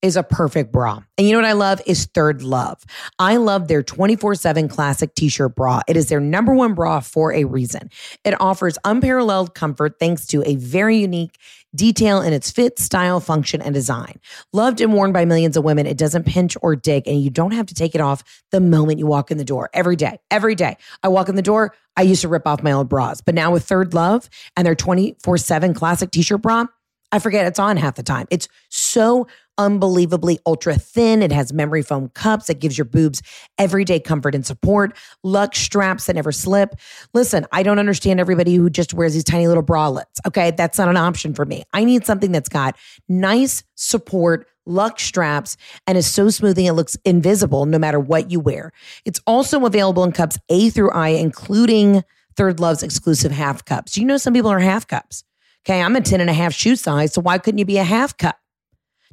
is 0.00 0.16
a 0.16 0.22
perfect 0.22 0.70
bra. 0.70 1.00
And 1.18 1.26
you 1.26 1.32
know 1.32 1.40
what 1.40 1.48
I 1.48 1.54
love 1.54 1.82
is 1.86 2.06
ThirdLove. 2.06 2.80
I 3.18 3.36
love 3.36 3.66
their 3.66 3.82
24/7 3.82 4.68
classic 4.68 5.16
t-shirt 5.16 5.56
bra. 5.56 5.80
It 5.88 5.96
is 5.96 6.08
their 6.08 6.20
number 6.20 6.54
one 6.54 6.74
bra 6.74 7.00
for 7.00 7.32
a 7.32 7.42
reason. 7.42 7.90
It 8.24 8.40
offers 8.40 8.78
unparalleled 8.84 9.56
comfort 9.56 9.96
thanks 9.98 10.24
to 10.28 10.48
a 10.48 10.54
very 10.54 10.98
unique 10.98 11.36
detail 11.74 12.20
in 12.22 12.32
its 12.32 12.48
fit, 12.52 12.78
style, 12.78 13.18
function, 13.18 13.60
and 13.60 13.74
design. 13.74 14.20
Loved 14.52 14.80
and 14.80 14.92
worn 14.92 15.10
by 15.10 15.24
millions 15.24 15.56
of 15.56 15.64
women, 15.64 15.84
it 15.84 15.98
doesn't 15.98 16.26
pinch 16.26 16.56
or 16.62 16.76
dig, 16.76 17.08
and 17.08 17.20
you 17.20 17.28
don't 17.28 17.52
have 17.52 17.66
to 17.66 17.74
take 17.74 17.96
it 17.96 18.00
off 18.00 18.22
the 18.52 18.60
moment 18.60 19.00
you 19.00 19.06
walk 19.06 19.32
in 19.32 19.38
the 19.38 19.44
door. 19.44 19.68
Every 19.74 19.96
day, 19.96 20.20
every 20.30 20.54
day. 20.54 20.76
I 21.02 21.08
walk 21.08 21.28
in 21.28 21.34
the 21.34 21.42
door, 21.42 21.74
I 21.96 22.02
used 22.02 22.20
to 22.22 22.28
rip 22.28 22.46
off 22.46 22.62
my 22.62 22.70
old 22.70 22.88
bras, 22.88 23.20
but 23.20 23.34
now 23.34 23.50
with 23.50 23.66
ThirdLove 23.68 24.28
and 24.56 24.64
their 24.64 24.76
24 24.76 25.38
7 25.38 25.74
classic 25.74 26.12
t 26.12 26.22
shirt 26.22 26.42
bra, 26.42 26.66
I 27.12 27.18
forget 27.18 27.46
it's 27.46 27.58
on 27.58 27.76
half 27.76 27.94
the 27.94 28.02
time. 28.02 28.26
It's 28.30 28.48
so 28.68 29.26
unbelievably 29.58 30.38
ultra 30.44 30.76
thin. 30.76 31.22
It 31.22 31.32
has 31.32 31.52
memory 31.52 31.82
foam 31.82 32.10
cups 32.10 32.46
that 32.46 32.60
gives 32.60 32.76
your 32.76 32.84
boobs 32.84 33.22
everyday 33.58 34.00
comfort 34.00 34.34
and 34.34 34.44
support. 34.44 34.96
Lux 35.22 35.58
straps 35.58 36.06
that 36.06 36.16
never 36.16 36.32
slip. 36.32 36.74
Listen, 37.14 37.46
I 37.52 37.62
don't 37.62 37.78
understand 37.78 38.20
everybody 38.20 38.54
who 38.54 38.68
just 38.68 38.92
wears 38.92 39.14
these 39.14 39.24
tiny 39.24 39.48
little 39.48 39.62
bralettes. 39.62 40.18
Okay, 40.26 40.50
that's 40.50 40.78
not 40.78 40.88
an 40.88 40.96
option 40.96 41.34
for 41.34 41.44
me. 41.44 41.62
I 41.72 41.84
need 41.84 42.04
something 42.04 42.32
that's 42.32 42.48
got 42.48 42.76
nice 43.08 43.64
support, 43.76 44.46
luxe 44.66 45.04
straps 45.04 45.56
and 45.86 45.96
is 45.96 46.06
so 46.06 46.28
smoothing 46.28 46.66
it 46.66 46.72
looks 46.72 46.96
invisible 47.04 47.66
no 47.66 47.78
matter 47.78 48.00
what 48.00 48.30
you 48.30 48.40
wear. 48.40 48.72
It's 49.04 49.20
also 49.26 49.64
available 49.64 50.04
in 50.04 50.12
cups 50.12 50.38
A 50.48 50.70
through 50.70 50.90
I, 50.90 51.10
including 51.10 52.02
ThirdLove's 52.36 52.82
exclusive 52.82 53.32
half 53.32 53.64
cups. 53.64 53.96
You 53.96 54.04
know, 54.04 54.18
some 54.18 54.34
people 54.34 54.50
are 54.50 54.58
half 54.58 54.86
cups. 54.86 55.24
Okay, 55.66 55.82
I'm 55.82 55.96
a 55.96 56.00
10 56.00 56.20
and 56.20 56.30
a 56.30 56.32
half 56.32 56.54
shoe 56.54 56.76
size, 56.76 57.12
so 57.12 57.20
why 57.20 57.38
couldn't 57.38 57.58
you 57.58 57.64
be 57.64 57.78
a 57.78 57.84
half 57.84 58.16
cup? 58.16 58.38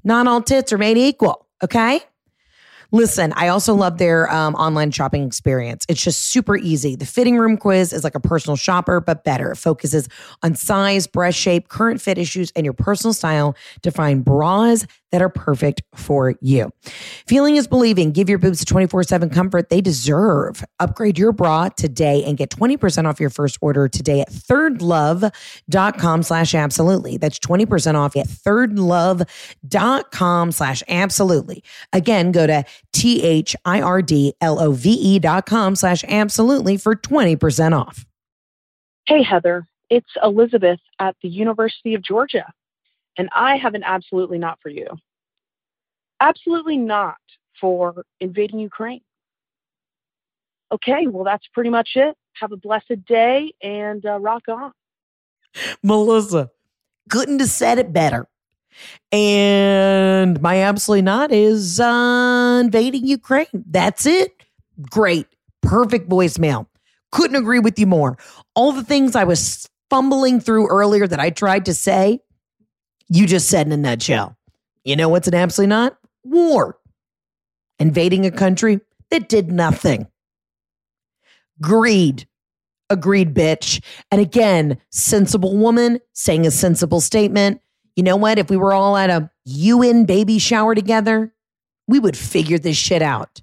Not 0.03 0.27
all 0.27 0.39
tits 0.39 0.71
are 0.71 0.77
made 0.77 0.99
equal. 0.99 1.47
Okay. 1.63 2.01
Listen, 2.91 3.33
I 3.35 3.47
also 3.47 3.73
love 3.73 3.97
their 3.97 4.31
um, 4.31 4.53
online 4.53 4.91
shopping 4.91 5.25
experience. 5.25 5.83
It's 5.89 6.03
just 6.03 6.25
super 6.25 6.55
easy. 6.55 6.95
The 6.95 7.07
fitting 7.07 7.39
room 7.39 7.57
quiz 7.57 7.91
is 7.91 8.03
like 8.03 8.13
a 8.13 8.19
personal 8.19 8.55
shopper, 8.55 9.01
but 9.01 9.23
better. 9.23 9.53
It 9.53 9.55
focuses 9.55 10.07
on 10.43 10.53
size, 10.53 11.07
breast 11.07 11.39
shape, 11.39 11.69
current 11.69 11.99
fit 11.99 12.19
issues, 12.19 12.51
and 12.55 12.65
your 12.65 12.73
personal 12.73 13.13
style 13.13 13.55
to 13.81 13.89
find 13.89 14.23
bras 14.23 14.85
that 15.13 15.21
are 15.21 15.29
perfect 15.29 15.81
for 15.95 16.35
you. 16.41 16.73
Feeling 17.27 17.55
is 17.55 17.67
believing. 17.67 18.11
Give 18.11 18.27
your 18.27 18.39
boobs 18.39 18.59
the 18.59 18.65
24 18.65 19.03
7 19.03 19.29
comfort 19.29 19.69
they 19.69 19.79
deserve. 19.79 20.65
Upgrade 20.79 21.19
your 21.19 21.31
bra 21.31 21.69
today 21.69 22.23
and 22.25 22.35
get 22.35 22.49
20% 22.49 23.07
off 23.07 23.19
your 23.19 23.29
first 23.29 23.59
order 23.61 23.87
today 23.87 24.21
at 24.21 24.31
thirdlove.com 24.31 26.23
slash 26.23 26.55
absolutely. 26.55 27.17
That's 27.17 27.37
20% 27.39 27.93
off 27.95 28.15
at 28.17 28.27
thirdlove.com 28.27 30.51
slash 30.51 30.83
absolutely. 30.89 31.63
Again, 31.93 32.31
go 32.31 32.47
to 32.47 32.63
T 32.91 33.23
H 33.23 33.55
I 33.65 33.81
R 33.81 34.01
D 34.01 34.33
L 34.41 34.59
O 34.59 34.71
V 34.71 34.89
E 34.89 35.19
dot 35.19 35.45
com 35.45 35.75
slash 35.75 36.03
absolutely 36.07 36.77
for 36.77 36.95
20% 36.95 37.77
off. 37.77 38.07
Hey, 39.05 39.21
Heather, 39.21 39.67
it's 39.89 40.09
Elizabeth 40.23 40.79
at 40.99 41.15
the 41.21 41.27
University 41.29 41.93
of 41.93 42.01
Georgia, 42.01 42.51
and 43.17 43.29
I 43.33 43.57
have 43.57 43.75
an 43.75 43.83
absolutely 43.83 44.37
not 44.37 44.59
for 44.61 44.69
you. 44.69 44.87
Absolutely 46.19 46.77
not 46.77 47.17
for 47.59 48.05
invading 48.19 48.59
Ukraine. 48.59 49.01
Okay, 50.71 51.07
well, 51.07 51.23
that's 51.23 51.47
pretty 51.53 51.69
much 51.69 51.91
it. 51.95 52.15
Have 52.39 52.51
a 52.51 52.57
blessed 52.57 53.05
day 53.07 53.53
and 53.61 54.05
uh, 54.05 54.19
rock 54.19 54.43
on. 54.47 54.71
Melissa, 55.83 56.49
couldn't 57.09 57.39
have 57.39 57.49
said 57.49 57.77
it 57.77 57.93
better. 57.93 58.27
And 59.11 60.41
my 60.41 60.63
absolutely 60.63 61.03
not 61.03 61.31
is 61.31 61.79
uh, 61.79 62.61
invading 62.63 63.05
Ukraine. 63.05 63.45
That's 63.53 64.07
it. 64.07 64.31
Great. 64.89 65.27
Perfect 65.61 66.09
voicemail. 66.09 66.65
Couldn't 67.11 67.35
agree 67.35 67.59
with 67.59 67.77
you 67.77 67.85
more. 67.85 68.17
All 68.55 68.71
the 68.71 68.83
things 68.83 69.15
I 69.15 69.23
was 69.25 69.69
fumbling 69.91 70.39
through 70.39 70.67
earlier 70.69 71.05
that 71.05 71.19
I 71.19 71.29
tried 71.29 71.65
to 71.65 71.73
say, 71.75 72.19
you 73.09 73.27
just 73.27 73.49
said 73.49 73.67
in 73.67 73.73
a 73.73 73.77
nutshell. 73.77 74.37
You 74.83 74.95
know 74.95 75.09
what's 75.09 75.27
an 75.27 75.35
absolutely 75.35 75.69
not? 75.69 75.97
War. 76.23 76.77
Invading 77.79 78.25
a 78.25 78.31
country 78.31 78.81
that 79.09 79.29
did 79.29 79.51
nothing. 79.51 80.07
Greed. 81.61 82.27
Agreed, 82.89 83.33
bitch. 83.33 83.83
And 84.11 84.19
again, 84.21 84.77
sensible 84.89 85.57
woman 85.57 85.99
saying 86.13 86.45
a 86.45 86.51
sensible 86.51 87.01
statement. 87.01 87.61
You 87.95 88.03
know 88.03 88.15
what? 88.15 88.37
If 88.37 88.49
we 88.49 88.57
were 88.57 88.73
all 88.73 88.97
at 88.97 89.09
a 89.09 89.29
UN 89.45 90.05
baby 90.05 90.39
shower 90.39 90.75
together, 90.75 91.33
we 91.87 91.99
would 91.99 92.17
figure 92.17 92.59
this 92.59 92.77
shit 92.77 93.01
out. 93.01 93.41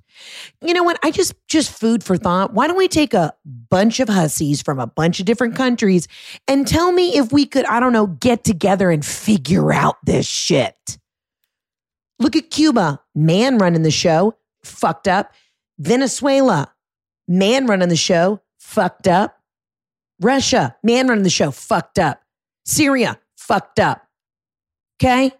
You 0.60 0.74
know 0.74 0.82
what? 0.82 0.98
I 1.02 1.10
just 1.10 1.34
just 1.48 1.70
food 1.70 2.04
for 2.04 2.16
thought. 2.16 2.54
Why 2.54 2.66
don't 2.66 2.76
we 2.76 2.88
take 2.88 3.14
a 3.14 3.34
bunch 3.44 4.00
of 4.00 4.08
hussies 4.08 4.62
from 4.62 4.78
a 4.78 4.86
bunch 4.86 5.20
of 5.20 5.26
different 5.26 5.54
countries 5.54 6.08
and 6.48 6.66
tell 6.66 6.92
me 6.92 7.16
if 7.16 7.32
we 7.32 7.46
could, 7.46 7.64
I 7.66 7.80
don't 7.80 7.92
know, 7.92 8.06
get 8.06 8.44
together 8.44 8.90
and 8.90 9.04
figure 9.04 9.72
out 9.72 9.96
this 10.04 10.26
shit. 10.26 10.98
Look 12.18 12.36
at 12.36 12.50
Cuba, 12.50 13.00
man 13.14 13.58
running 13.58 13.82
the 13.82 13.90
show, 13.90 14.36
fucked 14.62 15.08
up. 15.08 15.32
Venezuela, 15.78 16.72
man 17.26 17.66
running 17.66 17.88
the 17.88 17.96
show, 17.96 18.42
fucked 18.58 19.08
up. 19.08 19.38
Russia, 20.20 20.76
man 20.82 21.08
running 21.08 21.24
the 21.24 21.30
show, 21.30 21.50
fucked 21.50 21.98
up. 21.98 22.20
Syria, 22.66 23.18
fucked 23.38 23.80
up. 23.80 24.06
Okay? 25.02 25.32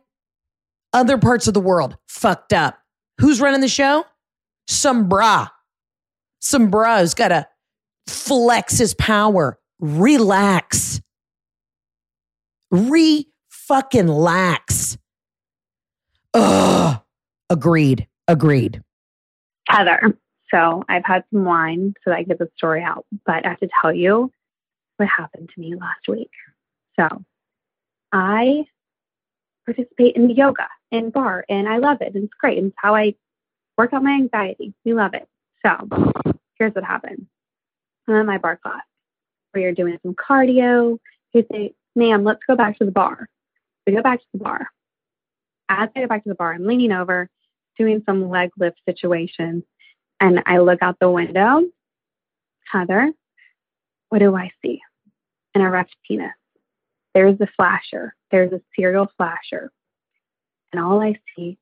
Other 0.93 1.19
parts 1.19 1.47
of 1.47 1.55
the 1.55 1.61
world, 1.61 1.97
fucked 2.09 2.55
up. 2.55 2.79
Who's 3.21 3.41
running 3.41 3.61
the 3.61 3.69
show? 3.69 4.05
Some 4.67 5.09
bra. 5.09 5.49
Some 6.41 6.71
bra 6.71 7.01
who's 7.01 7.15
got 7.15 7.29
to 7.29 7.47
flex 8.07 8.79
his 8.79 8.95
power. 8.95 9.59
Relax. 9.79 11.01
Re 12.71 13.27
fucking 13.49 14.09
lax. 14.09 14.99
Ugh. 16.35 17.01
Agreed. 17.49 18.07
Agreed. 18.29 18.83
Heather. 19.69 20.17
So 20.53 20.85
I've 20.89 21.05
had 21.05 21.25
some 21.33 21.45
wine 21.45 21.95
so 22.05 22.11
that 22.11 22.19
I 22.19 22.23
get 22.25 22.39
the 22.39 22.49
story 22.57 22.83
out, 22.83 23.07
but 23.25 23.45
I 23.47 23.51
have 23.51 23.61
to 23.61 23.69
tell 23.81 23.93
you 23.93 24.31
what 24.97 25.09
happened 25.09 25.51
to 25.55 25.61
me 25.61 25.75
last 25.75 26.09
week. 26.09 26.31
So 26.99 27.25
I 28.13 28.65
participate 29.65 30.17
in 30.17 30.27
the 30.27 30.35
yoga 30.35 30.67
and 30.91 31.13
barre 31.13 31.45
and 31.49 31.69
I 31.69 31.79
love 31.79 31.99
it. 32.01 32.15
And 32.15 32.25
it's 32.25 32.35
great. 32.41 32.59
And 32.59 32.69
it's 32.69 32.77
how 32.79 32.95
I 32.95 33.15
work 33.81 33.95
out 33.95 34.03
my 34.03 34.13
anxiety. 34.13 34.75
We 34.85 34.93
love 34.93 35.15
it. 35.15 35.27
So 35.65 36.13
here's 36.59 36.75
what 36.75 36.85
happened. 36.85 37.27
I'm 38.07 38.15
at 38.15 38.27
my 38.27 38.37
barre 38.37 38.59
class 38.59 38.83
where 39.53 39.63
you're 39.63 39.73
doing 39.73 39.99
some 40.03 40.15
cardio. 40.15 40.99
You 41.33 41.47
say, 41.51 41.73
ma'am, 41.97 42.23
let's 42.23 42.41
go 42.47 42.57
back 42.57 42.77
to 42.79 42.85
the 42.85 42.91
barre. 42.91 43.27
We 43.87 43.95
go 43.95 44.03
back 44.03 44.19
to 44.19 44.27
the 44.35 44.39
barre. 44.41 44.67
As 45.71 45.89
I 45.97 46.01
go 46.01 46.07
back 46.09 46.25
to 46.25 46.29
the 46.29 46.35
barre, 46.35 46.57
I'm 46.57 46.67
leaning 46.67 46.93
over, 46.93 47.31
doing 47.79 48.03
some 48.05 48.29
leg 48.29 48.51
lift 48.59 48.77
situations, 48.87 49.65
And 50.21 50.43
I 50.45 50.59
look 50.59 50.83
out 50.83 50.99
the 51.01 51.11
window. 51.11 51.63
Heather, 52.71 53.11
what 54.11 54.19
do 54.19 54.37
I 54.37 54.51
see? 54.63 54.83
An 55.55 55.63
erect 55.63 55.97
penis. 56.07 56.33
There's 57.15 57.41
a 57.41 57.49
flasher. 57.57 58.15
There's 58.31 58.53
a 58.53 58.61
serial 58.77 59.11
flasher. 59.17 59.73
And 60.71 60.83
all 60.85 61.01
I 61.01 61.19
see 61.35 61.57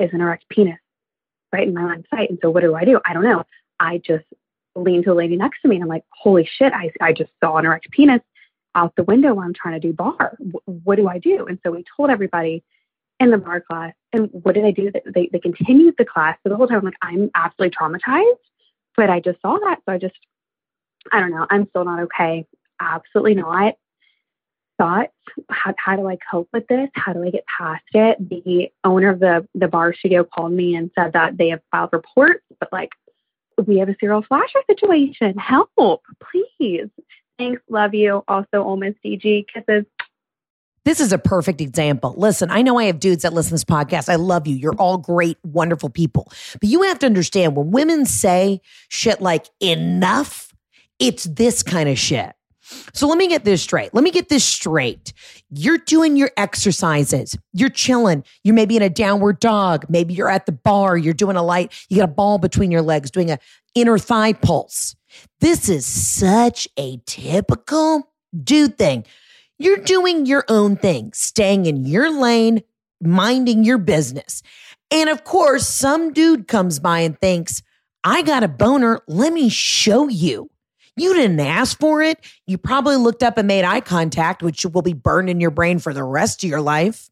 is 0.00 0.10
an 0.12 0.20
erect 0.20 0.48
penis 0.48 0.81
right 1.52 1.66
in 1.66 1.74
my 1.74 1.84
line 1.84 2.00
of 2.00 2.06
sight. 2.10 2.30
And 2.30 2.38
so 2.42 2.50
what 2.50 2.62
do 2.62 2.74
I 2.74 2.84
do? 2.84 3.00
I 3.04 3.12
don't 3.12 3.24
know. 3.24 3.44
I 3.78 3.98
just 3.98 4.24
lean 4.74 5.02
to 5.02 5.10
the 5.10 5.14
lady 5.14 5.36
next 5.36 5.60
to 5.62 5.68
me 5.68 5.76
and 5.76 5.82
I'm 5.82 5.88
like, 5.88 6.04
holy 6.10 6.48
shit, 6.58 6.72
I, 6.72 6.90
I 7.00 7.12
just 7.12 7.30
saw 7.42 7.56
an 7.56 7.66
erect 7.66 7.90
penis 7.90 8.20
out 8.74 8.94
the 8.96 9.04
window 9.04 9.34
while 9.34 9.44
I'm 9.46 9.54
trying 9.54 9.80
to 9.80 9.86
do 9.86 9.92
barre. 9.92 10.36
W- 10.38 10.80
what 10.84 10.96
do 10.96 11.08
I 11.08 11.18
do? 11.18 11.46
And 11.46 11.58
so 11.62 11.72
we 11.72 11.84
told 11.96 12.10
everybody 12.10 12.64
in 13.20 13.30
the 13.30 13.38
barre 13.38 13.60
class. 13.60 13.92
And 14.12 14.30
what 14.32 14.54
did 14.54 14.64
I 14.64 14.70
do? 14.70 14.90
They, 15.14 15.28
they 15.32 15.38
continued 15.38 15.94
the 15.98 16.04
class. 16.04 16.38
So 16.42 16.48
the 16.48 16.56
whole 16.56 16.66
time 16.66 16.78
I'm 16.78 16.84
like, 16.84 16.94
I'm 17.02 17.30
absolutely 17.34 17.76
traumatized, 17.76 18.38
but 18.96 19.10
I 19.10 19.20
just 19.20 19.40
saw 19.42 19.58
that. 19.58 19.80
So 19.84 19.92
I 19.92 19.98
just, 19.98 20.16
I 21.12 21.20
don't 21.20 21.30
know. 21.30 21.46
I'm 21.50 21.68
still 21.68 21.84
not 21.84 22.00
okay. 22.00 22.46
Absolutely 22.80 23.34
not. 23.34 23.74
Thoughts, 24.82 25.12
how, 25.48 25.72
how 25.78 25.94
do 25.94 26.08
I 26.08 26.18
cope 26.28 26.48
with 26.52 26.66
this? 26.66 26.88
How 26.94 27.12
do 27.12 27.22
I 27.22 27.30
get 27.30 27.44
past 27.46 27.84
it? 27.94 28.28
The 28.28 28.68
owner 28.82 29.10
of 29.10 29.20
the, 29.20 29.46
the 29.54 29.68
barre 29.68 29.94
studio 29.94 30.24
called 30.24 30.50
me 30.50 30.74
and 30.74 30.90
said 30.98 31.12
that 31.12 31.38
they 31.38 31.50
have 31.50 31.60
filed 31.70 31.90
reports, 31.92 32.42
but 32.58 32.68
like, 32.72 32.90
we 33.64 33.78
have 33.78 33.88
a 33.88 33.94
serial 34.00 34.22
flasher 34.22 34.58
situation. 34.68 35.38
Help, 35.38 35.70
please. 35.78 36.88
Thanks. 37.38 37.62
Love 37.68 37.94
you. 37.94 38.24
Also, 38.26 38.54
Ole 38.54 38.80
DG. 39.04 39.46
Kisses. 39.54 39.84
This 40.84 40.98
is 40.98 41.12
a 41.12 41.18
perfect 41.18 41.60
example. 41.60 42.14
Listen, 42.16 42.50
I 42.50 42.62
know 42.62 42.76
I 42.76 42.86
have 42.86 42.98
dudes 42.98 43.22
that 43.22 43.32
listen 43.32 43.50
to 43.50 43.54
this 43.54 43.64
podcast. 43.64 44.08
I 44.08 44.16
love 44.16 44.48
you. 44.48 44.56
You're 44.56 44.74
all 44.74 44.98
great, 44.98 45.38
wonderful 45.44 45.90
people. 45.90 46.26
But 46.60 46.68
you 46.68 46.82
have 46.82 46.98
to 47.00 47.06
understand 47.06 47.54
when 47.54 47.70
women 47.70 48.04
say 48.04 48.60
shit 48.88 49.20
like 49.20 49.46
enough, 49.60 50.52
it's 50.98 51.22
this 51.22 51.62
kind 51.62 51.88
of 51.88 51.96
shit. 52.00 52.32
So 52.92 53.08
let 53.08 53.18
me 53.18 53.28
get 53.28 53.44
this 53.44 53.62
straight. 53.62 53.92
Let 53.92 54.04
me 54.04 54.10
get 54.10 54.28
this 54.28 54.44
straight. 54.44 55.12
You're 55.50 55.78
doing 55.78 56.16
your 56.16 56.30
exercises. 56.36 57.36
You're 57.52 57.68
chilling. 57.68 58.24
You 58.44 58.52
may 58.52 58.66
be 58.66 58.76
in 58.76 58.82
a 58.82 58.90
downward 58.90 59.40
dog. 59.40 59.86
Maybe 59.88 60.14
you're 60.14 60.28
at 60.28 60.46
the 60.46 60.52
barre. 60.52 60.96
You're 60.96 61.12
doing 61.12 61.36
a 61.36 61.42
light. 61.42 61.72
You 61.88 61.98
got 61.98 62.04
a 62.04 62.12
ball 62.12 62.38
between 62.38 62.70
your 62.70 62.82
legs, 62.82 63.10
doing 63.10 63.30
a 63.30 63.38
inner 63.74 63.98
thigh 63.98 64.32
pulse. 64.32 64.94
This 65.40 65.68
is 65.68 65.84
such 65.86 66.68
a 66.78 66.98
typical 67.04 68.12
dude 68.42 68.78
thing. 68.78 69.04
You're 69.58 69.78
doing 69.78 70.26
your 70.26 70.44
own 70.48 70.76
thing, 70.76 71.12
staying 71.12 71.66
in 71.66 71.84
your 71.84 72.10
lane, 72.10 72.62
minding 73.00 73.64
your 73.64 73.78
business. 73.78 74.42
And 74.90 75.08
of 75.08 75.24
course, 75.24 75.66
some 75.66 76.12
dude 76.12 76.48
comes 76.48 76.78
by 76.78 77.00
and 77.00 77.18
thinks, 77.18 77.62
I 78.04 78.22
got 78.22 78.44
a 78.44 78.48
boner. 78.48 79.00
Let 79.06 79.32
me 79.32 79.48
show 79.48 80.08
you. 80.08 80.51
You 80.96 81.14
didn't 81.14 81.40
ask 81.40 81.78
for 81.78 82.02
it. 82.02 82.18
You 82.46 82.58
probably 82.58 82.96
looked 82.96 83.22
up 83.22 83.38
and 83.38 83.48
made 83.48 83.64
eye 83.64 83.80
contact, 83.80 84.42
which 84.42 84.66
will 84.66 84.82
be 84.82 84.92
burned 84.92 85.30
in 85.30 85.40
your 85.40 85.50
brain 85.50 85.78
for 85.78 85.94
the 85.94 86.04
rest 86.04 86.44
of 86.44 86.50
your 86.50 86.60
life. 86.60 87.08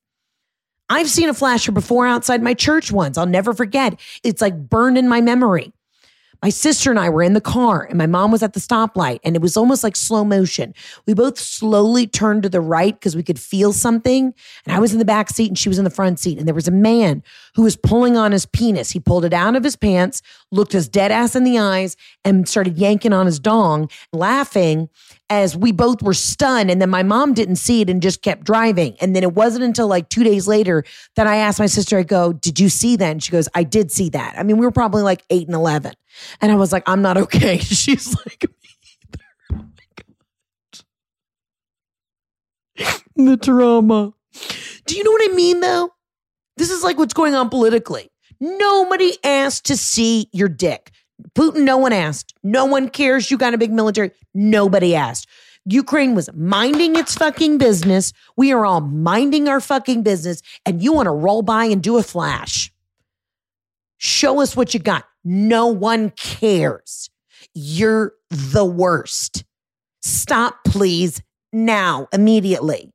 I've 0.89 1.09
seen 1.09 1.29
a 1.29 1.35
flasher 1.35 1.73
before 1.73 2.07
outside 2.07 2.43
my 2.43 2.53
church 2.53 2.91
once. 2.91 3.17
I'll 3.17 3.25
never 3.25 3.55
forget. 3.55 3.99
It's 4.25 4.43
like 4.43 4.69
burned 4.69 4.99
in 4.99 5.09
my 5.09 5.21
memory. 5.21 5.73
My 6.43 6.49
sister 6.49 6.91
and 6.91 6.99
I 6.99 7.11
were 7.11 7.23
in 7.23 7.35
the 7.35 7.41
car 7.41 7.85
and 7.85 7.99
my 7.99 8.07
mom 8.07 8.31
was 8.31 8.43
at 8.43 8.55
the 8.55 8.61
stoplight 8.61 9.21
and 9.25 9.37
it 9.37 9.43
was 9.43 9.57
almost 9.57 9.85
like 9.85 9.95
slow 9.95 10.25
motion. 10.25 10.75
We 11.07 11.15
both 11.15 11.39
slowly 11.39 12.07
turned 12.07 12.43
to 12.45 12.49
the 12.49 12.61
right 12.61 12.95
because 12.95 13.15
we 13.15 13.23
could 13.23 13.39
feel 13.39 13.73
something. 13.73 14.33
And 14.65 14.75
I 14.75 14.79
was 14.79 14.93
in 14.93 14.99
the 14.99 15.05
back 15.05 15.31
seat 15.31 15.49
and 15.49 15.59
she 15.59 15.69
was 15.69 15.79
in 15.79 15.85
the 15.85 15.91
front 15.91 16.19
seat. 16.19 16.39
And 16.39 16.47
there 16.47 16.55
was 16.55 16.69
a 16.69 16.73
man 16.73 17.23
who 17.55 17.63
was 17.63 17.77
pulling 17.77 18.17
on 18.17 18.33
his 18.33 18.47
penis. 18.47 18.91
He 18.91 19.01
pulled 19.01 19.25
it 19.25 19.35
out 19.35 19.55
of 19.55 19.65
his 19.65 19.77
pants, 19.77 20.23
looked 20.51 20.75
us 20.75 20.89
dead 20.89 21.13
ass 21.13 21.37
in 21.37 21.45
the 21.45 21.59
eyes, 21.59 21.97
and 22.25 22.49
started 22.49 22.79
yanking 22.79 23.13
on 23.13 23.27
his 23.27 23.39
dong, 23.39 23.91
laughing 24.13 24.89
as 25.31 25.57
we 25.57 25.73
both 25.73 26.03
were 26.03 26.13
stunned. 26.13 26.71
And 26.71 26.83
then 26.83 26.91
my 26.91 27.03
mom 27.03 27.33
didn't 27.33 27.57
see 27.57 27.81
it 27.81 27.89
and 27.89 28.03
just 28.03 28.21
kept 28.21 28.45
driving. 28.45 28.97
And 29.01 29.17
then 29.17 29.23
it 29.23 29.33
wasn't 29.33 29.65
until 29.65 29.87
like 29.87 30.09
two 30.09 30.25
days 30.25 30.47
later 30.47 30.85
that 31.17 31.27
I 31.27 31.37
asked 31.37 31.61
my 31.61 31.67
sister, 31.67 31.99
I 31.99 32.03
go, 32.03 32.33
Did 32.33 32.61
you 32.61 32.69
see 32.69 32.97
that? 32.97 33.11
And 33.11 33.23
she 33.23 33.33
goes, 33.33 33.49
I 33.55 33.63
did 33.63 33.91
see 33.91 34.11
that. 34.11 34.35
I 34.37 34.43
mean, 34.43 34.59
we 34.59 34.67
were 34.67 34.73
probably 34.73 35.03
like 35.03 35.23
eight 35.31 35.47
and 35.47 35.55
11. 35.55 35.93
And 36.41 36.53
I 36.53 36.57
was 36.57 36.73
like, 36.73 36.83
I'm 36.87 37.01
not 37.01 37.17
okay. 37.17 37.59
She's 37.59 38.15
like, 38.17 38.45
the 43.17 43.37
drama. 43.37 44.13
Do 44.87 44.97
you 44.97 45.05
know 45.05 45.11
what 45.11 45.31
I 45.31 45.35
mean 45.35 45.61
though? 45.61 45.91
This 46.57 46.71
is 46.71 46.83
like 46.83 46.99
what's 46.99 47.15
going 47.15 47.35
on 47.35 47.49
politically. 47.49 48.11
Nobody 48.41 49.17
asked 49.23 49.67
to 49.67 49.77
see 49.77 50.29
your 50.33 50.49
dick. 50.49 50.93
Putin, 51.35 51.63
no 51.63 51.79
one 51.79 51.93
asked. 51.93 52.35
No 52.43 52.65
one 52.65 52.89
cares 52.89 53.31
you 53.31 53.39
got 53.39 53.55
a 53.55 53.59
big 53.59 53.73
military. 53.73 54.13
Nobody 54.35 54.95
asked. 54.95 55.29
Ukraine 55.67 56.15
was 56.15 56.33
minding 56.35 56.97
its 56.97 57.15
fucking 57.15 57.59
business. 57.59 58.13
We 58.37 58.53
are 58.53 58.65
all 58.65 58.81
minding 58.81 59.49
our 59.49 59.61
fucking 59.61 60.03
business, 60.03 60.43
and 60.65 60.83
you 60.83 60.93
want 60.93 61.07
to 61.07 61.13
roll 61.13 61.43
by 61.43 61.65
and 61.65 61.83
do 61.83 61.99
a 61.99 62.03
flash. 62.03 62.73
Show 63.99 64.41
us 64.41 64.57
what 64.57 64.73
you 64.73 64.81
got. 64.81 65.05
No 65.23 65.67
one 65.67 66.11
cares. 66.11 67.11
You're 67.55 68.15
the 68.31 68.65
worst. 68.65 69.45
Stop, 70.01 70.65
please, 70.65 71.23
now, 71.53 72.09
immediately. 72.13 72.91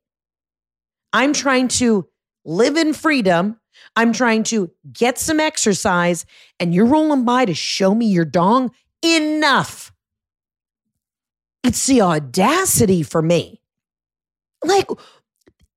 I'm 1.12 1.32
trying 1.32 1.68
to 1.68 2.08
live 2.44 2.76
in 2.76 2.92
freedom. 2.92 3.60
I'm 3.96 4.12
trying 4.12 4.42
to 4.44 4.70
get 4.92 5.18
some 5.18 5.40
exercise, 5.40 6.26
and 6.60 6.74
you're 6.74 6.86
rolling 6.86 7.24
by 7.24 7.46
to 7.46 7.54
show 7.54 7.94
me 7.94 8.06
your 8.06 8.26
dong. 8.26 8.70
Enough. 9.02 9.92
It's 11.64 11.86
the 11.86 12.02
audacity 12.02 13.02
for 13.02 13.22
me. 13.22 13.60
Like, 14.62 14.88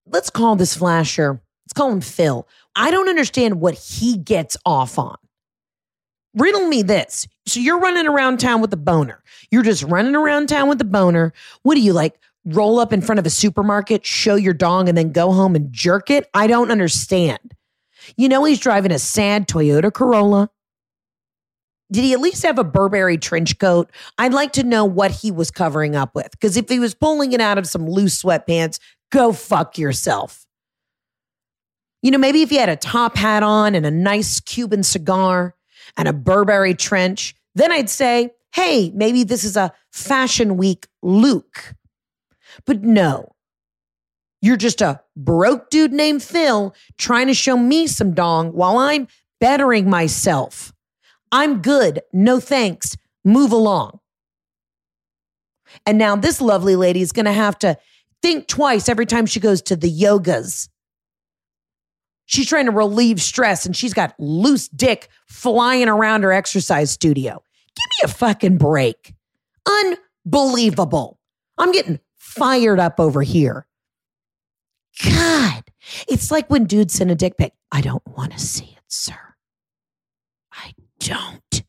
let's 0.05 0.29
call 0.29 0.55
this 0.55 0.75
flasher, 0.75 1.41
let's 1.65 1.73
call 1.73 1.91
him 1.91 2.01
Phil. 2.01 2.47
I 2.75 2.91
don't 2.91 3.09
understand 3.09 3.59
what 3.59 3.73
he 3.73 4.17
gets 4.17 4.57
off 4.65 4.99
on. 4.99 5.17
Riddle 6.35 6.67
me 6.67 6.83
this. 6.83 7.27
So 7.47 7.59
you're 7.59 7.79
running 7.79 8.07
around 8.07 8.39
town 8.39 8.61
with 8.61 8.71
a 8.73 8.77
boner. 8.77 9.23
You're 9.49 9.63
just 9.63 9.83
running 9.83 10.15
around 10.15 10.47
town 10.47 10.69
with 10.69 10.79
a 10.79 10.85
boner. 10.85 11.33
What 11.63 11.75
do 11.75 11.81
you 11.81 11.93
like? 11.93 12.19
Roll 12.45 12.79
up 12.79 12.93
in 12.93 13.01
front 13.01 13.19
of 13.19 13.25
a 13.25 13.29
supermarket, 13.31 14.05
show 14.05 14.35
your 14.35 14.53
dong, 14.53 14.87
and 14.87 14.97
then 14.97 15.11
go 15.11 15.31
home 15.31 15.55
and 15.55 15.73
jerk 15.73 16.09
it? 16.09 16.29
I 16.33 16.47
don't 16.47 16.71
understand. 16.71 17.55
You 18.17 18.29
know, 18.29 18.43
he's 18.43 18.59
driving 18.59 18.91
a 18.91 18.99
sad 18.99 19.47
Toyota 19.47 19.93
Corolla. 19.93 20.49
Did 21.91 22.03
he 22.03 22.13
at 22.13 22.19
least 22.19 22.43
have 22.43 22.59
a 22.59 22.63
Burberry 22.63 23.17
trench 23.17 23.57
coat? 23.57 23.91
I'd 24.17 24.33
like 24.33 24.53
to 24.53 24.63
know 24.63 24.85
what 24.85 25.11
he 25.11 25.31
was 25.31 25.49
covering 25.49 25.95
up 25.95 26.13
with. 26.13 26.31
Because 26.31 26.55
if 26.55 26.69
he 26.69 26.79
was 26.79 26.93
pulling 26.93 27.31
it 27.33 27.41
out 27.41 27.57
of 27.57 27.67
some 27.67 27.89
loose 27.89 28.21
sweatpants, 28.21 28.79
go 29.11 29.33
fuck 29.33 29.77
yourself. 29.77 30.45
You 32.03 32.11
know, 32.11 32.19
maybe 32.19 32.43
if 32.43 32.51
he 32.51 32.57
had 32.57 32.69
a 32.69 32.75
top 32.75 33.15
hat 33.15 33.43
on 33.43 33.73
and 33.75 33.85
a 33.85 33.91
nice 33.91 34.39
Cuban 34.39 34.83
cigar, 34.83 35.55
and 35.97 36.07
a 36.07 36.13
Burberry 36.13 36.73
trench, 36.73 37.35
then 37.55 37.71
I'd 37.71 37.89
say, 37.89 38.31
hey, 38.53 38.91
maybe 38.93 39.23
this 39.23 39.43
is 39.43 39.57
a 39.57 39.73
fashion 39.91 40.57
week 40.57 40.87
Luke. 41.01 41.73
But 42.65 42.83
no, 42.83 43.33
you're 44.41 44.57
just 44.57 44.81
a 44.81 45.01
broke 45.15 45.69
dude 45.69 45.91
named 45.91 46.23
Phil 46.23 46.73
trying 46.97 47.27
to 47.27 47.33
show 47.33 47.57
me 47.57 47.87
some 47.87 48.13
dong 48.13 48.51
while 48.53 48.77
I'm 48.77 49.07
bettering 49.39 49.89
myself. 49.89 50.73
I'm 51.31 51.61
good. 51.61 52.01
No 52.13 52.39
thanks. 52.39 52.95
Move 53.23 53.51
along. 53.51 53.99
And 55.85 55.97
now 55.97 56.15
this 56.15 56.41
lovely 56.41 56.75
lady 56.75 57.01
is 57.01 57.11
going 57.11 57.25
to 57.25 57.31
have 57.31 57.59
to 57.59 57.77
think 58.21 58.47
twice 58.47 58.89
every 58.89 59.05
time 59.05 59.25
she 59.25 59.39
goes 59.39 59.61
to 59.63 59.75
the 59.75 59.91
yogas 59.91 60.69
She's 62.29 62.45
trying 62.45 62.67
to 62.67 62.71
relieve 62.71 63.19
stress 63.19 63.65
and 63.65 63.75
she's 63.75 63.95
got 63.95 64.13
loose 64.19 64.67
dick 64.67 65.09
flying 65.25 65.89
around 65.89 66.21
her 66.21 66.31
exercise 66.31 66.91
studio. 66.91 67.31
Give 67.31 67.87
me 67.97 68.03
a 68.03 68.07
fucking 68.07 68.59
break. 68.59 69.15
Unbelievable. 70.27 71.17
I'm 71.57 71.71
getting 71.71 71.99
fired 72.19 72.79
up 72.79 72.99
over 72.99 73.23
here. 73.23 73.65
God, 75.03 75.63
it's 76.07 76.31
like 76.31 76.49
when 76.49 76.65
dudes 76.65 76.93
send 76.93 77.11
a 77.11 77.15
dick 77.15 77.37
pic. 77.37 77.53
I 77.71 77.81
don't 77.81 78.05
want 78.17 78.33
to 78.33 78.39
see 78.39 78.75
it, 78.77 78.83
sir. 78.87 79.17
I 80.51 80.73
don't 80.99 81.63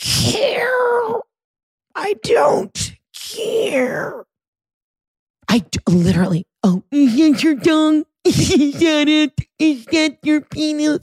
care. 0.00 1.20
I 1.94 2.14
don't 2.22 2.96
care. 3.14 4.24
I 5.48 5.58
d- 5.58 5.78
literally, 5.88 6.46
oh, 6.62 6.82
is 6.90 7.42
your 7.42 7.58
tongue? 7.58 8.04
Is 8.24 8.80
that 8.80 9.06
it? 9.06 9.38
Is 9.58 9.84
that 9.86 10.18
your 10.22 10.40
penis? 10.40 11.00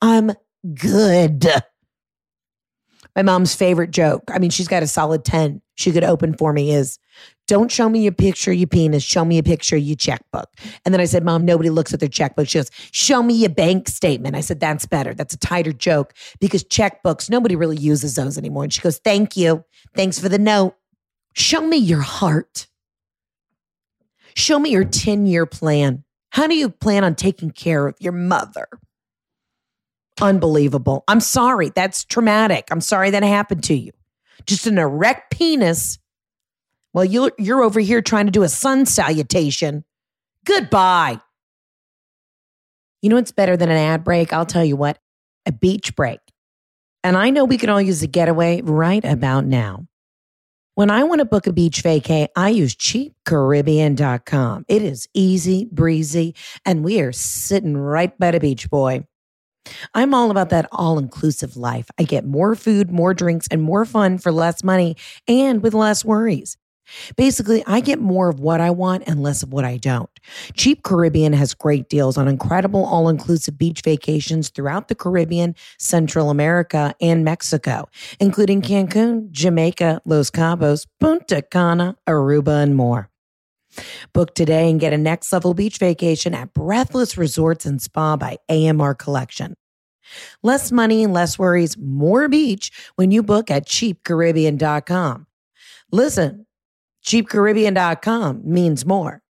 I'm 0.00 0.32
good. 0.74 1.46
My 3.16 3.22
mom's 3.22 3.54
favorite 3.54 3.90
joke. 3.90 4.22
I 4.28 4.38
mean, 4.38 4.50
she's 4.50 4.68
got 4.68 4.82
a 4.82 4.86
solid 4.86 5.24
10. 5.24 5.60
She 5.74 5.90
could 5.92 6.04
open 6.04 6.34
for 6.34 6.52
me 6.52 6.72
is 6.72 6.98
don't 7.46 7.70
show 7.70 7.88
me 7.88 8.02
your 8.02 8.12
picture 8.12 8.52
your 8.52 8.66
penis. 8.66 9.02
Show 9.02 9.24
me 9.24 9.38
a 9.38 9.42
picture 9.42 9.76
of 9.76 9.82
your 9.82 9.96
checkbook. 9.96 10.48
And 10.84 10.94
then 10.94 11.00
I 11.00 11.04
said, 11.04 11.24
Mom, 11.24 11.44
nobody 11.44 11.70
looks 11.70 11.92
at 11.92 12.00
their 12.00 12.08
checkbook. 12.08 12.48
She 12.48 12.58
goes, 12.58 12.70
Show 12.92 13.22
me 13.22 13.34
your 13.34 13.50
bank 13.50 13.88
statement. 13.88 14.34
I 14.34 14.40
said, 14.40 14.60
That's 14.60 14.86
better. 14.86 15.14
That's 15.14 15.34
a 15.34 15.38
tighter 15.38 15.72
joke 15.72 16.14
because 16.40 16.64
checkbooks, 16.64 17.28
nobody 17.28 17.56
really 17.56 17.76
uses 17.76 18.14
those 18.14 18.38
anymore. 18.38 18.64
And 18.64 18.72
she 18.72 18.80
goes, 18.80 18.98
Thank 18.98 19.36
you. 19.36 19.64
Thanks 19.94 20.18
for 20.18 20.28
the 20.28 20.38
note. 20.38 20.76
Show 21.34 21.60
me 21.60 21.76
your 21.76 22.00
heart. 22.00 22.68
Show 24.36 24.58
me 24.58 24.70
your 24.70 24.84
10 24.84 25.26
year 25.26 25.46
plan. 25.46 26.04
How 26.30 26.46
do 26.46 26.54
you 26.54 26.68
plan 26.68 27.04
on 27.04 27.14
taking 27.14 27.50
care 27.50 27.86
of 27.86 27.94
your 28.00 28.12
mother? 28.12 28.66
Unbelievable. 30.20 31.04
I'm 31.08 31.20
sorry. 31.20 31.70
That's 31.74 32.04
traumatic. 32.04 32.68
I'm 32.70 32.80
sorry 32.80 33.10
that 33.10 33.22
happened 33.22 33.64
to 33.64 33.74
you. 33.74 33.92
Just 34.46 34.66
an 34.66 34.78
erect 34.78 35.30
penis. 35.30 35.98
Well, 36.94 37.04
you're, 37.04 37.32
you're 37.38 37.62
over 37.62 37.80
here 37.80 38.00
trying 38.00 38.26
to 38.26 38.32
do 38.32 38.44
a 38.44 38.48
sun 38.48 38.86
salutation. 38.86 39.84
Goodbye. 40.46 41.20
You 43.02 43.10
know 43.10 43.16
what's 43.16 43.32
better 43.32 43.56
than 43.56 43.68
an 43.68 43.76
ad 43.76 44.04
break? 44.04 44.32
I'll 44.32 44.46
tell 44.46 44.64
you 44.64 44.76
what 44.76 44.98
a 45.44 45.52
beach 45.52 45.94
break. 45.96 46.20
And 47.02 47.16
I 47.18 47.28
know 47.30 47.44
we 47.44 47.58
can 47.58 47.68
all 47.68 47.82
use 47.82 48.02
a 48.02 48.06
getaway 48.06 48.62
right 48.62 49.04
about 49.04 49.44
now. 49.44 49.86
When 50.76 50.90
I 50.90 51.04
want 51.04 51.18
to 51.18 51.24
book 51.24 51.46
a 51.46 51.52
beach 51.52 51.82
vacay, 51.82 52.28
I 52.34 52.48
use 52.48 52.74
cheapcaribbean.com. 52.74 54.64
It 54.66 54.82
is 54.82 55.08
easy, 55.14 55.68
breezy, 55.70 56.34
and 56.64 56.82
we 56.82 57.00
are 57.00 57.12
sitting 57.12 57.76
right 57.76 58.16
by 58.18 58.30
the 58.30 58.40
beach, 58.40 58.70
boy. 58.70 59.06
I'm 59.94 60.14
all 60.14 60.30
about 60.30 60.50
that 60.50 60.68
all 60.72 60.98
inclusive 60.98 61.56
life. 61.56 61.90
I 61.98 62.04
get 62.04 62.24
more 62.24 62.54
food, 62.54 62.90
more 62.90 63.14
drinks, 63.14 63.48
and 63.50 63.62
more 63.62 63.84
fun 63.84 64.18
for 64.18 64.32
less 64.32 64.64
money 64.64 64.96
and 65.28 65.62
with 65.62 65.74
less 65.74 66.04
worries. 66.04 66.56
Basically, 67.16 67.62
I 67.66 67.80
get 67.80 68.00
more 68.00 68.28
of 68.28 68.40
what 68.40 68.60
I 68.60 68.70
want 68.70 69.04
and 69.06 69.22
less 69.22 69.42
of 69.42 69.52
what 69.52 69.64
I 69.64 69.76
don't. 69.76 70.10
Cheap 70.54 70.82
Caribbean 70.82 71.32
has 71.32 71.54
great 71.54 71.88
deals 71.88 72.16
on 72.16 72.28
incredible 72.28 72.84
all 72.84 73.08
inclusive 73.08 73.58
beach 73.58 73.82
vacations 73.82 74.50
throughout 74.50 74.88
the 74.88 74.94
Caribbean, 74.94 75.54
Central 75.78 76.30
America, 76.30 76.94
and 77.00 77.24
Mexico, 77.24 77.88
including 78.20 78.62
mm-hmm. 78.62 78.98
Cancun, 78.98 79.30
Jamaica, 79.30 80.00
Los 80.04 80.30
Cabos, 80.30 80.86
Punta 81.00 81.42
Cana, 81.42 81.96
Aruba, 82.06 82.62
and 82.62 82.76
more. 82.76 83.10
Book 84.12 84.34
today 84.34 84.70
and 84.70 84.78
get 84.78 84.92
a 84.92 84.98
next 84.98 85.32
level 85.32 85.54
beach 85.54 85.78
vacation 85.78 86.34
at 86.34 86.54
Breathless 86.54 87.18
Resorts 87.18 87.66
and 87.66 87.82
Spa 87.82 88.16
by 88.16 88.38
AMR 88.48 88.94
Collection. 88.94 89.54
Less 90.42 90.70
money 90.70 91.02
and 91.02 91.12
less 91.12 91.38
worries, 91.38 91.76
more 91.76 92.28
beach 92.28 92.70
when 92.96 93.10
you 93.10 93.22
book 93.22 93.50
at 93.50 93.66
cheapcaribbean.com. 93.66 95.26
Listen, 95.90 96.46
cheapcaribbean.com 97.04 98.42
means 98.44 98.84
more. 98.86 99.22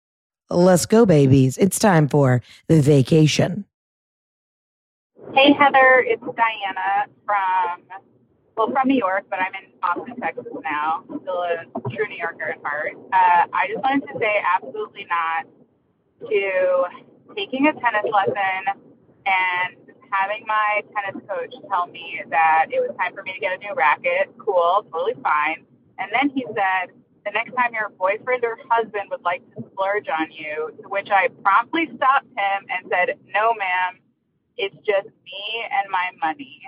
Let's 0.50 0.86
go, 0.86 1.06
babies. 1.06 1.58
It's 1.58 1.78
time 1.78 2.08
for 2.08 2.42
the 2.68 2.80
vacation. 2.80 3.64
Hey, 5.34 5.52
Heather, 5.52 6.04
it's 6.06 6.22
Diana 6.22 7.06
from, 7.24 7.82
well, 8.56 8.70
from 8.70 8.88
New 8.88 8.96
York, 8.96 9.24
but 9.30 9.40
I'm 9.40 9.52
in 9.54 9.70
Austin, 9.82 10.20
Texas 10.20 10.46
now. 10.62 11.02
Still 11.06 11.42
a 11.42 11.64
true 11.90 12.06
New 12.08 12.16
Yorker 12.16 12.52
at 12.52 12.62
heart. 12.62 12.92
Uh, 13.12 13.46
I 13.52 13.66
just 13.68 13.82
wanted 13.82 14.06
to 14.06 14.18
say 14.20 14.42
absolutely 14.54 15.06
not 15.08 15.46
to 16.28 17.34
taking 17.34 17.66
a 17.66 17.72
tennis 17.72 18.04
lesson 18.12 18.84
and 19.26 19.76
having 20.10 20.44
my 20.46 20.82
tennis 20.94 21.22
coach 21.28 21.54
tell 21.68 21.86
me 21.86 22.22
that 22.30 22.66
it 22.70 22.80
was 22.80 22.94
time 22.98 23.14
for 23.14 23.22
me 23.22 23.32
to 23.32 23.40
get 23.40 23.52
a 23.52 23.58
new 23.58 23.74
racket. 23.74 24.30
Cool, 24.38 24.86
totally 24.92 25.14
fine. 25.22 25.64
And 25.98 26.10
then 26.12 26.30
he 26.30 26.44
said, 26.54 26.94
the 27.24 27.30
next 27.32 27.54
time 27.54 27.72
your 27.72 27.88
boyfriend 27.90 28.44
or 28.44 28.58
husband 28.68 29.08
would 29.10 29.22
like 29.22 29.42
to 29.56 29.64
splurge 29.72 30.08
on 30.08 30.30
you, 30.30 30.72
to 30.82 30.88
which 30.88 31.08
I 31.10 31.28
promptly 31.42 31.88
stopped 31.96 32.28
him 32.36 32.66
and 32.68 32.90
said, 32.90 33.18
no, 33.32 33.54
ma'am, 33.54 33.98
it's 34.56 34.76
just 34.86 35.08
me 35.24 35.44
and 35.72 35.90
my 35.90 36.10
money. 36.20 36.60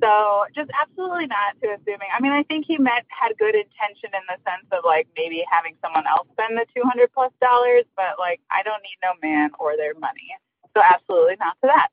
So 0.00 0.44
just 0.54 0.70
absolutely 0.82 1.26
not 1.26 1.56
too 1.62 1.72
assuming. 1.72 2.08
I 2.12 2.20
mean, 2.20 2.32
I 2.32 2.42
think 2.42 2.66
he 2.68 2.76
meant 2.76 3.06
had 3.08 3.32
good 3.38 3.54
intention 3.54 4.10
in 4.12 4.20
the 4.28 4.36
sense 4.44 4.66
of 4.72 4.84
like 4.84 5.08
maybe 5.16 5.42
having 5.50 5.76
someone 5.80 6.06
else 6.06 6.28
spend 6.32 6.58
the 6.58 6.66
200 6.76 7.12
plus 7.14 7.32
dollars, 7.40 7.84
but 7.96 8.18
like 8.18 8.40
I 8.50 8.62
don't 8.62 8.82
need 8.82 8.98
no 9.02 9.14
man 9.22 9.50
or 9.58 9.76
their 9.76 9.94
money. 9.94 10.36
So 10.76 10.82
absolutely 10.82 11.36
not 11.40 11.56
to 11.62 11.68
that. 11.72 11.88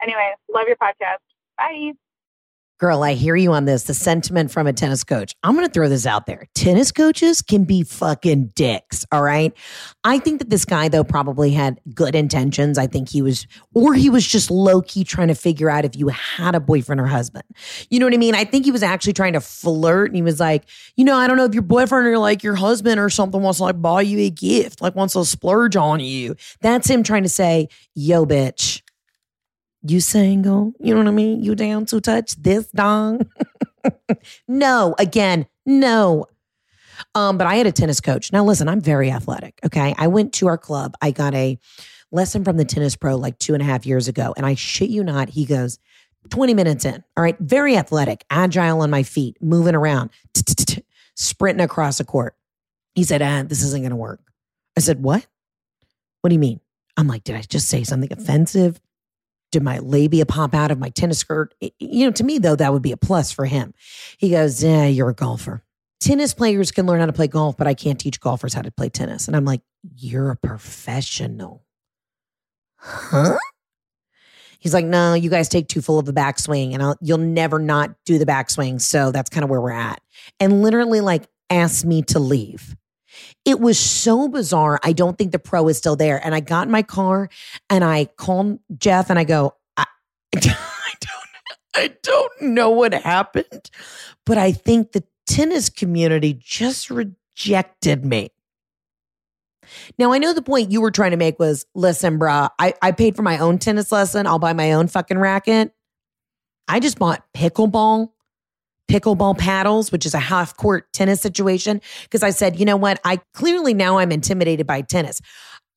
Anyway, 0.00 0.32
love 0.52 0.68
your 0.68 0.76
podcast. 0.76 1.24
Bye. 1.58 1.92
Girl, 2.80 3.02
I 3.02 3.12
hear 3.12 3.36
you 3.36 3.52
on 3.52 3.66
this. 3.66 3.82
The 3.82 3.92
sentiment 3.92 4.50
from 4.50 4.66
a 4.66 4.72
tennis 4.72 5.04
coach. 5.04 5.36
I'm 5.42 5.54
going 5.54 5.66
to 5.66 5.72
throw 5.72 5.90
this 5.90 6.06
out 6.06 6.24
there. 6.24 6.48
Tennis 6.54 6.90
coaches 6.90 7.42
can 7.42 7.64
be 7.64 7.82
fucking 7.82 8.52
dicks. 8.54 9.04
All 9.12 9.22
right. 9.22 9.52
I 10.02 10.18
think 10.18 10.38
that 10.38 10.48
this 10.48 10.64
guy, 10.64 10.88
though, 10.88 11.04
probably 11.04 11.50
had 11.50 11.78
good 11.94 12.14
intentions. 12.14 12.78
I 12.78 12.86
think 12.86 13.10
he 13.10 13.20
was, 13.20 13.46
or 13.74 13.92
he 13.92 14.08
was 14.08 14.26
just 14.26 14.50
low 14.50 14.80
key 14.80 15.04
trying 15.04 15.28
to 15.28 15.34
figure 15.34 15.68
out 15.68 15.84
if 15.84 15.94
you 15.94 16.08
had 16.08 16.54
a 16.54 16.60
boyfriend 16.60 17.02
or 17.02 17.06
husband. 17.06 17.44
You 17.90 18.00
know 18.00 18.06
what 18.06 18.14
I 18.14 18.16
mean? 18.16 18.34
I 18.34 18.46
think 18.46 18.64
he 18.64 18.70
was 18.70 18.82
actually 18.82 19.12
trying 19.12 19.34
to 19.34 19.42
flirt 19.42 20.06
and 20.06 20.16
he 20.16 20.22
was 20.22 20.40
like, 20.40 20.64
you 20.96 21.04
know, 21.04 21.16
I 21.16 21.26
don't 21.26 21.36
know 21.36 21.44
if 21.44 21.52
your 21.52 21.62
boyfriend 21.62 22.06
or 22.06 22.16
like 22.16 22.42
your 22.42 22.54
husband 22.54 22.98
or 22.98 23.10
something 23.10 23.42
wants 23.42 23.58
to 23.58 23.64
like 23.64 23.82
buy 23.82 24.00
you 24.00 24.20
a 24.20 24.30
gift, 24.30 24.80
like 24.80 24.94
wants 24.94 25.12
to 25.12 25.26
splurge 25.26 25.76
on 25.76 26.00
you. 26.00 26.34
That's 26.62 26.88
him 26.88 27.02
trying 27.02 27.24
to 27.24 27.28
say, 27.28 27.68
yo, 27.94 28.24
bitch 28.24 28.80
you 29.82 30.00
single? 30.00 30.72
You 30.78 30.94
know 30.94 31.00
what 31.00 31.08
I 31.08 31.12
mean? 31.12 31.42
You 31.42 31.54
down 31.54 31.86
to 31.86 32.00
touch 32.00 32.36
this 32.36 32.66
dong? 32.68 33.26
no, 34.48 34.94
again, 34.98 35.46
no. 35.64 36.26
Um, 37.14 37.38
but 37.38 37.46
I 37.46 37.56
had 37.56 37.66
a 37.66 37.72
tennis 37.72 38.00
coach. 38.00 38.32
Now 38.32 38.44
listen, 38.44 38.68
I'm 38.68 38.80
very 38.80 39.10
athletic. 39.10 39.58
Okay. 39.64 39.94
I 39.96 40.06
went 40.08 40.32
to 40.34 40.48
our 40.48 40.58
club. 40.58 40.94
I 41.00 41.10
got 41.10 41.34
a 41.34 41.58
lesson 42.12 42.44
from 42.44 42.56
the 42.56 42.64
tennis 42.64 42.96
pro 42.96 43.16
like 43.16 43.38
two 43.38 43.54
and 43.54 43.62
a 43.62 43.66
half 43.66 43.86
years 43.86 44.08
ago. 44.08 44.34
And 44.36 44.44
I 44.44 44.54
shit 44.54 44.90
you 44.90 45.02
not, 45.02 45.30
he 45.30 45.44
goes, 45.44 45.78
20 46.28 46.52
minutes 46.54 46.84
in. 46.84 47.02
All 47.16 47.22
right. 47.22 47.38
Very 47.38 47.76
athletic, 47.76 48.24
agile 48.28 48.82
on 48.82 48.90
my 48.90 49.02
feet, 49.02 49.36
moving 49.40 49.74
around, 49.74 50.10
sprinting 51.16 51.64
across 51.64 51.98
the 51.98 52.04
court. 52.04 52.36
He 52.94 53.04
said, 53.04 53.22
ah, 53.22 53.44
this 53.46 53.62
isn't 53.62 53.80
going 53.80 53.90
to 53.90 53.96
work. 53.96 54.20
I 54.76 54.80
said, 54.80 55.02
what? 55.02 55.26
What 56.20 56.28
do 56.28 56.34
you 56.34 56.40
mean? 56.40 56.60
I'm 56.96 57.08
like, 57.08 57.24
did 57.24 57.36
I 57.36 57.40
just 57.42 57.68
say 57.68 57.82
something 57.84 58.12
offensive? 58.12 58.80
Did 59.50 59.62
my 59.62 59.78
labia 59.78 60.26
pop 60.26 60.54
out 60.54 60.70
of 60.70 60.78
my 60.78 60.90
tennis 60.90 61.18
skirt? 61.18 61.54
You 61.78 62.06
know, 62.06 62.12
to 62.12 62.24
me, 62.24 62.38
though, 62.38 62.56
that 62.56 62.72
would 62.72 62.82
be 62.82 62.92
a 62.92 62.96
plus 62.96 63.32
for 63.32 63.46
him. 63.46 63.74
He 64.18 64.30
goes, 64.30 64.62
Yeah, 64.62 64.86
you're 64.86 65.10
a 65.10 65.14
golfer. 65.14 65.62
Tennis 66.00 66.32
players 66.32 66.70
can 66.70 66.86
learn 66.86 67.00
how 67.00 67.06
to 67.06 67.12
play 67.12 67.26
golf, 67.26 67.56
but 67.56 67.66
I 67.66 67.74
can't 67.74 67.98
teach 67.98 68.20
golfers 68.20 68.54
how 68.54 68.62
to 68.62 68.70
play 68.70 68.88
tennis. 68.88 69.26
And 69.26 69.36
I'm 69.36 69.44
like, 69.44 69.62
You're 69.96 70.30
a 70.30 70.36
professional. 70.36 71.64
Huh? 72.76 73.36
He's 74.58 74.74
like, 74.74 74.86
No, 74.86 75.14
you 75.14 75.30
guys 75.30 75.48
take 75.48 75.68
too 75.68 75.82
full 75.82 75.98
of 75.98 76.08
a 76.08 76.12
backswing 76.12 76.74
and 76.74 76.82
I'll, 76.82 76.96
you'll 77.00 77.18
never 77.18 77.58
not 77.58 77.94
do 78.04 78.18
the 78.18 78.26
backswing. 78.26 78.80
So 78.80 79.10
that's 79.10 79.30
kind 79.30 79.44
of 79.44 79.50
where 79.50 79.60
we're 79.60 79.70
at. 79.72 80.00
And 80.38 80.62
literally, 80.62 81.00
like, 81.00 81.26
asked 81.50 81.84
me 81.84 82.02
to 82.02 82.18
leave. 82.18 82.76
It 83.44 83.60
was 83.60 83.78
so 83.78 84.28
bizarre. 84.28 84.80
I 84.82 84.92
don't 84.92 85.16
think 85.16 85.32
the 85.32 85.38
pro 85.38 85.68
is 85.68 85.78
still 85.78 85.96
there. 85.96 86.24
And 86.24 86.34
I 86.34 86.40
got 86.40 86.66
in 86.66 86.72
my 86.72 86.82
car 86.82 87.28
and 87.68 87.84
I 87.84 88.04
called 88.04 88.58
Jeff 88.76 89.10
and 89.10 89.18
I 89.18 89.24
go, 89.24 89.54
I, 89.76 89.86
I 90.36 90.92
don't, 91.00 91.16
I 91.76 91.94
don't 92.02 92.42
know 92.42 92.70
what 92.70 92.92
happened, 92.92 93.70
but 94.26 94.38
I 94.38 94.52
think 94.52 94.92
the 94.92 95.04
tennis 95.26 95.68
community 95.68 96.34
just 96.38 96.90
rejected 96.90 98.04
me. 98.04 98.30
Now 99.98 100.12
I 100.12 100.18
know 100.18 100.32
the 100.32 100.42
point 100.42 100.72
you 100.72 100.80
were 100.80 100.90
trying 100.90 101.12
to 101.12 101.16
make 101.16 101.38
was 101.38 101.64
listen, 101.74 102.18
bruh, 102.18 102.50
I, 102.58 102.74
I 102.82 102.92
paid 102.92 103.16
for 103.16 103.22
my 103.22 103.38
own 103.38 103.58
tennis 103.58 103.92
lesson. 103.92 104.26
I'll 104.26 104.38
buy 104.38 104.52
my 104.52 104.72
own 104.72 104.88
fucking 104.88 105.18
racket. 105.18 105.72
I 106.66 106.80
just 106.80 106.98
bought 106.98 107.24
pickleball 107.34 108.10
pickleball 108.90 109.38
paddles, 109.38 109.92
which 109.92 110.04
is 110.04 110.14
a 110.14 110.18
half 110.18 110.56
court 110.56 110.92
tennis 110.92 111.20
situation. 111.20 111.80
Because 112.02 112.22
I 112.22 112.30
said, 112.30 112.58
you 112.58 112.64
know 112.64 112.76
what? 112.76 113.00
I 113.04 113.20
clearly 113.34 113.72
now 113.72 113.98
I'm 113.98 114.10
intimidated 114.10 114.66
by 114.66 114.82
tennis. 114.82 115.20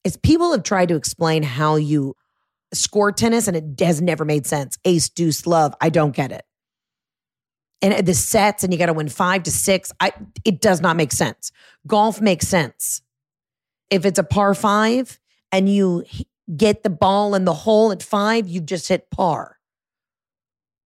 As 0.04 0.18
people 0.18 0.52
have 0.52 0.64
tried 0.64 0.90
to 0.90 0.96
explain 0.96 1.44
how 1.44 1.76
you 1.76 2.16
score 2.74 3.12
tennis, 3.12 3.48
and 3.48 3.56
it 3.56 3.86
has 3.86 4.02
never 4.02 4.26
made 4.26 4.48
sense. 4.48 4.78
Ace, 4.84 5.10
deuce, 5.10 5.46
love. 5.46 5.76
I 5.80 5.90
don't 5.90 6.16
get 6.16 6.32
it. 6.32 6.44
And 7.82 7.94
uh, 7.94 8.02
the 8.02 8.16
sets, 8.16 8.64
and 8.64 8.74
you 8.74 8.80
got 8.80 8.88
to 8.88 8.94
win 8.94 9.10
five 9.10 9.44
to 9.44 9.52
six. 9.52 9.92
I 10.00 10.12
it 10.44 10.60
does 10.60 10.82
not 10.82 10.96
make 10.96 11.12
sense. 11.12 11.52
Golf 11.86 12.20
makes 12.20 12.48
sense. 12.48 13.02
If 13.90 14.06
it's 14.06 14.18
a 14.18 14.24
par 14.24 14.56
five 14.56 15.20
and 15.52 15.70
you 15.70 16.04
get 16.58 16.84
the 16.84 16.90
ball 16.90 17.36
in 17.36 17.46
the 17.46 17.54
hole 17.54 17.92
at 17.92 18.02
five, 18.02 18.48
you've 18.48 18.66
just 18.66 18.88
hit 18.88 19.12
par. 19.12 19.60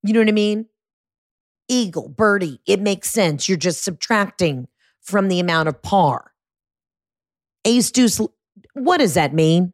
You 0.04 0.14
know 0.14 0.20
what 0.20 0.28
I 0.28 0.34
mean? 0.34 0.66
Eagle, 1.68 2.10
birdie. 2.10 2.62
It 2.66 2.82
makes 2.82 3.10
sense. 3.10 3.48
You're 3.48 3.58
just 3.58 3.84
subtracting 3.84 4.68
from 5.02 5.28
the 5.28 5.40
amount 5.40 5.70
of 5.70 5.82
par. 5.82 6.34
Ace 7.66 7.92
deuce, 7.92 8.22
what 8.74 8.98
does 8.98 9.16
that 9.16 9.34
mean? 9.34 9.74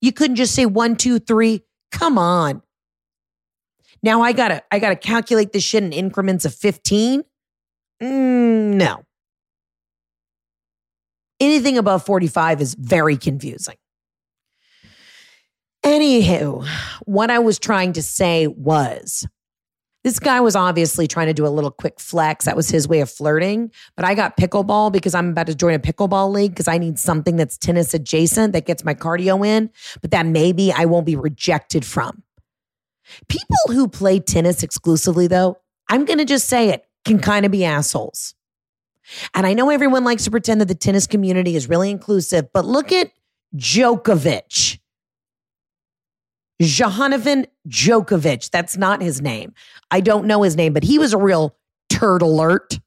You 0.00 0.12
couldn't 0.12 0.36
just 0.36 0.54
say 0.54 0.66
one, 0.66 0.96
two, 0.96 1.18
three. 1.18 1.62
Come 1.92 2.18
on. 2.18 2.62
Now 4.02 4.22
I 4.22 4.32
gotta 4.32 4.62
I 4.70 4.78
gotta 4.78 4.96
calculate 4.96 5.52
this 5.52 5.62
shit 5.62 5.82
in 5.82 5.92
increments 5.92 6.44
of 6.44 6.54
15. 6.54 7.22
Mm, 8.02 8.74
no. 8.74 9.04
Anything 11.38 11.78
above 11.78 12.04
45 12.04 12.60
is 12.60 12.74
very 12.74 13.16
confusing. 13.16 13.76
Anywho, 15.84 16.66
what 17.06 17.30
I 17.30 17.38
was 17.38 17.58
trying 17.58 17.94
to 17.94 18.02
say 18.02 18.46
was 18.46 19.26
this 20.02 20.18
guy 20.18 20.40
was 20.40 20.56
obviously 20.56 21.06
trying 21.06 21.26
to 21.26 21.34
do 21.34 21.46
a 21.46 21.48
little 21.48 21.70
quick 21.70 22.00
flex. 22.00 22.46
That 22.46 22.56
was 22.56 22.70
his 22.70 22.88
way 22.88 23.00
of 23.00 23.10
flirting. 23.10 23.70
But 23.96 24.04
I 24.06 24.14
got 24.14 24.36
pickleball 24.36 24.92
because 24.92 25.14
I'm 25.14 25.30
about 25.30 25.46
to 25.46 25.54
join 25.54 25.74
a 25.74 25.78
pickleball 25.78 26.32
league 26.32 26.52
because 26.52 26.68
I 26.68 26.78
need 26.78 26.98
something 26.98 27.36
that's 27.36 27.58
tennis 27.58 27.92
adjacent 27.92 28.52
that 28.54 28.66
gets 28.66 28.84
my 28.84 28.94
cardio 28.94 29.46
in, 29.46 29.70
but 30.00 30.10
that 30.10 30.26
maybe 30.26 30.72
I 30.72 30.86
won't 30.86 31.06
be 31.06 31.16
rejected 31.16 31.84
from. 31.84 32.22
People 33.28 33.56
who 33.68 33.88
play 33.88 34.20
tennis 34.20 34.62
exclusively, 34.62 35.26
though, 35.26 35.58
I'm 35.88 36.04
going 36.04 36.18
to 36.18 36.24
just 36.24 36.48
say 36.48 36.70
it, 36.70 36.86
can 37.04 37.18
kind 37.18 37.44
of 37.44 37.52
be 37.52 37.64
assholes. 37.64 38.34
And 39.34 39.46
I 39.46 39.54
know 39.54 39.70
everyone 39.70 40.04
likes 40.04 40.24
to 40.24 40.30
pretend 40.30 40.60
that 40.60 40.68
the 40.68 40.74
tennis 40.74 41.06
community 41.06 41.56
is 41.56 41.68
really 41.68 41.90
inclusive, 41.90 42.52
but 42.52 42.64
look 42.64 42.92
at 42.92 43.10
Djokovic. 43.56 44.78
Jahanovan 46.60 47.46
Djokovic. 47.68 48.50
That's 48.50 48.76
not 48.76 49.00
his 49.00 49.20
name. 49.20 49.54
I 49.90 50.00
don't 50.00 50.26
know 50.26 50.42
his 50.42 50.56
name, 50.56 50.72
but 50.72 50.84
he 50.84 50.98
was 50.98 51.12
a 51.12 51.18
real 51.18 51.56
turd 51.88 52.22
alert. 52.22 52.78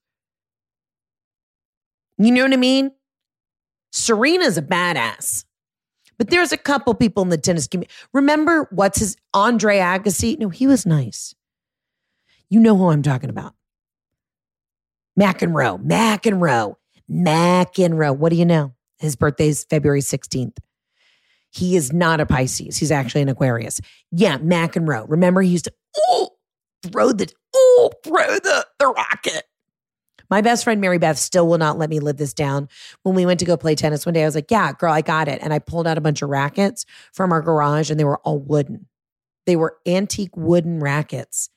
You 2.17 2.31
know 2.31 2.43
what 2.43 2.53
I 2.53 2.57
mean? 2.57 2.91
Serena's 3.91 4.57
a 4.57 4.61
badass. 4.61 5.45
But 6.17 6.29
there's 6.29 6.51
a 6.51 6.57
couple 6.57 6.93
people 6.93 7.23
in 7.23 7.29
the 7.29 7.37
tennis 7.37 7.67
community. 7.67 7.93
Remember 8.13 8.67
what's 8.71 8.99
his 8.99 9.17
Andre 9.33 9.77
Agassi? 9.77 10.37
No, 10.37 10.49
he 10.49 10.67
was 10.67 10.85
nice. 10.85 11.33
You 12.49 12.59
know 12.59 12.77
who 12.77 12.89
I'm 12.89 13.01
talking 13.01 13.31
about. 13.31 13.55
McEnroe, 15.19 15.83
McEnroe, 15.83 16.75
McEnroe. 17.09 18.17
What 18.17 18.29
do 18.29 18.35
you 18.35 18.45
know? 18.45 18.73
His 18.99 19.15
birthday 19.15 19.47
is 19.47 19.63
February 19.63 20.01
16th. 20.01 20.57
He 21.53 21.75
is 21.75 21.93
not 21.93 22.19
a 22.19 22.25
Pisces. 22.25 22.77
He's 22.77 22.91
actually 22.91 23.21
an 23.21 23.29
Aquarius. 23.29 23.79
Yeah, 24.11 24.37
Mac 24.37 24.75
and 24.75 24.87
McEnroe. 24.87 25.05
Remember, 25.07 25.41
he 25.41 25.51
used 25.51 25.65
to 25.65 25.73
ooh, 26.11 26.27
throw 26.83 27.11
the 27.11 27.31
ooh, 27.55 27.89
throw 28.03 28.27
the, 28.39 28.65
the 28.79 28.87
rocket. 28.87 29.43
My 30.31 30.41
best 30.41 30.63
friend 30.63 30.81
Mary 30.81 30.97
Beth 30.97 31.17
still 31.19 31.47
will 31.47 31.59
not 31.59 31.77
let 31.77 31.91
me 31.91 31.99
live 31.99 32.17
this 32.17 32.33
down. 32.33 32.69
When 33.03 33.13
we 33.13 33.27
went 33.27 33.39
to 33.41 33.45
go 33.45 33.55
play 33.55 33.75
tennis 33.75 34.03
one 34.03 34.13
day, 34.13 34.23
I 34.23 34.25
was 34.25 34.33
like, 34.33 34.49
"Yeah, 34.49 34.71
girl, 34.73 34.91
I 34.91 35.01
got 35.01 35.27
it." 35.27 35.39
And 35.43 35.53
I 35.53 35.59
pulled 35.59 35.85
out 35.85 35.97
a 35.97 36.01
bunch 36.01 36.23
of 36.23 36.29
rackets 36.29 36.87
from 37.13 37.31
our 37.31 37.41
garage, 37.41 37.91
and 37.91 37.99
they 37.99 38.03
were 38.03 38.17
all 38.19 38.39
wooden. 38.39 38.87
They 39.45 39.55
were 39.55 39.77
antique 39.85 40.35
wooden 40.35 40.79
rackets. 40.79 41.49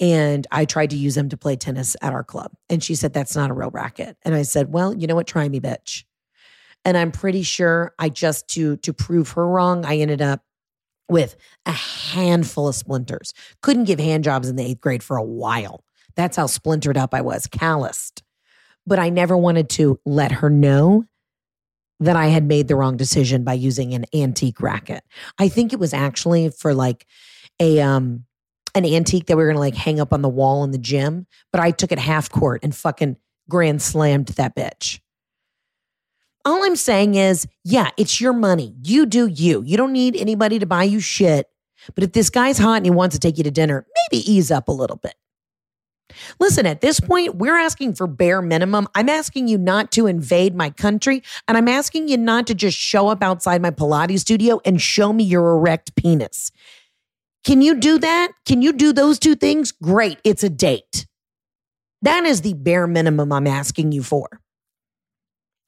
And 0.00 0.46
I 0.50 0.64
tried 0.64 0.90
to 0.90 0.96
use 0.96 1.14
them 1.14 1.28
to 1.28 1.36
play 1.36 1.54
tennis 1.54 1.96
at 2.02 2.12
our 2.12 2.24
club. 2.24 2.52
And 2.68 2.82
she 2.82 2.96
said, 2.96 3.12
That's 3.12 3.36
not 3.36 3.50
a 3.50 3.54
real 3.54 3.70
racket. 3.70 4.16
And 4.22 4.34
I 4.34 4.42
said, 4.42 4.72
Well, 4.72 4.92
you 4.92 5.06
know 5.06 5.14
what? 5.14 5.28
Try 5.28 5.48
me, 5.48 5.60
bitch 5.60 6.02
and 6.84 6.96
I'm 6.96 7.12
pretty 7.12 7.42
sure 7.42 7.94
I 7.98 8.08
just 8.08 8.48
to 8.50 8.76
to 8.78 8.92
prove 8.92 9.30
her 9.30 9.46
wrong, 9.46 9.84
I 9.84 9.98
ended 9.98 10.22
up 10.22 10.42
with 11.08 11.36
a 11.66 11.72
handful 11.72 12.68
of 12.68 12.74
splinters. 12.74 13.34
Couldn't 13.60 13.84
give 13.84 14.00
hand 14.00 14.24
jobs 14.24 14.48
in 14.48 14.56
the 14.56 14.74
8th 14.74 14.80
grade 14.80 15.02
for 15.02 15.16
a 15.16 15.22
while. 15.22 15.84
That's 16.16 16.36
how 16.36 16.46
splintered 16.46 16.96
up 16.96 17.14
I 17.14 17.20
was, 17.20 17.46
calloused. 17.46 18.22
But 18.86 18.98
I 18.98 19.10
never 19.10 19.36
wanted 19.36 19.68
to 19.70 20.00
let 20.04 20.32
her 20.32 20.50
know 20.50 21.04
that 22.00 22.16
I 22.16 22.26
had 22.26 22.44
made 22.44 22.66
the 22.66 22.74
wrong 22.74 22.96
decision 22.96 23.44
by 23.44 23.52
using 23.52 23.94
an 23.94 24.06
antique 24.12 24.60
racket. 24.60 25.04
I 25.38 25.48
think 25.48 25.72
it 25.72 25.78
was 25.78 25.94
actually 25.94 26.50
for 26.50 26.74
like 26.74 27.06
a 27.60 27.80
um 27.80 28.24
an 28.74 28.86
antique 28.86 29.26
that 29.26 29.36
we 29.36 29.42
were 29.44 29.50
gonna 29.50 29.60
like 29.60 29.74
hang 29.74 30.00
up 30.00 30.12
on 30.12 30.22
the 30.22 30.28
wall 30.28 30.64
in 30.64 30.72
the 30.72 30.78
gym, 30.78 31.26
but 31.52 31.60
I 31.60 31.70
took 31.70 31.92
it 31.92 31.98
half 31.98 32.30
court 32.30 32.60
and 32.64 32.74
fucking 32.74 33.16
grand 33.48 33.82
slammed 33.82 34.28
that 34.28 34.56
bitch. 34.56 34.98
All 36.44 36.64
I'm 36.64 36.76
saying 36.76 37.14
is, 37.14 37.46
yeah, 37.64 37.90
it's 37.96 38.20
your 38.20 38.32
money. 38.32 38.74
You 38.82 39.06
do 39.06 39.26
you. 39.26 39.62
You 39.62 39.76
don't 39.76 39.92
need 39.92 40.16
anybody 40.16 40.58
to 40.58 40.66
buy 40.66 40.84
you 40.84 40.98
shit. 40.98 41.48
But 41.94 42.04
if 42.04 42.12
this 42.12 42.30
guy's 42.30 42.58
hot 42.58 42.78
and 42.78 42.86
he 42.86 42.90
wants 42.90 43.14
to 43.16 43.20
take 43.20 43.38
you 43.38 43.44
to 43.44 43.50
dinner, 43.50 43.86
maybe 44.10 44.30
ease 44.30 44.50
up 44.50 44.68
a 44.68 44.72
little 44.72 44.96
bit. 44.96 45.14
Listen, 46.38 46.66
at 46.66 46.80
this 46.80 47.00
point, 47.00 47.36
we're 47.36 47.56
asking 47.56 47.94
for 47.94 48.06
bare 48.06 48.42
minimum. 48.42 48.86
I'm 48.94 49.08
asking 49.08 49.48
you 49.48 49.56
not 49.56 49.92
to 49.92 50.06
invade 50.06 50.54
my 50.54 50.70
country, 50.70 51.22
and 51.48 51.56
I'm 51.56 51.68
asking 51.68 52.08
you 52.08 52.16
not 52.18 52.46
to 52.48 52.54
just 52.54 52.76
show 52.76 53.08
up 53.08 53.22
outside 53.22 53.62
my 53.62 53.70
Pilates 53.70 54.20
studio 54.20 54.60
and 54.64 54.80
show 54.80 55.12
me 55.12 55.24
your 55.24 55.52
erect 55.52 55.94
penis. 55.96 56.50
Can 57.44 57.62
you 57.62 57.76
do 57.76 57.98
that? 57.98 58.32
Can 58.46 58.62
you 58.62 58.72
do 58.72 58.92
those 58.92 59.18
two 59.18 59.34
things? 59.34 59.72
Great, 59.72 60.18
it's 60.22 60.44
a 60.44 60.50
date. 60.50 61.06
That 62.02 62.24
is 62.24 62.42
the 62.42 62.54
bare 62.54 62.86
minimum 62.86 63.32
I'm 63.32 63.46
asking 63.46 63.92
you 63.92 64.02
for. 64.02 64.41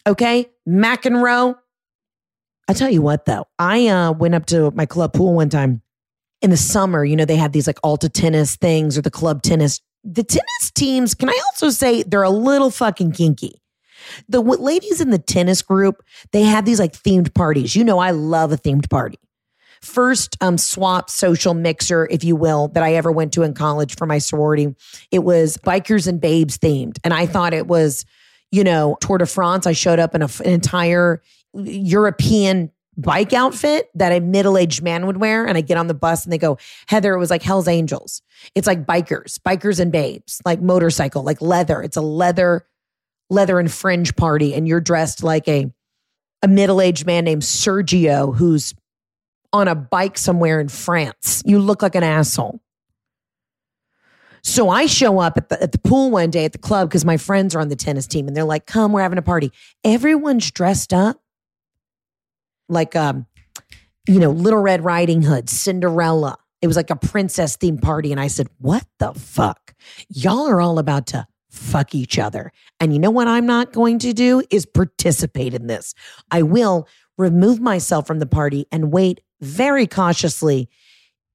Okay, 0.07 0.51
McEnroe. 0.69 1.57
I 2.69 2.73
tell 2.73 2.91
you 2.91 3.03
what, 3.03 3.27
though, 3.27 3.47
I 3.59 3.89
uh, 3.89 4.13
went 4.13 4.35
up 4.35 4.47
to 4.47 4.71
my 4.73 4.87
club 4.87 5.13
pool 5.13 5.35
one 5.35 5.51
time 5.51 5.83
in 6.41 6.51
the 6.51 6.57
summer. 6.57 7.05
You 7.05 7.17
know, 7.17 7.25
they 7.25 7.37
have 7.37 7.53
these 7.53 7.67
like 7.67 7.79
Alta 7.83 8.09
tennis 8.09 8.57
things 8.57 8.97
or 8.97 9.03
the 9.03 9.11
club 9.11 9.43
tennis 9.43 9.81
the 10.05 10.23
tennis 10.23 10.71
teams, 10.75 11.15
can 11.15 11.31
I 11.31 11.41
also 11.47 11.71
say 11.71 12.03
they're 12.03 12.23
a 12.23 12.31
little 12.31 12.71
fucking 12.71 13.13
kinky? 13.13 13.61
The 14.29 14.41
ladies 14.41 15.01
in 15.01 15.11
the 15.11 15.19
tennis 15.19 15.63
group, 15.63 16.05
they 16.33 16.43
have 16.43 16.67
these 16.67 16.79
like 16.79 16.93
themed 16.93 17.35
parties. 17.35 17.75
You 17.75 17.85
know, 17.85 17.99
I 17.99 18.11
love 18.11 18.53
a 18.53 18.57
themed 18.57 18.91
party. 18.91 19.19
First 19.81 20.37
um, 20.43 20.59
swap 20.59 21.09
social 21.11 21.55
mixer, 21.55 22.07
if 22.11 22.23
you 22.23 22.37
will, 22.37 22.69
that 22.69 22.83
I 22.83 22.95
ever 22.95 23.11
went 23.11 23.33
to 23.35 23.43
in 23.43 23.55
college 23.55 23.97
for 23.97 24.07
my 24.07 24.19
sorority. 24.19 24.75
It 25.11 25.21
was 25.21 25.57
bikers 25.59 26.07
and 26.07 26.21
babes 26.21 26.59
themed. 26.59 26.99
And 27.03 27.15
I 27.15 27.27
thought 27.27 27.55
it 27.55 27.67
was, 27.67 28.05
you 28.55 28.63
know, 28.63 28.97
Tour 29.01 29.19
de 29.19 29.27
France. 29.27 29.67
I 29.67 29.73
showed 29.73 29.99
up 29.99 30.15
in 30.15 30.23
a, 30.23 30.29
an 30.45 30.51
entire 30.51 31.21
European 31.55 32.71
bike 32.97 33.33
outfit 33.33 33.91
that 33.97 34.13
a 34.13 34.21
middle 34.21 34.57
aged 34.57 34.81
man 34.81 35.09
would 35.09 35.17
wear. 35.17 35.45
And 35.45 35.59
I 35.59 35.61
get 35.61 35.77
on 35.77 35.89
the 35.89 35.95
bus 35.95 36.23
and 36.23 36.33
they 36.33 36.39
go, 36.39 36.59
Heather, 36.87 37.15
it 37.15 37.19
was 37.19 37.31
like 37.31 37.43
Hell's 37.43 37.67
Angels. 37.67 38.23
It's 38.55 38.69
like 38.69 38.87
bikers, 38.87 39.41
bikers 39.41 39.81
and 39.81 39.91
babes, 39.91 40.41
like 40.45 40.63
motorcycle, 40.63 41.25
like 41.25 41.43
leather. 41.43 41.83
It's 41.83 41.97
a 41.97 42.01
leather, 42.01 42.65
leather 43.29 43.59
and 43.59 43.71
fringe 43.71 44.15
party. 44.15 44.55
And 44.55 44.69
you're 44.69 44.81
dressed 44.81 45.25
like 45.25 45.49
a, 45.49 45.73
a 46.43 46.47
middle 46.47 46.81
aged 46.81 47.07
man 47.07 47.25
named 47.25 47.43
Sergio 47.43 48.37
who's 48.37 48.73
on 49.53 49.67
a 49.67 49.75
bike 49.75 50.17
somewhere 50.17 50.61
in 50.61 50.69
France. 50.69 51.43
You 51.45 51.59
look 51.59 51.83
like 51.83 51.97
an 51.97 52.05
asshole. 52.05 52.61
So 54.45 54.69
I 54.69 54.87
show 54.87 55.19
up 55.19 55.37
at 55.37 55.49
the, 55.49 55.61
at 55.63 55.73
the 55.73 55.79
pool 55.79 56.11
one 56.11 56.31
day 56.31 56.45
at 56.45 56.53
the 56.53 56.59
club 56.59 56.89
because 56.89 57.05
my 57.05 57.17
friends 57.17 57.55
are 57.55 57.61
on 57.61 57.69
the 57.69 57.77
tennis 57.77 58.07
team 58.07 58.29
and 58.29 58.37
they're 58.37 58.45
like, 58.45 58.67
come, 58.67 58.93
we're 58.93 59.01
having 59.01 59.19
a 59.19 59.23
party. 59.23 59.51
Everyone's 59.83 60.51
dressed 60.51 60.93
up 60.93 61.21
like 62.69 62.95
um, 62.95 63.27
you 64.07 64.21
know, 64.21 64.31
Little 64.31 64.61
Red 64.61 64.85
Riding 64.85 65.23
Hood, 65.23 65.49
Cinderella. 65.49 66.37
It 66.61 66.67
was 66.67 66.77
like 66.77 66.91
a 66.91 66.97
princess 66.97 67.57
themed 67.57 67.83
party. 67.83 68.13
And 68.13 68.21
I 68.21 68.27
said, 68.27 68.49
What 68.59 68.87
the 68.99 69.13
fuck? 69.15 69.75
Y'all 70.09 70.49
are 70.49 70.61
all 70.61 70.79
about 70.79 71.07
to 71.09 71.27
fuck 71.51 71.95
each 71.95 72.19
other. 72.19 72.53
And 72.81 72.93
you 72.93 72.99
know 72.99 73.11
what 73.11 73.29
I'm 73.29 73.47
not 73.47 73.73
going 73.73 73.99
to 74.01 74.13
do 74.13 74.43
is 74.51 74.67
participate 74.67 75.55
in 75.55 75.67
this. 75.67 75.95
I 76.31 76.43
will 76.43 76.89
remove 77.17 77.61
myself 77.61 78.07
from 78.07 78.19
the 78.19 78.27
party 78.27 78.67
and 78.73 78.93
wait 78.93 79.21
very 79.41 79.87
cautiously 79.87 80.69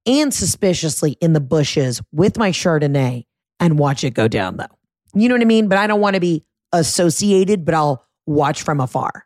and 0.06 0.34
suspiciously 0.34 1.12
in 1.22 1.34
the 1.34 1.40
bushes 1.40 2.02
with 2.12 2.38
my 2.38 2.52
Chardonnay 2.52 3.26
and 3.60 3.78
watch 3.78 4.04
it 4.04 4.14
go 4.14 4.28
down, 4.28 4.58
though. 4.58 4.66
You 5.14 5.28
know 5.28 5.36
what 5.36 5.42
I 5.42 5.46
mean? 5.46 5.68
But 5.68 5.78
I 5.78 5.88
don't 5.88 6.02
want 6.02 6.16
to 6.16 6.20
be 6.20 6.46
associated, 6.72 7.66
but 7.66 7.74
I'll 7.74 8.06
watch 8.26 8.62
from 8.62 8.80
afar. 8.80 9.26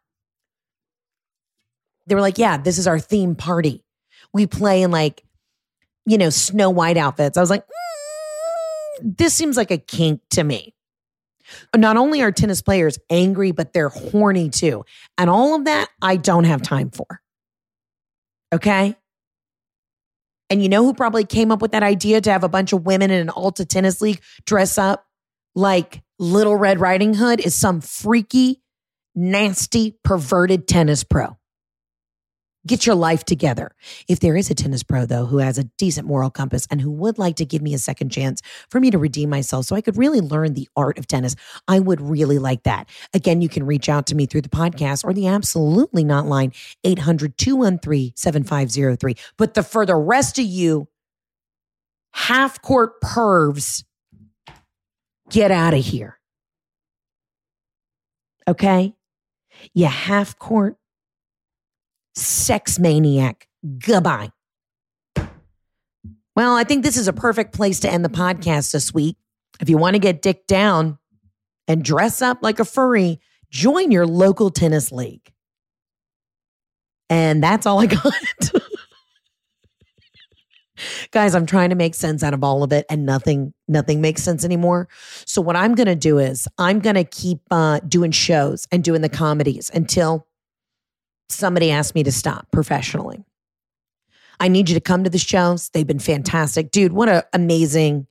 They 2.08 2.16
were 2.16 2.22
like, 2.22 2.38
yeah, 2.38 2.58
this 2.58 2.78
is 2.78 2.88
our 2.88 3.00
theme 3.00 3.36
party. 3.36 3.84
We 4.34 4.48
play 4.48 4.82
in 4.82 4.92
like, 4.92 5.24
you 6.06 6.18
know, 6.18 6.30
Snow 6.30 6.70
White 6.70 6.98
outfits. 6.98 7.38
I 7.38 7.42
was 7.42 7.50
like, 7.50 7.66
mm, 7.66 9.18
this 9.18 9.34
seems 9.34 9.58
like 9.58 9.72
a 9.72 9.78
kink 9.78 10.22
to 10.32 10.44
me. 10.44 10.74
Not 11.76 11.98
only 11.98 12.22
are 12.22 12.32
tennis 12.32 12.62
players 12.62 12.98
angry, 13.10 13.52
but 13.52 13.74
they're 13.74 13.90
horny 13.90 14.50
too. 14.50 14.86
And 15.18 15.30
all 15.30 15.56
of 15.56 15.66
that, 15.66 15.90
I 16.02 16.16
don't 16.18 16.46
have 16.46 16.62
time 16.62 16.90
for. 16.90 17.22
Okay. 18.54 18.96
And 20.54 20.62
you 20.62 20.70
know 20.70 20.84
who 20.84 20.94
probably 20.94 21.26
came 21.26 21.52
up 21.52 21.64
with 21.64 21.72
that 21.72 21.82
idea 21.82 22.22
to 22.22 22.32
have 22.32 22.44
a 22.44 22.48
bunch 22.48 22.74
of 22.74 22.86
women 22.86 23.10
in 23.10 23.20
an 23.20 23.32
Alta 23.32 23.66
tennis 23.66 24.02
league 24.02 24.22
dress 24.46 24.78
up 24.78 25.04
like 25.56 26.04
Little 26.20 26.56
Red 26.56 26.80
Riding 26.80 27.16
Hood 27.16 27.40
is 27.40 27.56
some 27.56 27.82
freaky, 27.82 28.62
nasty, 29.16 29.98
perverted 30.04 30.68
tennis 30.68 31.04
pro. 31.04 31.36
Get 32.66 32.86
your 32.86 32.96
life 32.96 33.26
together. 33.26 33.76
If 34.08 34.22
there 34.22 34.38
is 34.38 34.50
a 34.50 34.56
tennis 34.56 34.84
pro, 34.84 35.06
though, 35.06 35.26
who 35.26 35.40
has 35.40 35.58
a 35.58 35.66
decent 35.78 36.08
moral 36.08 36.30
compass 36.30 36.66
and 36.72 36.80
who 36.80 36.92
would 36.92 37.18
like 37.18 37.36
to 37.38 37.46
give 37.46 37.62
me 37.62 37.74
a 37.74 37.78
second 37.78 38.10
chance 38.10 38.42
for 38.70 38.80
me 38.80 38.90
to 38.90 38.98
redeem 38.98 39.30
myself 39.30 39.66
so 39.66 39.76
I 39.76 39.82
could 39.82 39.98
really 39.98 40.22
learn 40.22 40.54
the 40.54 40.70
art 40.78 40.98
of 40.98 41.06
tennis, 41.06 41.36
I 41.68 41.80
would 41.80 42.00
really 42.00 42.40
like 42.40 42.64
that. 42.64 42.88
Again, 43.14 43.42
you 43.42 43.50
can 43.50 43.66
reach 43.66 43.90
out 43.90 44.08
to 44.08 44.16
me 44.16 44.26
through 44.26 44.44
the 44.44 44.50
podcast 44.50 45.04
or 45.04 45.14
the 45.14 45.28
absolutely 45.28 46.06
not 46.06 46.26
line 46.26 46.54
800 46.86 47.38
213 47.38 48.14
7503. 48.16 49.16
But 49.38 49.56
the, 49.56 49.64
for 49.64 49.86
the 49.86 49.98
rest 49.98 50.40
of 50.40 50.46
you, 50.46 50.88
half 52.14 52.62
court 52.62 53.02
pervs, 53.02 53.84
get 55.30 55.52
out 55.52 55.74
of 55.74 55.84
here. 55.84 56.18
Okay? 58.48 58.96
You 59.74 59.88
half 59.88 60.40
court 60.40 60.78
sex 62.16 62.80
maniac. 62.80 63.48
Goodbye. 63.86 64.32
Well, 66.36 66.56
I 66.56 66.64
think 66.64 66.84
this 66.84 66.98
is 66.98 67.08
a 67.08 67.14
perfect 67.14 67.54
place 67.54 67.80
to 67.82 67.92
end 67.92 68.04
the 68.04 68.10
podcast 68.10 68.72
this 68.72 68.94
week. 68.94 69.18
If 69.60 69.70
you 69.70 69.78
want 69.78 69.94
to 69.96 70.00
get 70.00 70.22
dick 70.22 70.48
down 70.48 70.98
and 71.68 71.84
dress 71.84 72.22
up 72.22 72.40
like 72.42 72.60
a 72.60 72.66
furry, 72.66 73.20
join 73.50 73.92
your 73.92 74.08
local 74.08 74.50
tennis 74.50 74.92
league. 74.92 75.32
And 77.10 77.44
that's 77.44 77.68
all 77.68 77.80
I 77.80 77.86
got. 77.86 78.14
Guys, 81.12 81.36
I'm 81.36 81.46
trying 81.46 81.70
to 81.70 81.76
make 81.76 81.94
sense 81.94 82.24
out 82.24 82.34
of 82.34 82.44
all 82.44 82.64
of 82.64 82.74
it 82.74 82.88
and 82.90 83.06
nothing 83.06 83.54
nothing 83.68 84.02
makes 84.02 84.24
sense 84.24 84.44
anymore. 84.44 84.88
So 85.26 85.40
what 85.42 85.56
I'm 85.56 85.76
going 85.76 85.88
to 85.88 85.96
do 85.96 86.18
is 86.18 86.48
I'm 86.58 86.80
going 86.80 86.96
to 86.96 87.04
keep 87.04 87.40
uh, 87.52 87.80
doing 87.88 88.10
shows 88.12 88.68
and 88.72 88.84
doing 88.84 89.02
the 89.02 89.10
comedies 89.10 89.70
until 89.74 90.28
somebody 91.34 91.72
asked 91.72 91.96
me 91.96 92.04
to 92.04 92.12
stop 92.12 92.50
professionally. 92.52 93.24
I 94.40 94.48
need 94.48 94.70
you 94.70 94.76
to 94.76 94.82
come 94.82 95.04
to 95.04 95.10
the 95.10 95.18
shows. 95.18 95.70
They've 95.70 95.88
been 95.88 96.00
fantastic. 96.00 96.72
Dude, 96.72 96.94
what 96.94 97.10
an 97.10 97.24
amazing, 97.34 98.08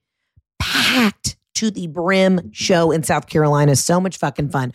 packed 0.58 1.36
to 1.54 1.70
the 1.70 1.86
brim 1.86 2.50
show 2.52 2.90
in 2.90 3.02
South 3.02 3.26
Carolina. 3.26 3.76
So 3.76 4.00
much 4.00 4.16
fucking 4.16 4.50
fun. 4.50 4.72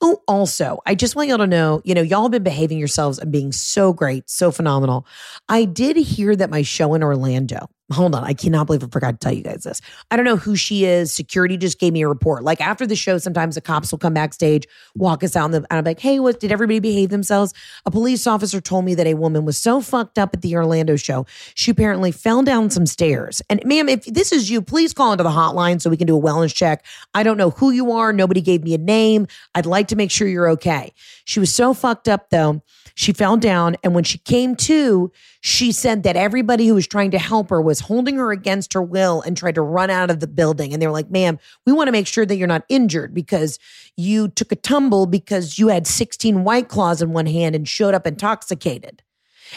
Oh, 0.00 0.22
also, 0.28 0.78
I 0.86 0.94
just 0.94 1.16
want 1.16 1.28
y'all 1.28 1.38
to 1.38 1.46
know, 1.46 1.82
you 1.84 1.94
know, 1.94 2.02
y'all 2.02 2.22
have 2.22 2.30
been 2.30 2.42
behaving 2.42 2.78
yourselves 2.78 3.18
and 3.18 3.32
being 3.32 3.52
so 3.52 3.92
great, 3.92 4.30
so 4.30 4.50
phenomenal. 4.50 5.06
I 5.48 5.64
did 5.64 5.96
hear 5.96 6.36
that 6.36 6.50
my 6.50 6.62
show 6.62 6.94
in 6.94 7.02
Orlando, 7.02 7.68
hold 7.92 8.14
on, 8.14 8.24
I 8.24 8.34
cannot 8.34 8.66
believe 8.66 8.84
I 8.84 8.88
forgot 8.88 9.12
to 9.12 9.16
tell 9.18 9.32
you 9.32 9.42
guys 9.42 9.64
this. 9.64 9.80
I 10.10 10.16
don't 10.16 10.24
know 10.24 10.36
who 10.36 10.56
she 10.56 10.84
is. 10.84 11.12
Security 11.12 11.56
just 11.56 11.78
gave 11.78 11.92
me 11.92 12.02
a 12.02 12.08
report. 12.08 12.44
Like 12.44 12.60
after 12.60 12.86
the 12.86 12.96
show, 12.96 13.18
sometimes 13.18 13.56
the 13.56 13.60
cops 13.60 13.90
will 13.90 13.98
come 13.98 14.14
backstage, 14.14 14.66
walk 14.94 15.24
us 15.24 15.36
out, 15.36 15.52
and 15.54 15.66
I'm 15.70 15.84
like, 15.84 16.00
hey, 16.00 16.20
what 16.20 16.40
did 16.40 16.52
everybody 16.52 16.80
behave 16.80 17.10
themselves? 17.10 17.52
A 17.86 17.90
police 17.90 18.26
officer 18.26 18.60
told 18.60 18.84
me 18.84 18.94
that 18.94 19.06
a 19.06 19.14
woman 19.14 19.44
was 19.44 19.58
so 19.58 19.80
fucked 19.80 20.18
up 20.18 20.30
at 20.34 20.42
the 20.42 20.54
Orlando 20.56 20.96
show, 20.96 21.26
she 21.54 21.70
apparently 21.70 22.12
fell 22.12 22.42
down 22.42 22.70
some 22.70 22.86
stairs. 22.86 23.42
And 23.50 23.64
ma'am, 23.64 23.88
if 23.88 24.04
this 24.04 24.32
is 24.32 24.50
you, 24.50 24.62
please 24.62 24.94
call 24.94 25.12
into 25.12 25.24
the 25.24 25.30
hotline 25.30 25.80
so 25.80 25.90
we 25.90 25.96
can 25.96 26.06
do 26.06 26.16
a 26.16 26.20
wellness 26.20 26.54
check. 26.54 26.84
I 27.14 27.22
don't 27.22 27.36
know 27.36 27.50
who 27.50 27.70
you 27.70 27.92
are. 27.92 28.12
Nobody 28.12 28.40
gave 28.40 28.62
me 28.62 28.74
a 28.74 28.78
name. 28.78 29.26
I'd 29.54 29.66
like 29.66 29.88
to 29.88 29.96
make 29.96 30.10
sure 30.10 30.28
you're 30.28 30.50
okay. 30.50 30.92
She 31.24 31.40
was 31.40 31.54
so 31.54 31.74
fucked 31.74 32.08
up 32.08 32.30
though 32.30 32.62
she 33.00 33.14
fell 33.14 33.38
down. 33.38 33.76
And 33.82 33.94
when 33.94 34.04
she 34.04 34.18
came 34.18 34.54
to, 34.56 35.10
she 35.40 35.72
said 35.72 36.02
that 36.02 36.16
everybody 36.16 36.66
who 36.66 36.74
was 36.74 36.86
trying 36.86 37.10
to 37.12 37.18
help 37.18 37.48
her 37.48 37.60
was 37.60 37.79
holding 37.80 38.16
her 38.16 38.32
against 38.32 38.72
her 38.72 38.82
will 38.82 39.22
and 39.22 39.36
tried 39.36 39.54
to 39.56 39.62
run 39.62 39.90
out 39.90 40.10
of 40.10 40.20
the 40.20 40.26
building. 40.26 40.72
And 40.72 40.80
they 40.80 40.86
were 40.86 40.92
like, 40.92 41.10
ma'am, 41.10 41.38
we 41.66 41.72
want 41.72 41.88
to 41.88 41.92
make 41.92 42.06
sure 42.06 42.26
that 42.26 42.36
you're 42.36 42.46
not 42.46 42.64
injured 42.68 43.14
because 43.14 43.58
you 43.96 44.28
took 44.28 44.52
a 44.52 44.56
tumble 44.56 45.06
because 45.06 45.58
you 45.58 45.68
had 45.68 45.86
16 45.86 46.44
white 46.44 46.68
claws 46.68 47.02
in 47.02 47.12
one 47.12 47.26
hand 47.26 47.54
and 47.54 47.68
showed 47.68 47.94
up 47.94 48.06
intoxicated. 48.06 49.02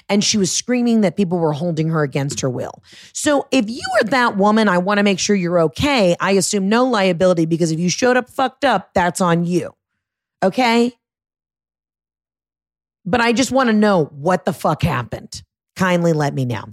And 0.09 0.23
she 0.23 0.37
was 0.37 0.51
screaming 0.51 1.01
that 1.01 1.15
people 1.15 1.37
were 1.37 1.53
holding 1.53 1.89
her 1.89 2.01
against 2.01 2.41
her 2.41 2.49
will. 2.49 2.81
So 3.13 3.47
if 3.51 3.69
you 3.69 3.83
are 4.01 4.05
that 4.05 4.37
woman, 4.37 4.67
I 4.67 4.79
want 4.79 4.97
to 4.97 5.03
make 5.03 5.19
sure 5.19 5.35
you're 5.35 5.59
okay. 5.61 6.15
I 6.19 6.31
assume 6.31 6.67
no 6.67 6.85
liability 6.85 7.45
because 7.45 7.71
if 7.71 7.79
you 7.79 7.89
showed 7.89 8.17
up 8.17 8.27
fucked 8.29 8.65
up, 8.65 8.93
that's 8.95 9.21
on 9.21 9.45
you. 9.45 9.75
Okay? 10.41 10.93
but 13.05 13.21
I 13.21 13.33
just 13.33 13.51
want 13.51 13.67
to 13.67 13.73
know 13.73 14.05
what 14.05 14.45
the 14.45 14.53
fuck 14.53 14.81
happened. 14.81 15.43
Kindly 15.75 16.13
let 16.13 16.33
me 16.33 16.45
know. 16.45 16.63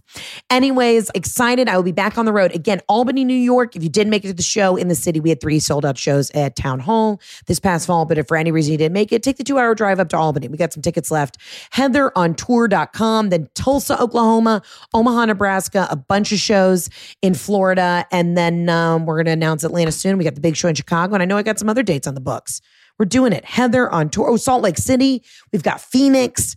Anyways, 0.51 1.11
excited. 1.15 1.69
I 1.69 1.77
will 1.77 1.83
be 1.83 1.93
back 1.93 2.19
on 2.19 2.25
the 2.25 2.33
road 2.33 2.55
again, 2.55 2.81
Albany, 2.89 3.25
New 3.25 3.35
York. 3.35 3.77
If 3.77 3.83
you 3.83 3.89
didn't 3.89 4.11
make 4.11 4.25
it 4.25 4.29
to 4.29 4.35
the 4.35 4.43
show 4.43 4.77
in 4.77 4.89
the 4.89 4.95
city, 4.95 5.21
we 5.21 5.31
had 5.31 5.41
three 5.41 5.59
sold 5.59 5.85
out 5.85 5.99
shows 5.99 6.31
at 6.33 6.57
Town 6.57 6.81
Hall 6.81 7.21
this 7.47 7.61
past 7.61 7.87
fall. 7.87 8.05
But 8.05 8.19
if 8.19 8.29
for 8.29 8.37
any 8.37 8.51
reason 8.51 8.73
you 8.73 8.79
didn't 8.79 8.93
make 8.93 9.13
it, 9.13 9.23
take 9.23 9.37
the 9.37 9.45
two 9.45 9.59
hour 9.59 9.75
drive 9.75 10.01
up 10.01 10.09
to 10.11 10.17
Albany. 10.17 10.49
We 10.49 10.57
got 10.57 10.73
some 10.73 10.83
tickets 10.83 11.11
left. 11.11 11.39
Heather 11.71 12.13
on 12.17 12.35
tour.com, 12.35 13.31
then 13.31 13.49
Tulsa, 13.55 14.01
Oklahoma, 14.01 14.63
Omaha, 14.95 15.27
Nebraska, 15.27 15.87
a 15.91 15.97
bunch 15.97 16.33
of 16.33 16.39
shows 16.39 16.91
in 17.23 17.35
Florida. 17.35 18.07
And 18.11 18.37
then 18.37 18.69
um, 18.69 19.07
we're 19.07 19.17
going 19.17 19.27
to 19.27 19.33
announce 19.33 19.65
Atlanta 19.65 19.93
soon. 19.93 20.19
We 20.19 20.25
got 20.25 20.35
the 20.35 20.41
big 20.41 20.57
show 20.57 20.69
in 20.69 20.75
Chicago. 20.75 21.15
And 21.15 21.23
I 21.23 21.27
know 21.27 21.37
I 21.37 21.43
got 21.43 21.59
some 21.59 21.69
other 21.69 21.83
dates 21.83 22.07
on 22.07 22.15
the 22.15 22.21
books. 22.21 22.61
We're 22.99 23.07
doing 23.07 23.33
it. 23.33 23.47
Heather 23.47 23.91
on 23.91 24.11
tour. 24.11 24.29
Oh, 24.29 24.37
Salt 24.37 24.63
Lake 24.63 24.77
City. 24.77 25.23
We've 25.53 25.63
got 25.63 25.81
Phoenix. 25.81 26.57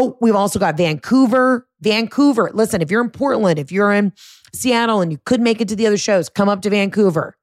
Oh, 0.00 0.16
we've 0.20 0.36
also 0.36 0.60
got 0.60 0.76
Vancouver. 0.76 1.66
Vancouver. 1.80 2.52
Listen, 2.54 2.80
if 2.80 2.88
you're 2.88 3.02
in 3.02 3.10
Portland, 3.10 3.58
if 3.58 3.72
you're 3.72 3.92
in 3.92 4.12
Seattle 4.54 5.00
and 5.00 5.10
you 5.10 5.18
could 5.24 5.40
make 5.40 5.60
it 5.60 5.66
to 5.68 5.76
the 5.76 5.88
other 5.88 5.96
shows, 5.96 6.28
come 6.28 6.48
up 6.48 6.62
to 6.62 6.70
Vancouver. 6.70 7.36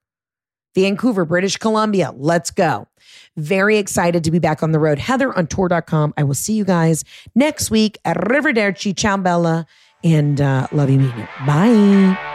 Vancouver, 0.74 1.26
British 1.26 1.58
Columbia. 1.58 2.14
Let's 2.16 2.52
go. 2.52 2.88
Very 3.36 3.78
excited 3.78 4.24
to 4.24 4.32
be 4.32 4.40
back 4.40 4.64
on 4.64 4.72
the 4.72 4.80
road. 4.80 5.00
Heather 5.00 5.38
on 5.38 5.48
tour.com. 5.48 6.14
I 6.16 6.24
will 6.24 6.34
see 6.34 6.54
you 6.54 6.64
guys 6.64 7.04
next 7.36 7.72
week 7.72 7.98
at 8.06 8.16
Arrivederci. 8.16 8.96
Ciao, 8.96 9.18
Bella. 9.18 9.66
And 10.02 10.40
uh, 10.40 10.68
love 10.72 10.90
you, 10.90 11.00
mean. 11.00 11.28
Bye. 11.46 12.35